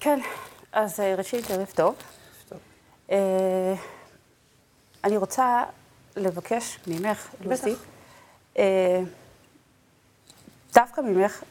כן, 0.00 0.20
אז 0.72 1.00
ראשית, 1.00 1.50
ערב 1.50 1.72
טוב. 1.74 1.94
טוב. 2.48 2.58
אני 5.06 5.16
רוצה 5.16 5.62
לבקש 6.16 6.78
ממך, 6.86 7.28
לוסי, 7.44 7.74
אה, 8.58 9.00
דווקא 10.74 11.00
ממך, 11.00 11.42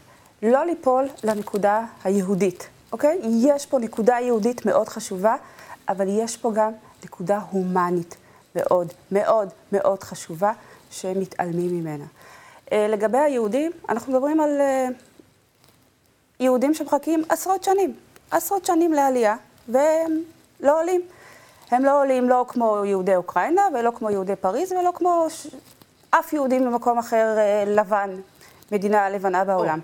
לא 0.43 0.65
ליפול 0.65 1.05
לנקודה 1.23 1.85
היהודית, 2.03 2.67
אוקיי? 2.91 3.19
יש 3.23 3.65
פה 3.65 3.79
נקודה 3.79 4.15
יהודית 4.21 4.65
מאוד 4.65 4.89
חשובה, 4.89 5.35
אבל 5.89 6.05
יש 6.09 6.37
פה 6.37 6.51
גם 6.55 6.71
נקודה 7.03 7.39
הומנית 7.51 8.15
מאוד, 8.55 8.93
מאוד, 9.11 9.49
מאוד 9.71 10.03
חשובה, 10.03 10.53
שמתעלמים 10.91 11.79
ממנה. 11.79 12.05
אה, 12.71 12.87
לגבי 12.87 13.17
היהודים, 13.17 13.71
אנחנו 13.89 14.13
מדברים 14.13 14.39
על 14.39 14.61
אה, 14.61 14.87
יהודים 16.39 16.73
שמחכים 16.73 17.23
עשרות 17.29 17.63
שנים, 17.63 17.95
עשרות 18.31 18.65
שנים 18.65 18.93
לעלייה, 18.93 19.35
והם 19.67 20.23
לא 20.59 20.79
עולים. 20.79 21.01
הם 21.71 21.85
לא 21.85 22.01
עולים 22.01 22.29
לא 22.29 22.45
כמו 22.47 22.85
יהודי 22.85 23.15
אוקראינה 23.15 23.61
ולא 23.73 23.91
כמו 23.95 24.09
יהודי 24.09 24.35
פריז 24.35 24.71
ולא 24.71 24.91
כמו 24.95 25.25
ש... 25.29 25.47
אף 26.09 26.33
יהודי 26.33 26.59
ממקום 26.59 26.97
אחר 26.97 27.35
אה, 27.37 27.63
לבן, 27.67 28.09
מדינה 28.71 29.09
לבנה 29.09 29.43
בעולם. 29.43 29.79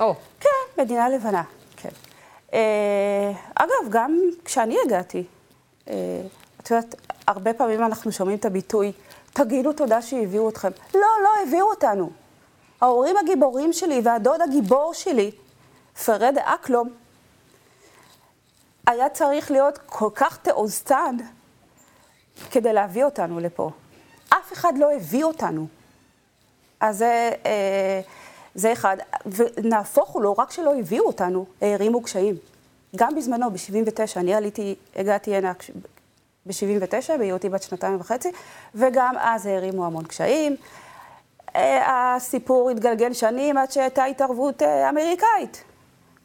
או. 0.00 0.12
Oh. 0.12 0.14
כן, 0.40 0.82
מדינה 0.82 1.08
לבנה, 1.08 1.42
כן. 1.76 1.88
אה, 2.52 3.32
אגב, 3.54 3.90
גם 3.90 4.20
כשאני 4.44 4.76
הגעתי, 4.84 5.24
אה, 5.88 5.94
את 6.62 6.70
יודעת, 6.70 6.94
הרבה 7.26 7.52
פעמים 7.52 7.82
אנחנו 7.84 8.12
שומעים 8.12 8.38
את 8.38 8.44
הביטוי, 8.44 8.92
תגידו 9.32 9.72
תודה 9.72 10.02
שהביאו 10.02 10.48
אתכם. 10.48 10.70
לא, 10.94 11.00
לא 11.00 11.30
הביאו 11.46 11.70
אותנו. 11.70 12.10
ההורים 12.80 13.16
הגיבורים 13.16 13.72
שלי 13.72 14.00
והדוד 14.04 14.40
הגיבור 14.42 14.94
שלי, 14.94 15.30
פרד 16.04 16.34
אקלום, 16.38 16.88
היה 18.86 19.08
צריך 19.08 19.50
להיות 19.50 19.78
כל 19.86 20.10
כך 20.14 20.38
תעוזתן 20.42 21.16
כדי 22.50 22.72
להביא 22.72 23.04
אותנו 23.04 23.40
לפה. 23.40 23.70
אף 24.28 24.52
אחד 24.52 24.72
לא 24.78 24.94
הביא 24.94 25.24
אותנו. 25.24 25.66
אז 26.80 26.98
זה, 26.98 27.30
אה, 27.46 28.00
זה 28.54 28.72
אחד. 28.72 28.96
ונהפוך 29.26 30.08
הוא, 30.08 30.22
לא 30.22 30.34
רק 30.38 30.50
שלא 30.50 30.78
הביאו 30.78 31.06
אותנו, 31.06 31.46
הערימו 31.60 32.02
קשיים. 32.02 32.34
גם 32.96 33.14
בזמנו, 33.14 33.50
ב-79, 33.50 34.16
אני 34.16 34.34
עליתי, 34.34 34.74
הגעתי 34.96 35.36
הנה 35.36 35.52
ב-79, 36.46 37.18
בהיותי 37.18 37.48
בת 37.48 37.62
שנתיים 37.62 38.00
וחצי, 38.00 38.32
וגם 38.74 39.14
אז 39.18 39.46
הערימו 39.46 39.86
המון 39.86 40.04
קשיים. 40.04 40.56
אה, 41.56 42.14
הסיפור 42.16 42.70
התגלגל 42.70 43.12
שנים 43.12 43.56
עד 43.56 43.70
שהייתה 43.70 44.04
התערבות 44.04 44.62
אה, 44.62 44.88
אמריקאית. 44.88 45.64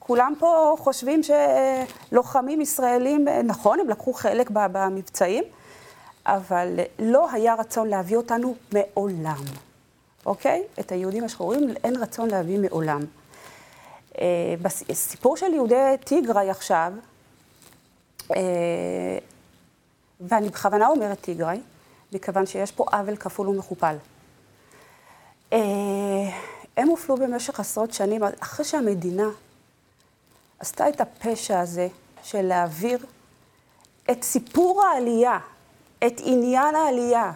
כולם 0.04 0.34
פה 0.40 0.76
חושבים 0.80 1.22
שלוחמים 1.24 2.62
ישראלים, 2.62 3.28
נכון, 3.44 3.80
הם 3.80 3.90
לקחו 3.90 4.14
חלק 4.14 4.50
במבצעים, 4.50 5.44
אבל 6.26 6.80
לא 7.00 7.32
היה 7.32 7.56
רצון 7.56 7.88
להביא 7.88 8.18
אותנו 8.18 8.56
מעולם, 8.74 9.44
אוקיי? 10.26 10.64
את 10.80 10.92
היהודים 10.92 11.24
השחורים 11.24 11.70
אין 11.84 11.96
רצון 11.96 12.30
להביא 12.30 12.60
מעולם. 12.60 13.02
אה, 14.22 14.56
בסיפור 14.62 15.38
של 15.38 15.54
יהודי 15.54 15.96
טיגריי 16.04 16.50
עכשיו, 16.50 16.94
אה, 18.36 19.18
ואני 20.22 20.50
בכוונה 20.50 20.88
אומרת 20.88 21.22
טיגריי, 21.22 21.62
מכיוון 22.14 22.46
שיש 22.46 22.72
פה 22.72 22.86
עוול 22.92 23.16
כפול 23.16 23.48
ומכופל. 23.48 23.96
אה, 25.54 25.60
הם 26.78 26.88
הופלו 26.88 27.18
במשך 27.18 27.60
עשרות 27.60 27.94
שנים, 27.94 28.22
אחרי 28.40 28.66
שהמדינה 28.66 29.30
עשתה 30.62 30.90
את 30.90 31.02
הפשע 31.02 31.60
הזה 31.60 31.88
של 32.24 32.42
להעביר 32.42 33.06
את 34.12 34.24
סיפור 34.24 34.84
העלייה, 34.86 35.40
את 36.08 36.14
עניין 36.18 36.76
העלייה 36.76 37.32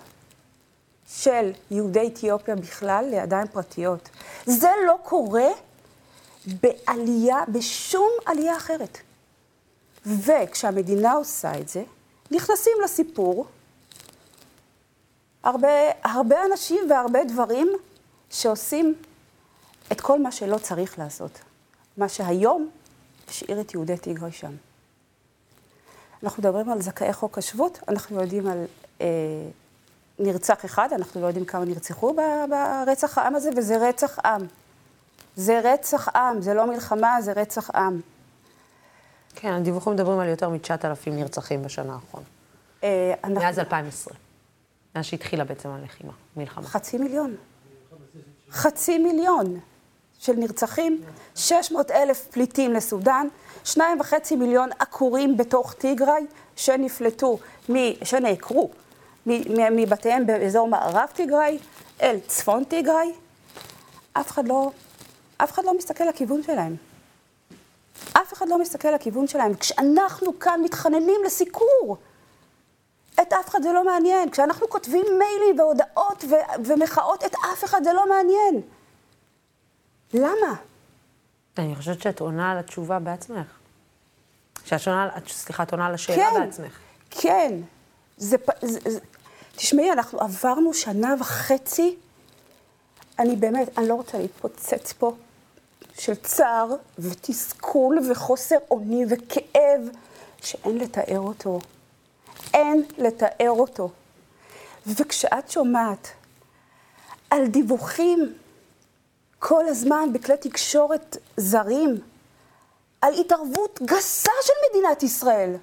של 1.08 1.52
יהודי 1.72 2.08
אתיופיה 2.08 2.56
בכלל 2.56 3.06
לידיים 3.10 3.48
פרטיות. 3.48 4.10
זה 4.46 4.70
לא 4.88 4.96
קורה 5.04 5.48
בעלייה, 6.48 7.38
בשום 7.48 8.10
עלייה 8.26 8.58
אחרת. 8.58 8.98
וכשהמדינה 10.06 11.14
עושה 11.14 11.60
את 11.60 11.70
זה, 11.70 11.84
נכנסים 12.32 12.74
לסיפור 12.84 13.46
הרבה, 15.44 15.70
הרבה 16.04 16.46
אנשים 16.52 16.90
והרבה 16.90 17.24
דברים 17.24 17.72
שעושים 18.30 18.96
את 19.92 20.02
כל 20.02 20.20
מה 20.20 20.32
שלא 20.32 20.58
צריך 20.58 21.00
לעשות. 21.00 21.40
מה 21.98 22.10
שהיום 22.10 22.70
השאיר 23.30 23.62
את 23.62 23.74
יהודי 23.74 23.98
טיגרי 23.98 24.32
שם. 24.32 24.52
אנחנו 26.24 26.44
מדברים 26.44 26.70
על 26.70 26.82
זכאי 26.82 27.14
חוק 27.14 27.38
השבות, 27.38 27.80
אנחנו 27.88 28.22
יודעים 28.22 28.48
על 28.48 28.66
אה, 29.02 29.08
נרצח 30.20 30.66
אחד, 30.66 30.90
אנחנו 30.96 31.22
לא 31.22 31.28
יודעים 31.28 31.46
כמה 31.46 31.66
נרצחו 31.66 32.16
ברצח 32.50 33.18
העם 33.18 33.36
הזה, 33.36 33.50
וזה 33.58 33.90
רצח 33.90 34.20
עם. 34.26 34.42
זה 35.36 35.62
רצח 35.64 36.16
עם, 36.16 36.42
זה 36.42 36.54
לא 36.54 36.68
מלחמה, 36.68 37.22
זה 37.22 37.34
רצח 37.34 37.70
עם. 37.76 38.02
כן, 39.36 39.54
הדיווחים 39.54 39.94
מדברים 39.94 40.20
על 40.20 40.30
יותר 40.30 40.50
מ-9,000 40.50 41.10
נרצחים 41.10 41.64
בשנה 41.64 41.94
האחרונה. 41.94 42.26
אה, 42.84 43.14
אנחנו... 43.24 43.46
מאז 43.46 43.60
2020, 43.60 44.16
מאז 44.96 45.06
שהתחילה 45.06 45.44
בעצם 45.44 45.70
הלחימה, 45.70 46.14
מלחמה. 46.38 46.68
חצי 46.68 46.98
מיליון. 46.98 47.36
חצי 48.52 48.98
מיליון. 48.98 49.60
של 50.20 50.34
נרצחים, 50.34 51.02
600 51.36 51.92
אלף 51.92 52.28
פליטים 52.32 52.74
לסודאן, 52.74 53.28
שניים 53.64 54.00
וחצי 54.00 54.36
מיליון 54.36 54.70
עקורים 54.80 55.38
בתוך 55.38 55.74
טיגריי 55.74 56.26
שנפלטו, 56.56 57.38
שנעקרו 58.04 58.70
מבתיהם 59.72 60.28
באזור 60.28 60.68
מערב 60.68 61.10
טיגריי 61.14 61.60
אל 62.02 62.20
צפון 62.28 62.64
טיגריי. 62.64 63.14
אף 64.14 64.32
אחד 64.32 64.48
לא, 64.48 64.72
אף 65.38 65.52
אחד 65.52 65.66
לא 65.66 65.78
מסתכל 65.78 66.04
לכיוון 66.04 66.44
שלהם. 66.44 66.76
אחד 68.36 68.50
לא 68.50 68.60
מסתכל 68.60 68.88
לכיוון 68.88 69.28
שלהם. 69.28 69.54
כשאנחנו 69.54 70.40
כאן 70.40 70.62
מתחננים 70.64 71.22
לסיקור, 71.26 71.98
את 73.22 73.34
אף 73.34 73.50
אחד 73.50 73.62
זה 73.64 73.72
לא 73.72 73.86
מעניין. 73.86 74.30
כשאנחנו 74.30 74.70
כותבים 74.70 75.06
מיילים 75.20 75.60
והודעות 75.60 76.24
ו- 76.30 76.66
ומחאות, 76.66 77.26
את 77.26 77.36
אף 77.54 77.64
אחד 77.64 77.84
זה 77.84 77.94
לא 77.94 78.10
מעניין. 78.10 78.62
למה? 80.16 80.56
אני 81.58 81.76
חושבת 81.76 82.02
שאת 82.02 82.20
עונה 82.20 82.52
על 82.52 82.58
התשובה 82.58 83.00
בעצמך. 83.00 83.48
שאת 84.66 84.88
עונה, 84.88 85.10
את- 85.18 85.28
סליחה, 85.28 85.64
את 85.64 85.72
עונה 85.72 85.86
על 85.86 85.94
השאלה 85.94 86.30
כן, 86.34 86.40
בעצמך. 86.40 86.78
כן. 87.12 87.54
זה, 88.18 88.38
זה, 88.62 88.80
זה, 88.90 89.00
תשמעי, 89.56 89.92
אנחנו 89.92 90.20
עברנו 90.22 90.74
שנה 90.74 91.16
וחצי, 91.20 91.96
אני 93.20 93.36
באמת, 93.36 93.78
אני 93.78 93.88
לא 93.88 93.94
רוצה 93.96 94.18
להתפוצץ 94.18 94.94
פה, 94.94 95.16
של 96.00 96.16
צער 96.16 96.68
ותסכול 97.00 98.00
וחוסר 98.12 98.56
אונים 98.72 99.08
וכאב 99.12 99.82
שאין 100.42 100.78
לתאר 100.78 101.20
אותו. 101.20 101.60
אין 102.54 102.84
לתאר 102.98 103.50
אותו. 103.50 103.90
וכשאת 104.88 105.52
שומעת 105.52 106.08
על 107.30 107.48
דיווחים 107.48 108.34
כל 109.48 109.68
הזמן 109.68 110.14
בכלי 110.14 110.38
תקשורת 110.38 111.18
זרים, 111.38 112.00
על 113.02 113.14
התערבות 113.14 113.80
גסה 113.84 114.32
של 114.42 114.54
מדינת 114.70 115.04
ישראל 115.04 115.56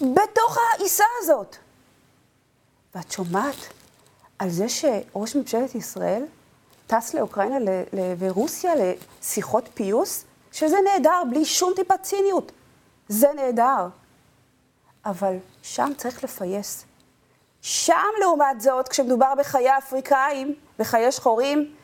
בתוך 0.00 0.58
העיסה 0.58 1.04
הזאת. 1.18 1.56
ואת 2.94 3.12
שומעת 3.12 3.56
על 4.38 4.50
זה 4.50 4.68
שראש 4.68 5.36
ממשלת 5.36 5.74
ישראל 5.74 6.24
טס 6.86 7.14
לאוקראינה 7.14 7.56
ורוסיה 8.18 8.72
לשיחות 8.74 9.68
פיוס, 9.74 10.24
שזה 10.52 10.76
נהדר, 10.84 11.22
בלי 11.30 11.44
שום 11.44 11.72
טיפת 11.76 12.02
ציניות. 12.02 12.52
זה 13.08 13.28
נהדר. 13.36 13.88
אבל 15.04 15.36
שם 15.62 15.92
צריך 15.96 16.24
לפייס. 16.24 16.84
שם, 17.62 18.10
לעומת 18.20 18.60
זאת, 18.60 18.88
כשמדובר 18.88 19.34
בחיי 19.38 19.78
אפריקאים, 19.78 20.54
בחיי 20.78 21.12
שחורים, 21.12 21.74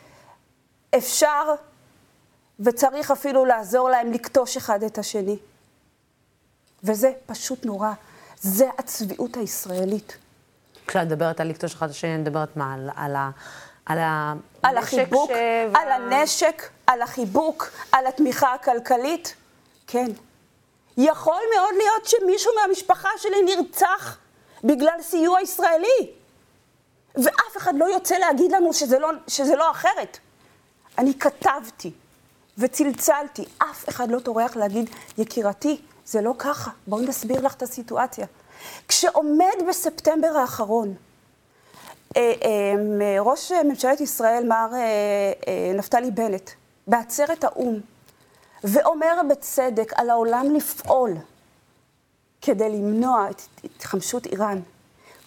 אפשר 0.97 1.55
וצריך 2.61 3.11
אפילו 3.11 3.45
לעזור 3.45 3.91
להם 3.91 4.13
לכתוש 4.13 4.57
אחד 4.57 4.83
את 4.83 4.99
השני. 4.99 5.37
וזה 6.85 7.13
פשוט 7.27 7.65
נורא. 7.65 7.91
זה 8.41 8.69
הצביעות 8.79 9.37
הישראלית. 9.37 10.17
כשאת 10.87 11.07
מדברת 11.07 11.41
על 11.41 11.49
לכתוש 11.49 11.75
אחד 11.75 11.87
את 11.87 11.93
השני, 11.93 12.15
אני 12.15 12.23
מדברת 12.23 12.57
מה? 12.57 12.75
על, 12.75 12.91
על, 12.97 13.17
ה- 13.17 13.31
על, 13.87 13.99
ה- 13.99 14.35
על 14.63 14.79
החיבוק, 14.79 15.31
ש- 15.31 15.35
על 15.77 15.93
הנשק, 15.93 16.63
על 16.87 17.03
החיבוק, 17.03 17.71
על 17.93 18.07
התמיכה 18.07 18.55
הכלכלית. 18.55 19.35
כן. 19.87 20.07
יכול 20.97 21.41
מאוד 21.57 21.75
להיות 21.77 22.05
שמישהו 22.07 22.53
מהמשפחה 22.61 23.09
שלי 23.19 23.43
נרצח 23.57 24.19
בגלל 24.65 25.03
סיוע 25.03 25.41
ישראלי. 25.41 26.11
ואף 27.15 27.57
אחד 27.57 27.75
לא 27.79 27.85
יוצא 27.85 28.19
להגיד 28.19 28.53
לנו 28.53 28.73
שזה 28.73 28.99
לא, 28.99 29.09
שזה 29.29 29.57
לא 29.57 29.71
אחרת. 29.71 30.19
אני 31.01 31.15
כתבתי 31.15 31.91
וצלצלתי, 32.59 33.45
אף 33.59 33.89
אחד 33.89 34.11
לא 34.11 34.19
טורח 34.19 34.57
להגיד, 34.57 34.91
יקירתי, 35.19 35.81
זה 36.07 36.21
לא 36.21 36.35
ככה, 36.39 36.71
בואי 36.87 37.07
נסביר 37.07 37.41
לך 37.41 37.55
את 37.55 37.63
הסיטואציה. 37.63 38.27
כשעומד 38.89 39.55
בספטמבר 39.69 40.29
האחרון, 40.29 40.95
אה, 42.17 42.33
אה, 42.43 43.21
ראש 43.21 43.53
ממשלת 43.53 44.01
ישראל, 44.01 44.45
מר 44.49 44.69
אה, 44.75 45.73
נפתלי 45.75 46.11
בנט, 46.11 46.51
בעצרת 46.87 47.45
האו"ם, 47.45 47.81
ואומר 48.65 49.21
בצדק 49.31 49.93
על 49.95 50.11
העולם 50.11 50.55
לפעול 50.55 51.13
כדי 52.43 52.69
למנוע 52.69 53.31
את 53.31 53.43
התחמשות 53.65 54.27
איראן. 54.27 54.61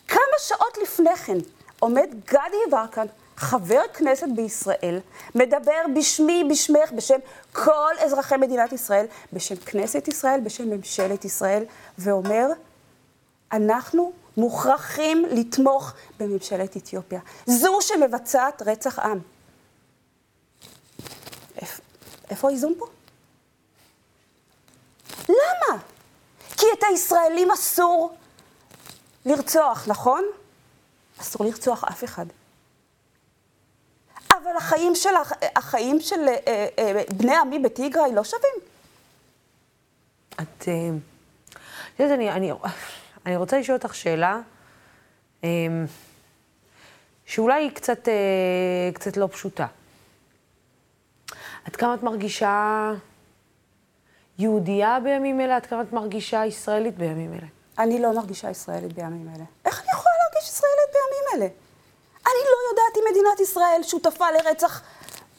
כמה 0.07 0.37
שעות 0.39 0.77
לפני 0.83 1.15
כן 1.15 1.37
עומד 1.79 2.09
גדי 2.25 2.57
יברקן, 2.67 3.05
חבר 3.43 3.81
כנסת 3.93 4.27
בישראל, 4.35 4.99
מדבר 5.35 5.81
בשמי, 5.95 6.43
בשמך, 6.51 6.91
בשם 6.91 7.19
כל 7.53 7.93
אזרחי 7.99 8.37
מדינת 8.37 8.71
ישראל, 8.73 9.05
בשם 9.33 9.55
כנסת 9.55 10.07
ישראל, 10.07 10.39
בשם 10.39 10.69
ממשלת 10.69 11.25
ישראל, 11.25 11.63
ואומר, 11.97 12.47
אנחנו 13.51 14.11
מוכרחים 14.37 15.25
לתמוך 15.31 15.93
בממשלת 16.19 16.77
אתיופיה. 16.77 17.19
זו 17.45 17.77
שמבצעת 17.81 18.61
רצח 18.61 18.99
עם. 18.99 19.19
איפ, 21.57 21.79
איפה 22.29 22.49
האיזון 22.49 22.73
פה? 22.79 22.85
למה? 25.29 25.81
כי 26.57 26.65
את 26.79 26.83
הישראלים 26.89 27.51
אסור 27.51 28.15
לרצוח, 29.25 29.87
נכון? 29.87 30.23
אסור 31.21 31.45
לרצוח 31.45 31.83
אף 31.83 32.03
אחד. 32.03 32.25
אבל 34.43 34.57
החיים 34.57 34.95
של, 34.95 35.15
הח- 35.15 35.31
החיים 35.55 35.99
של 36.01 36.27
אה, 36.27 36.67
אה, 36.79 37.03
בני 37.17 37.35
עמי 37.35 37.59
בתיגראי 37.59 38.11
לא 38.15 38.23
שווים. 38.23 38.53
את... 40.35 40.39
אה, 40.67 40.89
את 41.95 41.99
יודעת, 41.99 42.17
אני, 42.17 42.31
אני, 42.31 42.51
אני 43.25 43.35
רוצה 43.37 43.59
לשאול 43.59 43.77
אותך 43.77 43.95
שאלה, 43.95 44.39
אה, 45.43 45.49
שאולי 47.25 47.63
היא 47.63 47.71
קצת, 47.71 48.07
אה, 48.07 48.13
קצת 48.93 49.17
לא 49.17 49.27
פשוטה. 49.31 49.67
עד 51.65 51.75
כמה 51.75 51.93
את 51.93 52.03
מרגישה 52.03 52.91
יהודייה 54.39 54.97
בימים 55.03 55.41
אלה? 55.41 55.55
עד 55.55 55.65
כמה 55.65 55.81
את 55.81 55.93
מרגישה 55.93 56.45
ישראלית 56.45 56.97
בימים 56.97 57.33
אלה? 57.33 57.47
אני 57.79 58.01
לא 58.01 58.13
מרגישה 58.15 58.49
ישראלית 58.49 58.93
בימים 58.93 59.27
אלה. 59.35 59.43
איך 59.65 59.81
אני 59.81 59.87
יכולה 59.93 60.15
להרגיש 60.23 60.49
ישראלית 60.49 60.89
בימים 60.93 61.25
אלה? 61.43 61.62
אני 62.25 62.43
לא 62.51 62.69
יודעת 62.69 62.97
אם 62.97 63.03
מדינת 63.11 63.39
ישראל 63.39 63.79
שותפה 63.83 64.25
לרצח 64.31 64.81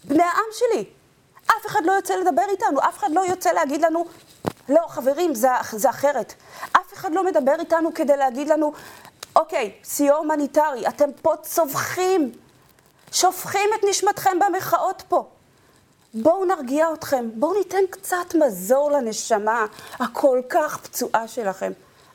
בני 0.04 0.22
העם 0.22 0.50
שלי. 0.52 0.84
אף 1.46 1.66
אחד 1.66 1.80
לא 1.84 1.92
יוצא 1.92 2.14
לדבר 2.16 2.42
איתנו, 2.48 2.80
אף 2.80 2.98
אחד 2.98 3.10
לא 3.12 3.20
יוצא 3.20 3.52
להגיד 3.52 3.80
לנו, 3.80 4.04
לא, 4.68 4.80
חברים, 4.88 5.34
זה, 5.34 5.48
זה 5.72 5.90
אחרת. 5.90 6.34
אף 6.72 6.92
אחד 6.92 7.12
לא 7.12 7.24
מדבר 7.24 7.54
איתנו 7.60 7.94
כדי 7.94 8.16
להגיד 8.16 8.48
לנו, 8.48 8.72
אוקיי, 9.36 9.72
סיוע 9.84 10.16
הומניטרי, 10.16 10.88
אתם 10.88 11.08
פה 11.22 11.32
צווחים, 11.42 12.32
שופכים 13.12 13.70
את 13.74 13.84
נשמתכם 13.88 14.38
במחאות 14.38 15.02
פה. 15.08 15.24
בואו 16.14 16.44
נרגיע 16.44 16.92
אתכם, 16.92 17.30
בואו 17.34 17.54
ניתן 17.54 17.86
קצת 17.90 18.34
מזור 18.34 18.90
לנשמה 18.90 19.66
הכל 19.98 20.40
כך 20.48 20.78
פצועה 20.78 21.28
שלכם. 21.28 21.72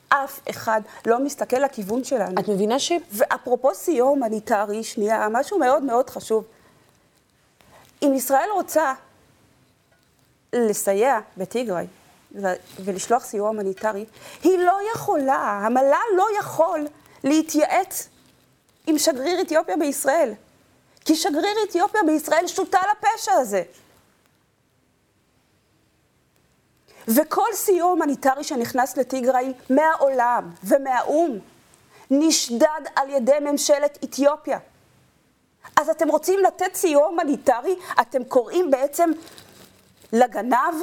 אף 0.10 0.40
אחד 0.50 0.82
לא 1.06 1.20
מסתכל 1.20 1.58
לכיוון 1.58 2.04
שלנו. 2.04 2.40
את 2.40 2.48
מבינה 2.48 2.80
ש... 2.80 2.92
ואפרופו 3.12 3.76
סיוע 3.76 4.10
הומניטרי, 4.10 4.84
שנייה, 4.84 5.28
משהו 5.32 5.60
מאוד 5.60 5.84
מאוד 5.84 6.10
חשוב. 6.10 6.44
אם 8.04 8.14
ישראל 8.14 8.48
רוצה 8.54 8.94
לסייע 10.54 11.20
בטיגריי 11.38 11.88
ולשלוח 12.80 13.26
סיוע 13.26 13.48
הומניטרי, 13.48 14.06
היא 14.44 14.58
לא 14.60 14.78
יכולה, 14.96 15.62
המל"ל 15.66 16.18
לא 16.18 16.26
יכול 16.40 16.88
להתייעץ 17.24 18.10
עם 18.88 18.98
שגריר 18.98 19.42
אתיופיה 19.42 19.78
בישראל. 19.78 20.34
כי 21.06 21.16
שגריר 21.16 21.56
אתיופיה 21.70 22.02
בישראל 22.06 22.48
שותל 22.48 22.78
לפשע 22.92 23.32
הזה. 23.34 23.64
וכל 27.08 27.48
סיוע 27.54 27.90
הומניטרי 27.90 28.44
שנכנס 28.44 28.98
לטיגריי 28.98 29.54
מהעולם 29.70 30.50
ומהאו"ם 30.64 31.38
נשדד 32.12 32.82
על 32.96 33.10
ידי 33.10 33.38
ממשלת 33.42 33.98
אתיופיה. 34.04 34.60
אז 35.76 35.90
אתם 35.90 36.08
רוצים 36.08 36.40
לתת 36.48 36.76
סיוע 36.76 37.06
הומניטרי, 37.06 37.76
אתם 38.02 38.24
קוראים 38.24 38.72
בעצם 38.72 39.10
לגנב 40.14 40.76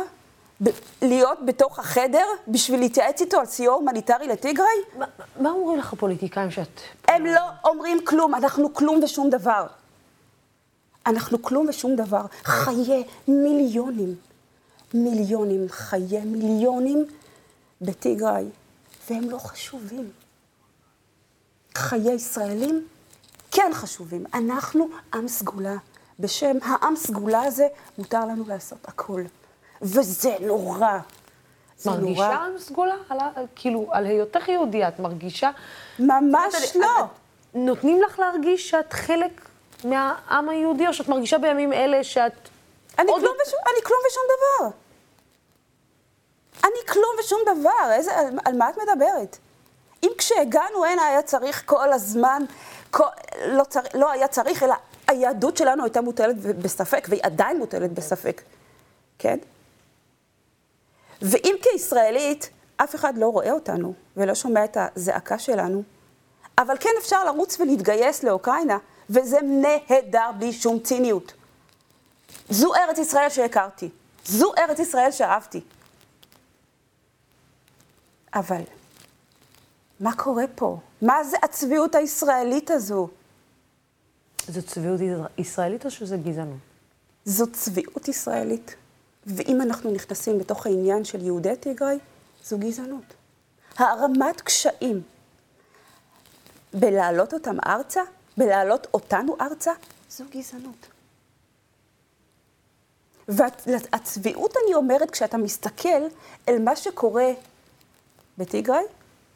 להיות 1.02 1.38
בתוך 1.46 1.78
החדר 1.78 2.24
בשביל 2.48 2.80
להתייעץ 2.80 3.20
איתו 3.20 3.40
על 3.40 3.46
סיוע 3.46 3.74
הומניטרי 3.74 4.28
לטיגריי? 4.28 4.76
מה, 4.98 5.06
מה 5.40 5.50
אומרים 5.50 5.78
לך 5.78 5.92
הפוליטיקאים 5.92 6.50
שאת... 6.50 6.80
הם 7.08 7.26
לא 7.26 7.40
אומרים 7.64 7.98
כלום, 8.04 8.34
אנחנו 8.34 8.74
כלום 8.74 9.00
ושום 9.02 9.30
דבר. 9.30 9.66
אנחנו 11.06 11.42
כלום 11.42 11.66
ושום 11.68 11.96
דבר. 11.96 12.26
חיי 12.44 13.04
מיליונים, 13.28 14.14
מיליונים, 14.96 15.66
חיי 15.70 16.20
מיליונים 16.24 17.04
בטיגריי, 17.80 18.44
והם 19.10 19.30
לא 19.30 19.38
חשובים. 19.38 20.10
חיי 21.76 22.12
ישראלים 22.14 22.86
כן 23.50 23.70
חשובים. 23.74 24.24
אנחנו 24.34 24.88
עם 25.14 25.28
סגולה. 25.28 25.76
בשם 26.20 26.56
העם 26.62 26.96
סגולה 26.96 27.42
הזה 27.42 27.66
מותר 27.98 28.20
לנו 28.20 28.44
לעשות 28.48 28.78
הכל. 28.88 29.22
וזה 29.82 30.36
נורא. 30.40 30.98
זה 31.78 31.90
מרגישה 31.90 32.10
נורא. 32.20 32.34
עם 32.46 32.58
סגולה? 32.58 32.94
על, 33.08 33.18
כאילו, 33.56 33.86
על 33.92 34.06
היותך 34.06 34.48
יהודייה, 34.48 34.88
את 34.88 34.98
מרגישה... 35.00 35.50
ממש 35.98 36.54
את- 36.70 36.76
לא. 36.76 36.86
את- 37.00 37.06
נותנים 37.54 38.02
לך 38.02 38.18
להרגיש 38.18 38.70
שאת 38.70 38.92
חלק 38.92 39.48
מהעם 39.84 40.48
היהודי, 40.48 40.86
או 40.88 40.94
שאת 40.94 41.08
מרגישה 41.08 41.38
בימים 41.38 41.72
אלה 41.72 42.04
שאת... 42.04 42.32
אני 42.98 43.10
עוד 43.10 43.20
כלום, 43.20 43.34
יותר- 43.34 43.48
ושום, 43.48 43.58
אני 43.74 43.82
כלום 43.84 43.98
ושום 44.10 44.22
דבר. 44.36 44.76
כלום 46.88 47.14
ושום 47.20 47.40
דבר, 47.46 47.92
איזה, 47.92 48.18
על, 48.18 48.26
על 48.44 48.56
מה 48.56 48.70
את 48.70 48.74
מדברת? 48.76 49.38
אם 50.02 50.10
כשהגענו 50.18 50.84
הנה 50.84 51.06
היה 51.06 51.22
צריך 51.22 51.62
כל 51.66 51.92
הזמן, 51.92 52.42
כל, 52.90 53.04
לא, 53.46 53.64
צר, 53.64 53.80
לא 53.94 54.10
היה 54.10 54.28
צריך, 54.28 54.62
אלא 54.62 54.74
היהדות 55.08 55.56
שלנו 55.56 55.84
הייתה 55.84 56.00
מוטלת 56.00 56.36
בספק, 56.36 57.06
והיא 57.10 57.20
עדיין 57.24 57.58
מוטלת 57.58 57.92
בספק, 57.92 58.42
כן? 59.18 59.38
ואם 61.22 61.54
כישראלית 61.62 62.50
אף 62.76 62.94
אחד 62.94 63.18
לא 63.18 63.28
רואה 63.28 63.52
אותנו 63.52 63.94
ולא 64.16 64.34
שומע 64.34 64.64
את 64.64 64.76
הזעקה 64.80 65.38
שלנו, 65.38 65.82
אבל 66.58 66.76
כן 66.80 66.90
אפשר 66.98 67.24
לרוץ 67.24 67.60
ולהתגייס 67.60 68.22
לאוקראינה, 68.22 68.78
וזה 69.10 69.38
נהדר 69.42 70.30
בלי 70.38 70.52
שום 70.52 70.78
ציניות. 70.78 71.32
זו 72.48 72.74
ארץ 72.74 72.98
ישראל 72.98 73.30
שהכרתי, 73.30 73.88
זו 74.24 74.52
ארץ 74.58 74.78
ישראל 74.78 75.10
שאהבתי. 75.10 75.60
אבל 78.34 78.62
מה 80.00 80.16
קורה 80.16 80.44
פה? 80.54 80.78
מה 81.02 81.24
זה 81.24 81.36
הצביעות 81.42 81.94
הישראלית 81.94 82.70
הזו? 82.70 83.08
זו 84.48 84.62
צביעות 84.62 85.00
ישראלית 85.38 85.84
או 85.84 85.90
שזה 85.90 86.16
גזענות? 86.16 86.58
זו 87.24 87.52
צביעות 87.52 88.08
ישראלית. 88.08 88.74
ואם 89.26 89.60
אנחנו 89.62 89.90
נכנסים 89.90 90.38
לתוך 90.38 90.66
העניין 90.66 91.04
של 91.04 91.24
יהודי 91.24 91.56
טיגריי, 91.56 91.98
זו 92.44 92.58
גזענות. 92.58 93.14
הערמת 93.76 94.40
קשיים 94.40 95.02
בלהעלות 96.74 97.34
אותם 97.34 97.56
ארצה, 97.66 98.00
בלהעלות 98.36 98.86
אותנו 98.94 99.36
ארצה, 99.40 99.72
זו 100.10 100.24
גזענות. 100.30 100.86
והצביעות, 103.28 104.54
אני 104.64 104.74
אומרת, 104.74 105.10
כשאתה 105.10 105.36
מסתכל 105.36 106.02
אל 106.48 106.62
מה 106.62 106.76
שקורה 106.76 107.32
בטיגריי, 108.38 108.84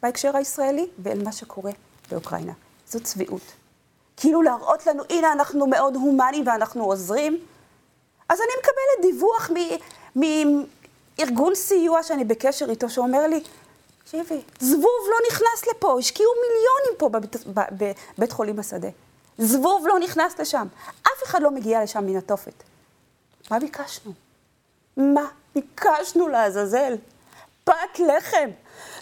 בהקשר 0.01 0.37
הישראלי, 0.37 0.87
ואל 0.99 1.23
מה 1.23 1.31
שקורה 1.31 1.71
באוקראינה. 2.11 2.53
זו 2.89 2.99
צביעות. 2.99 3.41
כאילו 4.17 4.41
להראות 4.41 4.87
לנו, 4.87 5.03
הנה, 5.09 5.31
אנחנו 5.31 5.67
מאוד 5.67 5.95
הומניים 5.95 6.47
ואנחנו 6.47 6.83
עוזרים. 6.83 7.39
אז 8.29 8.39
אני 8.39 8.51
מקבלת 8.59 9.11
דיווח 9.11 9.51
מארגון 10.15 11.55
סיוע 11.55 12.03
שאני 12.03 12.23
בקשר 12.23 12.69
איתו, 12.69 12.89
שאומר 12.89 13.27
לי, 13.27 13.43
תקשיבי, 14.03 14.41
זבוב 14.59 15.07
לא 15.09 15.17
נכנס 15.29 15.67
לפה, 15.71 15.99
השקיעו 15.99 16.31
מיליונים 16.41 16.97
פה 16.97 17.09
בבית, 17.09 17.35
בבית 18.17 18.31
חולים 18.31 18.59
השדה. 18.59 18.89
זבוב 19.37 19.87
לא 19.87 19.99
נכנס 19.99 20.39
לשם. 20.39 20.67
אף 21.01 21.23
אחד 21.23 21.41
לא 21.41 21.51
מגיע 21.51 21.83
לשם 21.83 22.05
מן 22.05 22.17
התופת. 22.17 22.63
מה 23.51 23.59
ביקשנו? 23.59 24.11
מה 24.97 25.27
ביקשנו 25.55 26.27
לעזאזל? 26.27 26.95
פת 27.63 27.99
לחם. 27.99 28.49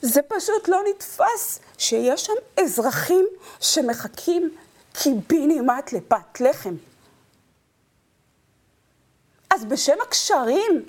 זה 0.01 0.21
פשוט 0.21 0.67
לא 0.67 0.81
נתפס 0.89 1.59
שיש 1.77 2.25
שם 2.25 2.33
אזרחים 2.63 3.27
שמחכים 3.59 4.55
קיבינימט 4.93 5.93
לפת 5.93 6.41
לחם. 6.41 6.75
אז 9.49 9.65
בשם 9.65 9.97
הקשרים 10.01 10.85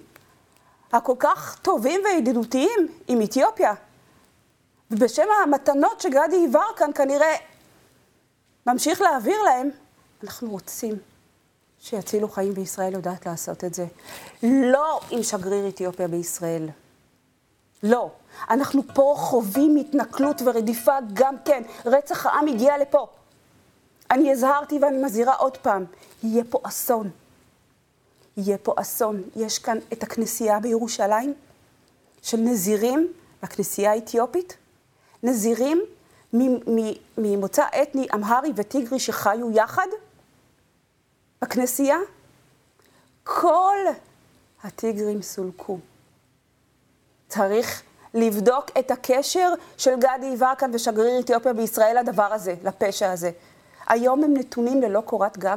הכל 0.92 1.14
כך 1.18 1.58
טובים 1.62 2.00
וידידותיים 2.04 2.88
עם 3.08 3.22
אתיופיה, 3.22 3.74
ובשם 4.90 5.26
המתנות 5.44 6.00
שגדי 6.00 6.36
יברקן 6.36 6.92
כנראה 6.94 7.36
ממשיך 8.66 9.00
להעביר 9.00 9.42
להם, 9.42 9.70
אנחנו 10.24 10.50
רוצים 10.50 10.94
שיצילו 11.80 12.28
חיים 12.28 12.54
בישראל 12.54 12.92
יודעת 12.92 13.26
לעשות 13.26 13.64
את 13.64 13.74
זה. 13.74 13.86
לא 14.42 15.00
עם 15.10 15.22
שגריר 15.22 15.68
אתיופיה 15.68 16.08
בישראל. 16.08 16.68
לא. 17.82 18.10
אנחנו 18.50 18.82
פה 18.94 19.14
חווים 19.16 19.76
התנכלות 19.76 20.42
ורדיפה 20.44 20.96
גם 21.12 21.34
כן. 21.44 21.62
רצח 21.86 22.26
העם 22.26 22.46
הגיע 22.46 22.78
לפה. 22.78 23.06
אני 24.10 24.32
הזהרתי 24.32 24.78
ואני 24.82 25.04
מזהירה 25.04 25.34
עוד 25.34 25.56
פעם, 25.56 25.84
יהיה 26.22 26.44
פה 26.50 26.58
אסון. 26.62 27.10
יהיה 28.36 28.58
פה 28.58 28.74
אסון. 28.76 29.22
יש 29.36 29.58
כאן 29.58 29.78
את 29.92 30.02
הכנסייה 30.02 30.60
בירושלים 30.60 31.34
של 32.22 32.36
נזירים, 32.36 33.12
הכנסייה 33.42 33.90
האתיופית, 33.90 34.56
נזירים 35.22 35.82
ממוצא 37.18 37.64
אתני 37.82 38.06
אמהרי 38.14 38.52
וטיגרי 38.56 39.00
שחיו 39.00 39.50
יחד 39.52 39.86
בכנסייה. 41.42 41.96
כל 43.24 43.76
הטיגרים 44.62 45.22
סולקו. 45.22 45.78
צריך 47.30 47.82
לבדוק 48.14 48.70
את 48.78 48.90
הקשר 48.90 49.52
של 49.76 49.90
גדי 49.96 50.26
יברקן 50.26 50.70
ושגריר 50.74 51.20
אתיופיה 51.20 51.52
בישראל 51.52 51.98
לדבר 51.98 52.22
הזה, 52.32 52.54
לפשע 52.64 53.12
הזה. 53.12 53.30
היום 53.88 54.24
הם 54.24 54.34
נתונים 54.36 54.82
ללא 54.82 55.00
קורת 55.00 55.38
גג, 55.38 55.56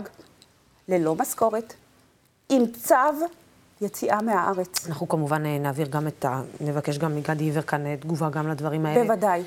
ללא 0.87 1.15
משכורת, 1.15 1.73
עם 2.49 2.63
צו 2.71 2.95
יציאה 3.81 4.21
מהארץ. 4.21 4.87
אנחנו 4.87 5.07
כמובן 5.07 5.45
אה, 5.45 5.59
נעביר 5.59 5.87
גם 5.87 6.07
את 6.07 6.25
ה... 6.25 6.41
נבקש 6.59 6.97
גם 6.97 7.15
מגדי 7.15 7.43
יברקן 7.43 7.85
אה, 7.85 7.95
תגובה 7.97 8.29
גם 8.29 8.47
לדברים 8.47 8.85
האלה. 8.85 9.03
בוודאי. 9.03 9.43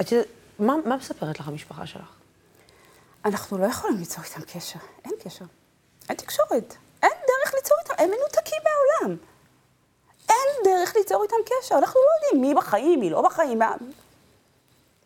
את 0.00 0.12
יודעת, 0.12 0.28
מה, 0.58 0.74
מה 0.84 0.96
מספרת 0.96 1.40
לך 1.40 1.48
המשפחה 1.48 1.86
שלך? 1.86 2.12
אנחנו 3.24 3.58
לא 3.58 3.66
יכולים 3.66 3.96
ליצור 3.96 4.24
איתם 4.24 4.40
קשר. 4.40 4.78
אין 5.04 5.12
קשר. 5.24 5.44
אין 6.08 6.16
תקשורת. 6.16 6.74
אין 7.02 7.12
דרך 7.12 7.54
ליצור 7.54 7.76
איתם. 7.82 7.94
הם 7.98 8.10
מנותקים 8.10 8.58
מהעולם. 8.64 9.16
אין 10.30 10.64
דרך 10.64 10.96
ליצור 10.96 11.22
איתם 11.22 11.36
קשר. 11.44 11.78
אנחנו 11.78 12.00
לא 12.00 12.26
יודעים 12.26 12.48
מי 12.48 12.54
בחיים, 12.54 13.00
מי 13.00 13.10
לא 13.10 13.22
בחיים. 13.22 13.58
מה, 13.58 13.74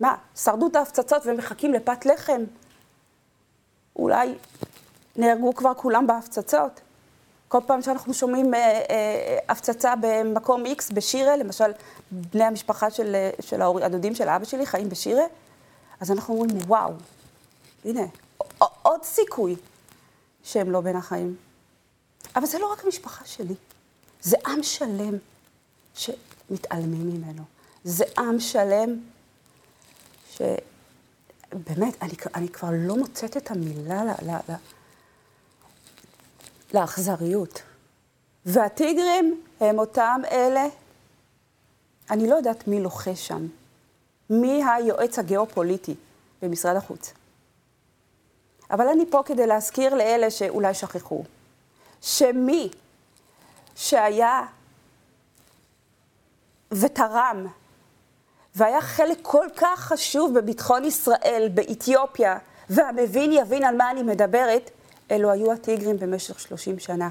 מה 0.01 0.15
שרדו 0.37 0.67
את 0.67 0.77
ההפצצות 0.77 1.23
ומחכים 1.27 1.73
לפת 1.73 2.07
לחם? 2.07 2.43
אולי 3.97 4.35
נהרגו 5.17 5.55
כבר 5.55 5.75
כולם 5.75 6.07
בהפצצות? 6.07 6.81
כל 7.49 7.61
פעם 7.67 7.83
שאנחנו 7.83 8.15
שומעים 8.15 8.55
אה, 8.55 8.61
אה, 8.61 9.39
הפצצה 9.49 9.95
במקום 10.01 10.65
X 10.67 10.95
בשירה, 10.95 11.37
למשל, 11.37 11.73
בני 12.11 12.45
המשפחה 12.45 12.91
של, 12.91 13.15
אה, 13.15 13.31
של 13.41 13.63
הדודים 13.63 14.15
של 14.15 14.29
אבא 14.29 14.45
שלי 14.45 14.67
חיים 14.67 14.89
בשירה, 14.89 15.25
אז 16.01 16.11
אנחנו 16.11 16.35
אומרים, 16.35 16.59
וואו, 16.67 16.93
הנה, 17.85 18.03
עוד 18.83 19.05
סיכוי 19.05 19.57
שהם 20.45 20.71
לא 20.71 20.81
בין 20.81 20.97
החיים. 20.97 21.37
אבל 22.37 22.47
זה 22.47 22.59
לא 22.59 22.73
רק 22.73 22.85
המשפחה 22.85 23.25
שלי, 23.25 23.55
זה 24.25 24.37
עם 24.47 24.63
שלם 24.63 25.15
שמתעלמים 25.95 27.09
ממנו. 27.09 27.43
זה 27.85 28.05
עם 28.19 28.41
שלם 28.41 29.01
שבאמת, 30.31 32.03
אני, 32.03 32.13
אני 32.35 32.49
כבר 32.49 32.69
לא 32.73 32.97
מוצאת 32.97 33.37
את 33.37 33.51
המילה 33.51 34.05
ל, 34.05 34.09
ל, 34.09 34.31
ל, 34.49 34.55
לאכזריות. 36.75 37.63
והטיגרים 38.47 39.43
הם 39.61 39.79
אותם 39.79 40.21
אלה, 40.31 40.67
אני 42.11 42.29
לא 42.29 42.35
יודעת 42.35 42.69
מי 42.69 42.81
לוחש 42.81 43.27
שם, 43.27 43.47
מי 44.31 44.63
היועץ 44.65 45.19
הגיאופוליטי 45.19 45.95
במשרד 46.43 46.77
החוץ. 46.77 47.13
אבל 48.71 48.89
אני 48.89 49.05
פה 49.11 49.23
כדי 49.25 49.47
להזכיר 49.47 49.95
לאלה 49.95 50.31
שאולי 50.31 50.75
שכחו, 50.75 51.25
שמי 52.01 52.71
שהיה 53.77 54.43
ותרם 56.71 57.47
והיה 58.55 58.81
חלק 58.81 59.19
כל 59.23 59.47
כך 59.57 59.81
חשוב 59.81 60.39
בביטחון 60.39 60.85
ישראל, 60.85 61.49
באתיופיה, 61.55 62.39
והמבין 62.71 63.33
יבין 63.33 63.65
על 63.65 63.77
מה 63.77 63.91
אני 63.91 64.03
מדברת, 64.03 64.71
אלו 65.11 65.31
היו 65.31 65.53
הטיגרים 65.53 65.99
במשך 65.99 66.41
30 66.41 66.79
שנה. 66.79 67.09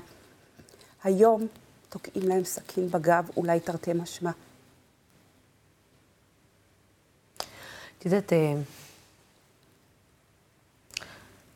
היום 1.03 1.47
תוקעים 1.89 2.29
להם 2.29 2.43
סכין 2.43 2.89
בגב, 2.89 3.29
אולי 3.37 3.59
תרתי 3.59 3.93
משמע. 3.93 4.31
את 7.99 8.05
יודעת, 8.05 8.33
אה, 8.33 8.53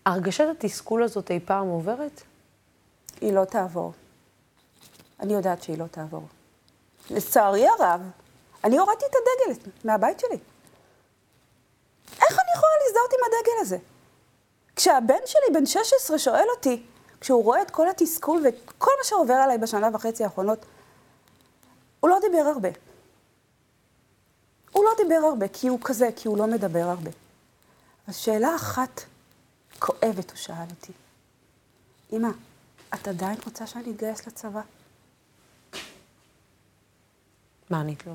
הרגשת 0.05 0.45
התסכול 0.51 1.03
הזאת 1.03 1.31
אי 1.31 1.39
פעם 1.39 1.67
עוברת? 1.67 2.21
היא 3.21 3.33
לא 3.33 3.45
תעבור. 3.45 3.93
אני 5.19 5.33
יודעת 5.33 5.63
שהיא 5.63 5.77
לא 5.77 5.85
תעבור. 5.87 6.27
לצערי 7.09 7.67
הרב, 7.67 8.01
אני 8.63 8.77
הורדתי 8.77 9.05
את 9.05 9.15
הדגל 9.15 9.69
מהבית 9.83 10.19
שלי. 10.19 10.37
איך 12.21 12.39
אני 12.39 12.51
יכולה 12.55 12.71
להזדהות 12.83 13.13
עם 13.13 13.19
הדגל 13.25 13.61
הזה? 13.61 13.77
כשהבן 14.75 15.19
שלי, 15.25 15.53
בן 15.53 15.65
16, 15.65 16.19
שואל 16.19 16.45
אותי, 16.55 16.85
כשהוא 17.21 17.43
רואה 17.43 17.61
את 17.61 17.71
כל 17.71 17.89
התסכול 17.89 18.41
ואת 18.45 18.55
כל 18.77 18.91
מה 18.99 19.03
שעובר 19.03 19.33
עליי 19.33 19.57
בשנה 19.57 19.89
וחצי 19.93 20.23
האחרונות, 20.23 20.65
הוא 21.99 22.09
לא 22.09 22.19
דיבר 22.21 22.43
הרבה. 22.53 22.69
הוא 24.71 24.83
לא 24.85 24.91
דיבר 24.97 25.27
הרבה, 25.27 25.47
כי 25.47 25.67
הוא 25.67 25.79
כזה, 25.83 26.09
כי 26.15 26.27
הוא 26.27 26.37
לא 26.37 26.47
מדבר 26.47 26.83
הרבה. 26.83 27.11
אבל 28.05 28.13
שאלה 28.13 28.55
אחת 28.55 29.01
כואבת 29.79 30.29
הוא 30.29 30.37
שאל 30.37 30.65
אותי, 30.69 30.93
אמא, 32.11 32.29
את 32.93 33.07
עדיין 33.07 33.37
רוצה 33.45 33.67
שאני 33.67 33.91
אתגייס 33.91 34.27
לצבא? 34.27 34.61
מה 37.69 37.79
ענית 37.79 38.07
לו? 38.07 38.13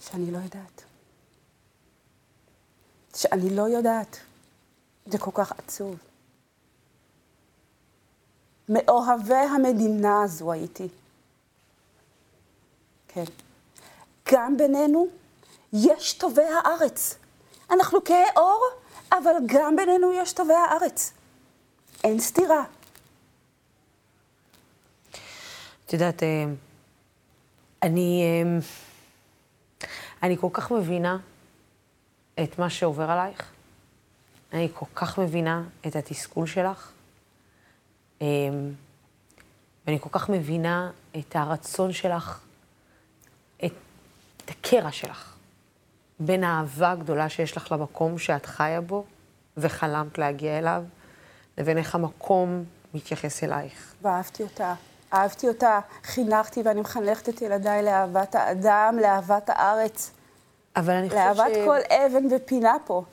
שאני 0.00 0.30
לא 0.30 0.38
יודעת. 0.38 0.82
שאני 3.16 3.56
לא 3.56 3.62
יודעת. 3.62 4.16
זה 5.06 5.18
כל 5.18 5.30
כך 5.34 5.52
עצוב. 5.58 5.96
מאוהבי 8.68 9.34
המדינה 9.34 10.22
הזו 10.22 10.52
הייתי. 10.52 10.88
כן. 13.08 13.24
גם 14.32 14.56
בינינו 14.56 15.06
יש 15.72 16.12
טובי 16.12 16.42
הארץ. 16.42 17.18
אנחנו 17.70 18.04
כהי 18.04 18.24
עור, 18.36 18.68
אבל 19.12 19.32
גם 19.46 19.76
בינינו 19.76 20.12
יש 20.12 20.32
טובי 20.32 20.54
הארץ. 20.54 21.12
אין 22.04 22.20
סתירה. 22.20 22.64
את 25.86 25.92
יודעת, 25.92 26.22
אה, 26.22 26.44
אני, 27.82 28.22
אה, 28.22 28.58
אני 30.22 30.36
כל 30.36 30.48
כך 30.52 30.70
מבינה 30.70 31.18
את 32.42 32.58
מה 32.58 32.70
שעובר 32.70 33.10
עלייך. 33.10 33.52
אני 34.52 34.68
כל 34.74 34.86
כך 34.94 35.18
מבינה 35.18 35.62
את 35.86 35.96
התסכול 35.96 36.46
שלך. 36.46 36.92
אה, 38.22 38.26
ואני 39.86 40.00
כל 40.00 40.08
כך 40.12 40.28
מבינה 40.28 40.90
את 41.18 41.36
הרצון 41.36 41.92
שלך, 41.92 42.40
את, 43.64 43.72
את 44.44 44.50
הקרע 44.50 44.92
שלך, 44.92 45.34
בין 46.20 46.44
האהבה 46.44 46.90
הגדולה 46.90 47.28
שיש 47.28 47.56
לך 47.56 47.72
למקום 47.72 48.18
שאת 48.18 48.46
חיה 48.46 48.80
בו 48.80 49.04
וחלמת 49.56 50.18
להגיע 50.18 50.58
אליו, 50.58 50.84
לבין 51.58 51.78
איך 51.78 51.94
המקום 51.94 52.64
מתייחס 52.94 53.44
אלייך. 53.44 53.94
ואהבתי 54.02 54.42
אותה. 54.42 54.74
אהבתי 55.12 55.48
אותה, 55.48 55.80
חינכתי 56.02 56.62
ואני 56.64 56.80
מחנכת 56.80 57.28
את 57.28 57.42
ילדיי 57.42 57.82
לאהבת 57.82 58.34
האדם, 58.34 58.98
לאהבת 59.02 59.50
הארץ. 59.50 60.10
אבל 60.76 60.94
אני 60.94 61.08
חושבת 61.08 61.24
לאהבת 61.24 61.54
ש... 61.54 61.58
כל 61.64 61.78
אבן 61.90 62.34
ופינה 62.34 62.76
פה. 62.86 63.04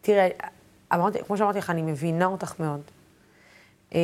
תראה, 0.00 0.28
אמרתי, 0.94 1.18
כמו 1.26 1.36
שאמרתי 1.36 1.58
לך, 1.58 1.70
אני 1.70 1.82
מבינה 1.82 2.26
אותך 2.26 2.60
מאוד. 2.60 2.80
אמ, 3.94 3.98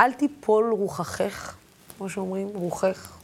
אל 0.00 0.12
תיפול 0.12 0.72
רוחכך, 0.72 1.56
כמו 1.96 2.08
שאומרים, 2.08 2.48
רוחך. 2.54 3.18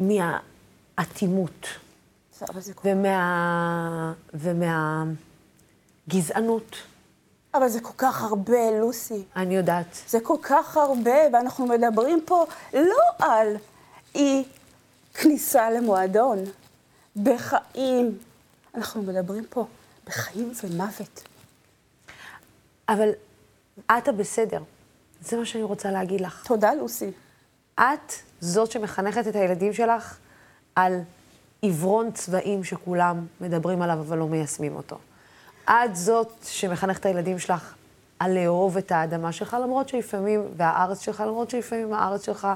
מהאטימות 0.00 1.66
ומה... 2.84 4.12
ומהגזענות. 6.06 6.89
אבל 7.54 7.68
זה 7.68 7.80
כל 7.80 7.92
כך 7.98 8.22
הרבה, 8.22 8.70
לוסי. 8.80 9.24
אני 9.36 9.56
יודעת. 9.56 9.86
זה 10.08 10.20
כל 10.20 10.36
כך 10.42 10.76
הרבה, 10.76 11.16
ואנחנו 11.32 11.66
מדברים 11.66 12.20
פה 12.26 12.46
לא 12.74 13.02
על 13.18 13.56
אי 14.14 14.44
כניסה 15.14 15.70
למועדון, 15.70 16.38
בחיים. 17.22 18.18
אנחנו 18.74 19.02
מדברים 19.02 19.44
פה 19.50 19.66
בחיים 20.06 20.52
ומוות. 20.64 21.22
אבל 22.88 23.10
את 23.98 24.08
הבסדר. 24.08 24.62
זה 25.20 25.36
מה 25.36 25.44
שאני 25.44 25.62
רוצה 25.62 25.90
להגיד 25.90 26.20
לך. 26.20 26.46
תודה, 26.46 26.74
לוסי. 26.74 27.10
את 27.80 28.12
זאת 28.40 28.70
שמחנכת 28.70 29.28
את 29.28 29.36
הילדים 29.36 29.72
שלך 29.72 30.18
על 30.76 31.00
עיוורון 31.60 32.12
צבעים 32.12 32.64
שכולם 32.64 33.26
מדברים 33.40 33.82
עליו 33.82 34.00
אבל 34.00 34.18
לא 34.18 34.26
מיישמים 34.26 34.76
אותו. 34.76 34.98
את 35.64 35.96
זאת 35.96 36.32
שמחנכת 36.42 37.00
את 37.00 37.06
הילדים 37.06 37.38
שלך 37.38 37.74
על 38.18 38.38
לאהוב 38.38 38.76
את 38.76 38.92
האדמה 38.92 39.32
שלך, 39.32 39.56
למרות 39.62 39.88
שלפעמים, 39.88 40.44
והארץ 40.56 41.00
שלך, 41.00 41.20
למרות 41.20 41.50
שלפעמים 41.50 41.92
הארץ 41.92 42.26
שלך 42.26 42.48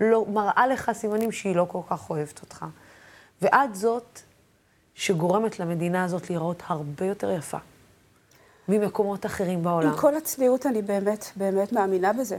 לא, 0.00 0.26
מראה 0.28 0.66
לך 0.66 0.90
סימנים 0.94 1.32
שהיא 1.32 1.56
לא 1.56 1.66
כל 1.68 1.80
כך 1.90 2.10
אוהבת 2.10 2.42
אותך. 2.42 2.64
ואת 3.42 3.74
זאת 3.74 4.20
שגורמת 4.94 5.60
למדינה 5.60 6.04
הזאת 6.04 6.30
להיראות 6.30 6.62
הרבה 6.66 7.06
יותר 7.06 7.30
יפה 7.30 7.58
ממקומות 8.68 9.26
אחרים 9.26 9.62
בעולם. 9.62 9.88
עם 9.88 9.96
כל 9.96 10.16
הצניעות, 10.16 10.66
אני 10.66 10.82
באמת, 10.82 11.24
באמת 11.36 11.72
מאמינה 11.72 12.12
בזה. 12.12 12.38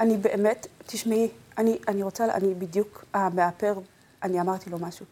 אני 0.00 0.16
באמת, 0.16 0.66
תשמעי, 0.86 1.28
אני, 1.58 1.78
אני 1.88 2.02
רוצה, 2.02 2.24
אני 2.24 2.54
בדיוק, 2.54 3.04
המאפר, 3.14 3.74
אני 4.22 4.40
אמרתי 4.40 4.70
לו 4.70 4.78
משהו. 4.78 5.06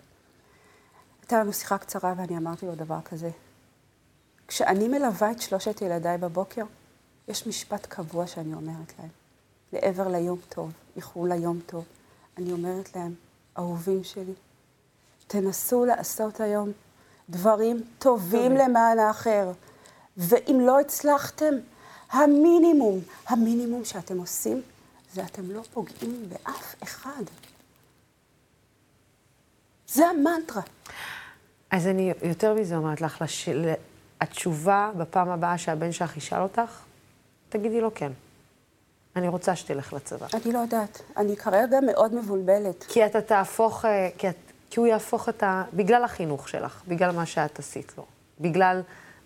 הייתה 1.23 1.41
לנו 1.41 1.53
שיחה 1.53 1.79
קצרה 1.79 2.15
ואני 2.17 2.37
אמרתי 2.37 2.67
לו 2.67 2.75
דבר 2.75 2.99
כזה. 3.05 3.31
כשאני 4.49 4.89
מלווה 4.89 5.31
את 5.31 5.43
שלושת 5.43 5.83
ילדיי 5.83 6.19
בבוקר, 6.19 6.65
יש 7.29 7.47
משפט 7.47 7.87
קבוע 7.87 8.27
שאני 8.27 8.55
אומרת 8.55 8.93
להם. 8.99 9.09
לעבר 9.73 10.09
ליום 10.09 10.39
טוב, 10.49 10.73
איחול 10.97 11.33
ליום 11.33 11.61
טוב. 11.67 11.85
אני 12.39 12.53
אומרת 12.53 12.97
להם, 12.97 13.15
אהובים 13.59 14.05
שלי, 14.05 14.33
תנסו 15.27 15.85
לעשות 15.85 16.41
היום 16.41 16.73
דברים 17.31 17.85
טובים 17.99 18.53
למען 18.53 18.99
האחר. 18.99 19.53
ואם 20.17 20.61
לא 20.61 20.81
הצלחתם, 20.81 21.55
המינימום, 22.11 23.01
המינימום 23.27 23.85
שאתם 23.85 24.19
עושים, 24.19 24.63
זה 25.15 25.25
אתם 25.25 25.51
לא 25.51 25.63
פוגעים 25.73 26.29
באף 26.29 26.75
אחד. 26.83 27.23
זה 29.89 30.07
המנטרה. 30.07 30.63
אז 31.71 31.87
אני 31.87 32.13
יותר 32.23 32.55
מזה 32.55 32.77
אומרת 32.77 33.01
לך, 33.01 33.23
לש... 33.23 33.49
התשובה 34.21 34.91
בפעם 34.97 35.29
הבאה 35.29 35.59
שהבן 35.59 35.93
שלך 35.93 36.17
ישאל 36.17 36.41
אותך, 36.41 36.83
תגידי 37.49 37.81
לו 37.81 37.95
כן. 37.95 38.13
אני 39.17 39.29
רוצה 39.29 39.57
שתלך 39.57 39.93
לצבא. 39.93 40.27
אני 40.35 40.53
לא 40.53 40.59
יודעת, 40.59 41.03
אני 41.17 41.37
כרגע 41.37 41.79
מאוד 41.87 42.15
מבולבלת. 42.15 42.85
כי 42.89 43.07
אתה 43.07 43.21
תהפוך, 43.21 43.85
אה, 43.85 44.09
כי, 44.19 44.29
את, 44.29 44.37
כי 44.71 44.81
הוא 44.81 44.87
יהפוך 44.87 45.29
את 45.29 45.43
ה... 45.43 45.65
בגלל 45.75 46.05
החינוך 46.05 46.49
שלך, 46.49 46.83
בגלל 46.89 47.11
מה 47.11 47.27
שאת 47.27 47.59
עשית 47.59 47.93
לו, 47.99 48.05
בגלל 48.41 48.81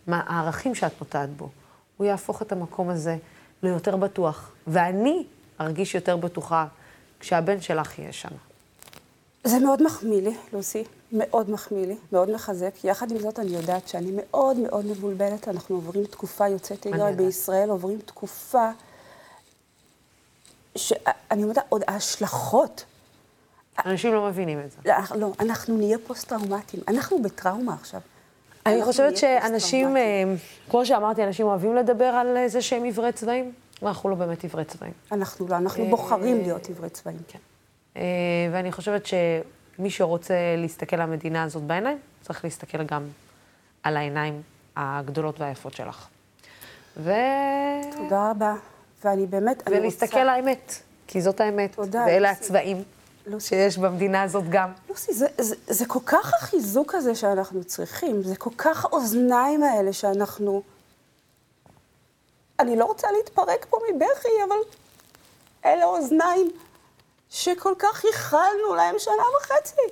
מה, 0.06 0.22
הערכים 0.26 0.74
שאת 0.74 0.92
נוטעת 1.00 1.30
בו, 1.30 1.48
הוא 1.96 2.06
יהפוך 2.06 2.42
את 2.42 2.52
המקום 2.52 2.88
הזה 2.88 3.16
ליותר 3.62 3.96
בטוח. 3.96 4.52
ואני 4.66 5.24
ארגיש 5.60 5.94
יותר 5.94 6.16
בטוחה 6.16 6.66
כשהבן 7.20 7.60
שלך 7.60 7.98
יהיה 7.98 8.12
שם. 8.12 8.28
זה 9.44 9.58
מאוד 9.58 9.82
מחמיא 9.82 10.22
לי, 10.22 10.34
לוסי, 10.52 10.84
מאוד 11.12 11.50
מחמיא 11.50 11.86
לי, 11.86 11.96
מאוד 12.12 12.30
מחזק. 12.30 12.84
יחד 12.84 13.10
עם 13.10 13.18
זאת, 13.18 13.38
אני 13.38 13.50
יודעת 13.50 13.88
שאני 13.88 14.10
מאוד 14.16 14.56
מאוד 14.56 14.86
מבולבלת. 14.86 15.48
אנחנו 15.48 15.76
עוברים 15.76 16.04
תקופה 16.04 16.48
יוצאת 16.48 16.86
יודעת. 16.86 17.16
בישראל, 17.16 17.70
עוברים 17.70 17.98
תקופה 17.98 18.70
שאני 20.76 21.42
אומרת, 21.42 21.58
עוד 21.68 21.82
ההשלכות. 21.88 22.84
אנשים 23.86 24.14
לא 24.14 24.26
מבינים 24.26 24.60
את 24.60 24.70
זה. 24.70 24.78
לא, 24.84 25.16
לא, 25.16 25.32
אנחנו 25.40 25.76
נהיה 25.76 25.98
פוסט-טראומטיים. 26.06 26.82
אנחנו 26.88 27.22
בטראומה 27.22 27.74
עכשיו. 27.74 28.00
אני 28.66 28.84
חושבת 28.84 29.16
שאנשים. 29.16 29.96
אה, 29.96 30.02
כמו 30.70 30.86
שאמרתי, 30.86 31.24
אנשים 31.24 31.46
אוהבים 31.46 31.76
לדבר 31.76 32.04
על 32.04 32.36
אה, 32.36 32.48
זה 32.48 32.62
שהם 32.62 32.82
עיוורי 32.82 33.12
צבעים, 33.12 33.52
ואנחנו 33.82 34.10
לא 34.10 34.14
באמת 34.16 34.42
עיוורי 34.42 34.64
צבעים. 34.64 34.92
אנחנו 35.12 35.48
לא, 35.48 35.56
אנחנו 35.56 35.84
בוחרים 35.84 36.42
להיות 36.42 36.70
עברי 36.70 36.90
צבעים. 36.90 37.18
כן. 37.28 37.38
אה, 37.96 38.02
ואני 38.52 38.72
חושבת 38.72 39.06
שמי 39.06 39.90
שרוצה 39.90 40.34
להסתכל 40.58 40.96
על 40.96 41.02
המדינה 41.02 41.42
הזאת 41.42 41.62
בעיניים, 41.62 41.98
צריך 42.22 42.44
להסתכל 42.44 42.82
גם 42.82 43.06
על 43.82 43.96
העיניים 43.96 44.42
הגדולות 44.76 45.40
והיפות 45.40 45.74
שלך. 45.74 46.08
ו... 46.96 47.12
תודה 47.96 48.30
רבה. 48.30 48.54
ואני 49.04 49.26
באמת, 49.26 49.68
אני 49.68 49.78
ולהסתכל 49.78 50.06
רוצה... 50.06 50.20
על 50.20 50.28
האמת, 50.28 50.74
כי 51.06 51.20
זאת 51.20 51.40
האמת. 51.40 51.74
תודה, 51.74 52.04
ואלה 52.06 52.30
לוסי. 52.30 52.44
הצבעים 52.44 52.82
לוסי. 53.26 53.48
שיש 53.48 53.78
במדינה 53.78 54.22
הזאת 54.22 54.44
גם. 54.48 54.72
לוסי, 54.88 55.12
זה, 55.12 55.26
זה, 55.38 55.56
זה 55.66 55.86
כל 55.86 55.98
כך 56.06 56.34
החיזוק 56.34 56.94
הזה 56.94 57.14
שאנחנו 57.14 57.64
צריכים, 57.64 58.22
זה 58.22 58.36
כל 58.36 58.50
כך 58.58 58.84
האוזניים 58.84 59.62
האלה 59.62 59.92
שאנחנו... 59.92 60.62
אני 62.60 62.76
לא 62.76 62.84
רוצה 62.84 63.08
להתפרק 63.18 63.66
פה 63.70 63.76
מבכי, 63.94 64.28
אבל 64.48 64.56
אלה 65.64 65.84
אוזניים 65.84 66.50
שכל 67.32 67.74
כך 67.78 68.04
ייחלנו 68.04 68.74
להם 68.76 68.94
שנה 68.98 69.22
וחצי, 69.40 69.82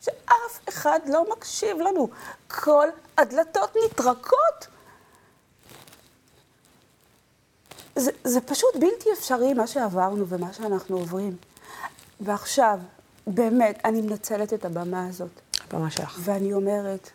שאף 0.00 0.60
אחד 0.68 1.00
לא 1.08 1.32
מקשיב 1.32 1.78
לנו. 1.78 2.08
כל 2.48 2.88
הדלתות 3.18 3.76
נטרקות. 3.84 4.66
זה, 7.96 8.10
זה 8.24 8.40
פשוט 8.40 8.76
בלתי 8.76 9.12
אפשרי 9.12 9.54
מה 9.54 9.66
שעברנו 9.66 10.28
ומה 10.28 10.52
שאנחנו 10.52 10.96
עוברים. 10.96 11.36
ועכשיו, 12.20 12.78
באמת, 13.26 13.80
אני 13.84 14.00
מנצלת 14.00 14.52
את 14.52 14.64
הבמה 14.64 15.06
הזאת, 15.08 15.40
הבמה 15.64 15.90
שלך. 15.90 16.18
ואני 16.20 16.52
אומרת, 16.52 17.10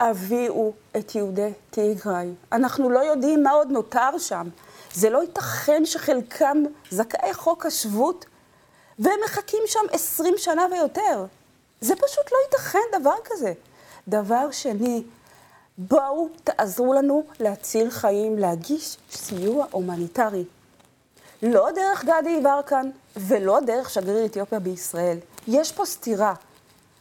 הביאו 0.00 0.72
את 0.96 1.14
יהודי 1.14 1.52
טיגריי. 1.70 2.34
אנחנו 2.52 2.90
לא 2.90 2.98
יודעים 2.98 3.42
מה 3.42 3.50
עוד 3.50 3.70
נותר 3.70 4.18
שם. 4.18 4.48
זה 4.94 5.10
לא 5.10 5.22
ייתכן 5.22 5.86
שחלקם 5.86 6.62
זכאי 6.90 7.34
חוק 7.34 7.66
השבות, 7.66 8.24
והם 9.02 9.18
מחכים 9.24 9.62
שם 9.66 9.80
עשרים 9.92 10.34
שנה 10.36 10.66
ויותר. 10.72 11.26
זה 11.80 11.94
פשוט 11.96 12.32
לא 12.32 12.36
ייתכן 12.44 13.00
דבר 13.00 13.14
כזה. 13.24 13.52
דבר 14.08 14.50
שני, 14.50 15.02
בואו 15.78 16.28
תעזרו 16.44 16.94
לנו 16.94 17.24
להציל 17.40 17.90
חיים, 17.90 18.38
להגיש 18.38 18.96
סיוע 19.10 19.66
הומניטרי. 19.70 20.44
לא 21.42 21.68
דרך 21.74 22.04
גדי 22.04 22.30
יברקן 22.30 22.90
ולא 23.16 23.60
דרך 23.66 23.90
שגריר 23.90 24.24
אתיופיה 24.24 24.58
בישראל. 24.58 25.18
יש 25.48 25.72
פה 25.72 25.84
סתירה. 25.84 26.34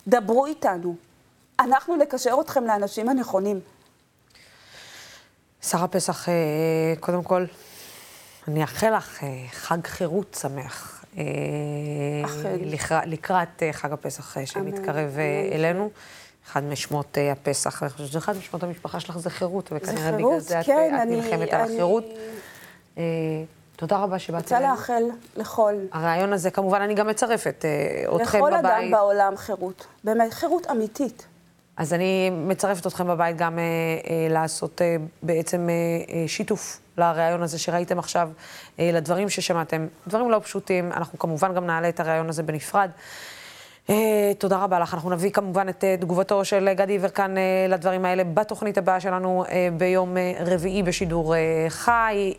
דברו 0.08 0.46
איתנו. 0.46 0.96
אנחנו 1.60 1.96
נקשר 1.96 2.38
אתכם 2.42 2.66
לאנשים 2.66 3.10
הנכונים. 3.10 3.60
שרה 5.62 5.88
פסח, 5.88 6.30
אה, 6.30 6.34
קודם 7.00 7.24
כל, 7.24 7.46
אני 8.48 8.62
אאחל 8.62 8.98
לך 8.98 9.24
אה, 9.24 9.46
חג 9.52 9.88
חירות 9.88 10.38
שמח. 10.42 11.01
אה. 11.18 11.24
לקראת, 13.06 13.64
אה, 13.64 13.74
חג 13.74 13.94
הפסח 13.94 14.38
אה, 14.38 14.46
שמתקרב 14.46 15.18
אלינו. 15.54 15.90
אחד 16.48 16.64
משמות 16.64 17.18
הפסח, 17.32 17.84
אני 17.84 17.90
חושבת 17.90 18.08
שזה 18.08 18.18
אחד 18.20 18.38
משמות 18.38 18.64
המשפחה 18.64 19.00
שלך 19.00 19.18
זה 19.18 19.30
חירות, 19.30 19.70
וכנראה 19.76 20.12
בגלל 20.12 20.40
זה 20.40 20.60
את, 20.60 20.66
כן, 20.66 20.92
את 20.96 21.02
אני- 21.02 21.16
נלחמת 21.16 21.54
על 21.54 21.62
החירות. 21.62 22.06
תודה 23.76 23.98
רבה 23.98 24.20
שבאת 24.20 24.42
רוצה 24.44 24.58
אלינו. 24.58 24.72
לאחל 24.74 25.04
לכל, 25.38 25.74
הרעיון 25.92 26.34
הזה, 26.34 26.52
כמובן, 26.52 26.82
אני 26.82 26.94
גם 26.94 27.08
מצרפת 27.08 27.66
אתכם 28.16 28.38
לכל 28.38 28.54
אדם 28.54 28.64
בבית. 28.64 28.92
בעולם 28.92 29.38
חירות. 29.38 29.86
באמת, 30.04 30.34
חירות 30.34 30.68
אמיתית. 30.72 31.28
אז 31.82 31.94
אני 31.94 32.30
מצרפת 32.30 32.88
אתכם 32.88 33.08
בבית 33.08 33.38
גם 33.38 33.60
אה, 33.60 33.64
אה, 33.64 34.28
לעשות 34.30 34.82
אה, 34.82 34.96
בעצם 35.24 35.70
אה, 35.70 35.74
אה, 36.16 36.28
שיתוף 36.28 36.80
לריאיון 36.98 37.44
הזה 37.44 37.60
שראיתם 37.60 38.00
עכשיו, 38.00 38.30
אה, 38.80 38.90
לדברים 38.94 39.30
ששמעתם. 39.30 39.88
דברים 40.08 40.32
לא 40.32 40.40
פשוטים, 40.44 40.92
אנחנו 40.92 41.20
כמובן 41.20 41.54
גם 41.54 41.66
נעלה 41.66 41.90
את 41.90 42.00
הריאיון 42.00 42.30
הזה 42.30 42.44
בנפרד. 42.44 42.90
אה, 43.90 44.32
תודה 44.38 44.58
רבה 44.58 44.80
לך. 44.80 44.94
אנחנו 44.94 45.10
נביא 45.10 45.32
כמובן 45.32 45.70
את 45.70 45.84
אה, 45.84 45.96
תגובתו 45.98 46.46
של 46.46 46.68
אה, 46.68 46.74
גדי 46.74 46.94
יברקן 46.94 47.36
לדברים 47.70 48.06
האלה 48.06 48.24
בתוכנית 48.24 48.78
הבאה 48.78 49.00
שלנו 49.00 49.44
ביום 49.78 50.18
רביעי 50.46 50.84
בשידור 50.84 51.36
חי. 51.70 52.34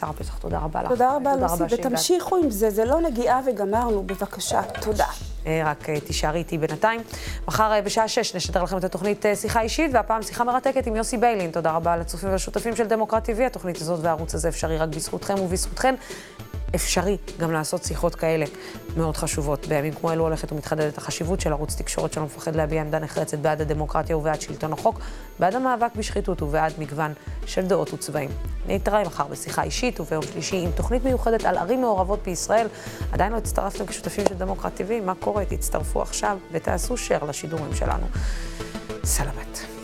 שרה 0.00 0.12
פסח, 0.12 0.38
תודה 0.38 0.58
רבה 0.58 0.82
לך. 0.82 0.88
תודה 0.88 1.16
רבה, 1.16 1.36
לוסי. 1.36 1.62
ותמשיכו 1.70 2.36
עם 2.36 2.50
זה, 2.50 2.70
זה 2.70 2.84
לא 2.84 3.00
נגיעה 3.00 3.40
וגמרנו, 3.46 4.02
בבקשה. 4.02 4.62
תודה. 4.80 5.06
רק 5.64 5.90
תישארי 5.90 6.38
איתי 6.38 6.58
בינתיים. 6.58 7.00
מחר 7.48 7.80
בשעה 7.84 8.08
שש 8.08 8.36
נשדר 8.36 8.62
לכם 8.62 8.78
את 8.78 8.84
התוכנית 8.84 9.24
שיחה 9.34 9.60
אישית, 9.60 9.90
והפעם 9.94 10.22
שיחה 10.22 10.44
מרתקת 10.44 10.86
עם 10.86 10.96
יוסי 10.96 11.16
ביילין. 11.16 11.50
תודה 11.50 11.72
רבה 11.72 11.96
לצופים 11.96 12.30
והשותפים 12.30 12.76
של 12.76 12.86
דמוקרט 12.86 13.28
TV. 13.28 13.42
התוכנית 13.42 13.76
הזאת 13.76 13.98
והערוץ 14.02 14.34
הזה 14.34 14.48
אפשרי 14.48 14.78
רק 14.78 14.88
בזכותכם 14.88 15.34
ובזכותכן. 15.40 15.94
אפשרי 16.74 17.16
גם 17.38 17.52
לעשות 17.52 17.84
שיחות 17.84 18.14
כאלה 18.14 18.44
מאוד 18.96 19.16
חשובות. 19.16 19.66
בימים 19.66 19.92
כמו 19.92 20.12
אלו 20.12 20.24
הולכת 20.24 20.52
ומתחדדת 20.52 20.98
החשיבות 20.98 21.40
של 21.40 21.52
ערוץ 21.52 21.74
תקשורת 21.74 22.12
שלא 22.12 22.24
מפחד 22.24 22.56
להביע 22.56 22.80
עמדה 22.80 22.98
נחרצת 22.98 23.38
בעד 23.38 23.60
הדמוקרטיה 23.60 24.16
ובעד 24.16 24.40
שלטון 24.40 24.72
החוק, 24.72 25.00
בעד 25.38 25.54
המאבק 25.54 25.96
בשחיתות 25.96 26.42
ובעד 26.42 26.72
מגוון 26.78 27.12
של 27.46 27.66
דעות 27.66 27.92
וצבעים. 27.92 28.30
נתראה 28.66 29.04
מחר 29.04 29.24
בשיחה 29.24 29.62
אישית 29.62 30.00
וביום 30.00 30.22
שלישי 30.22 30.56
עם 30.56 30.70
תוכנית 30.70 31.04
מיוחדת 31.04 31.44
על 31.44 31.58
ערים 31.58 31.80
מעורבות 31.80 32.22
בישראל. 32.22 32.66
עדיין 33.12 33.32
לא 33.32 33.36
הצטרפתם 33.38 33.86
כשותפים 33.86 34.24
של 34.28 34.34
דמוקרט 34.34 34.80
TV? 34.80 35.04
מה 35.04 35.14
קורה? 35.14 35.44
תצטרפו 35.44 36.02
עכשיו 36.02 36.38
ותעשו 36.52 36.94
share 36.94 37.24
לשידורים 37.24 37.74
שלנו. 37.74 38.06
סלמת. 39.04 39.75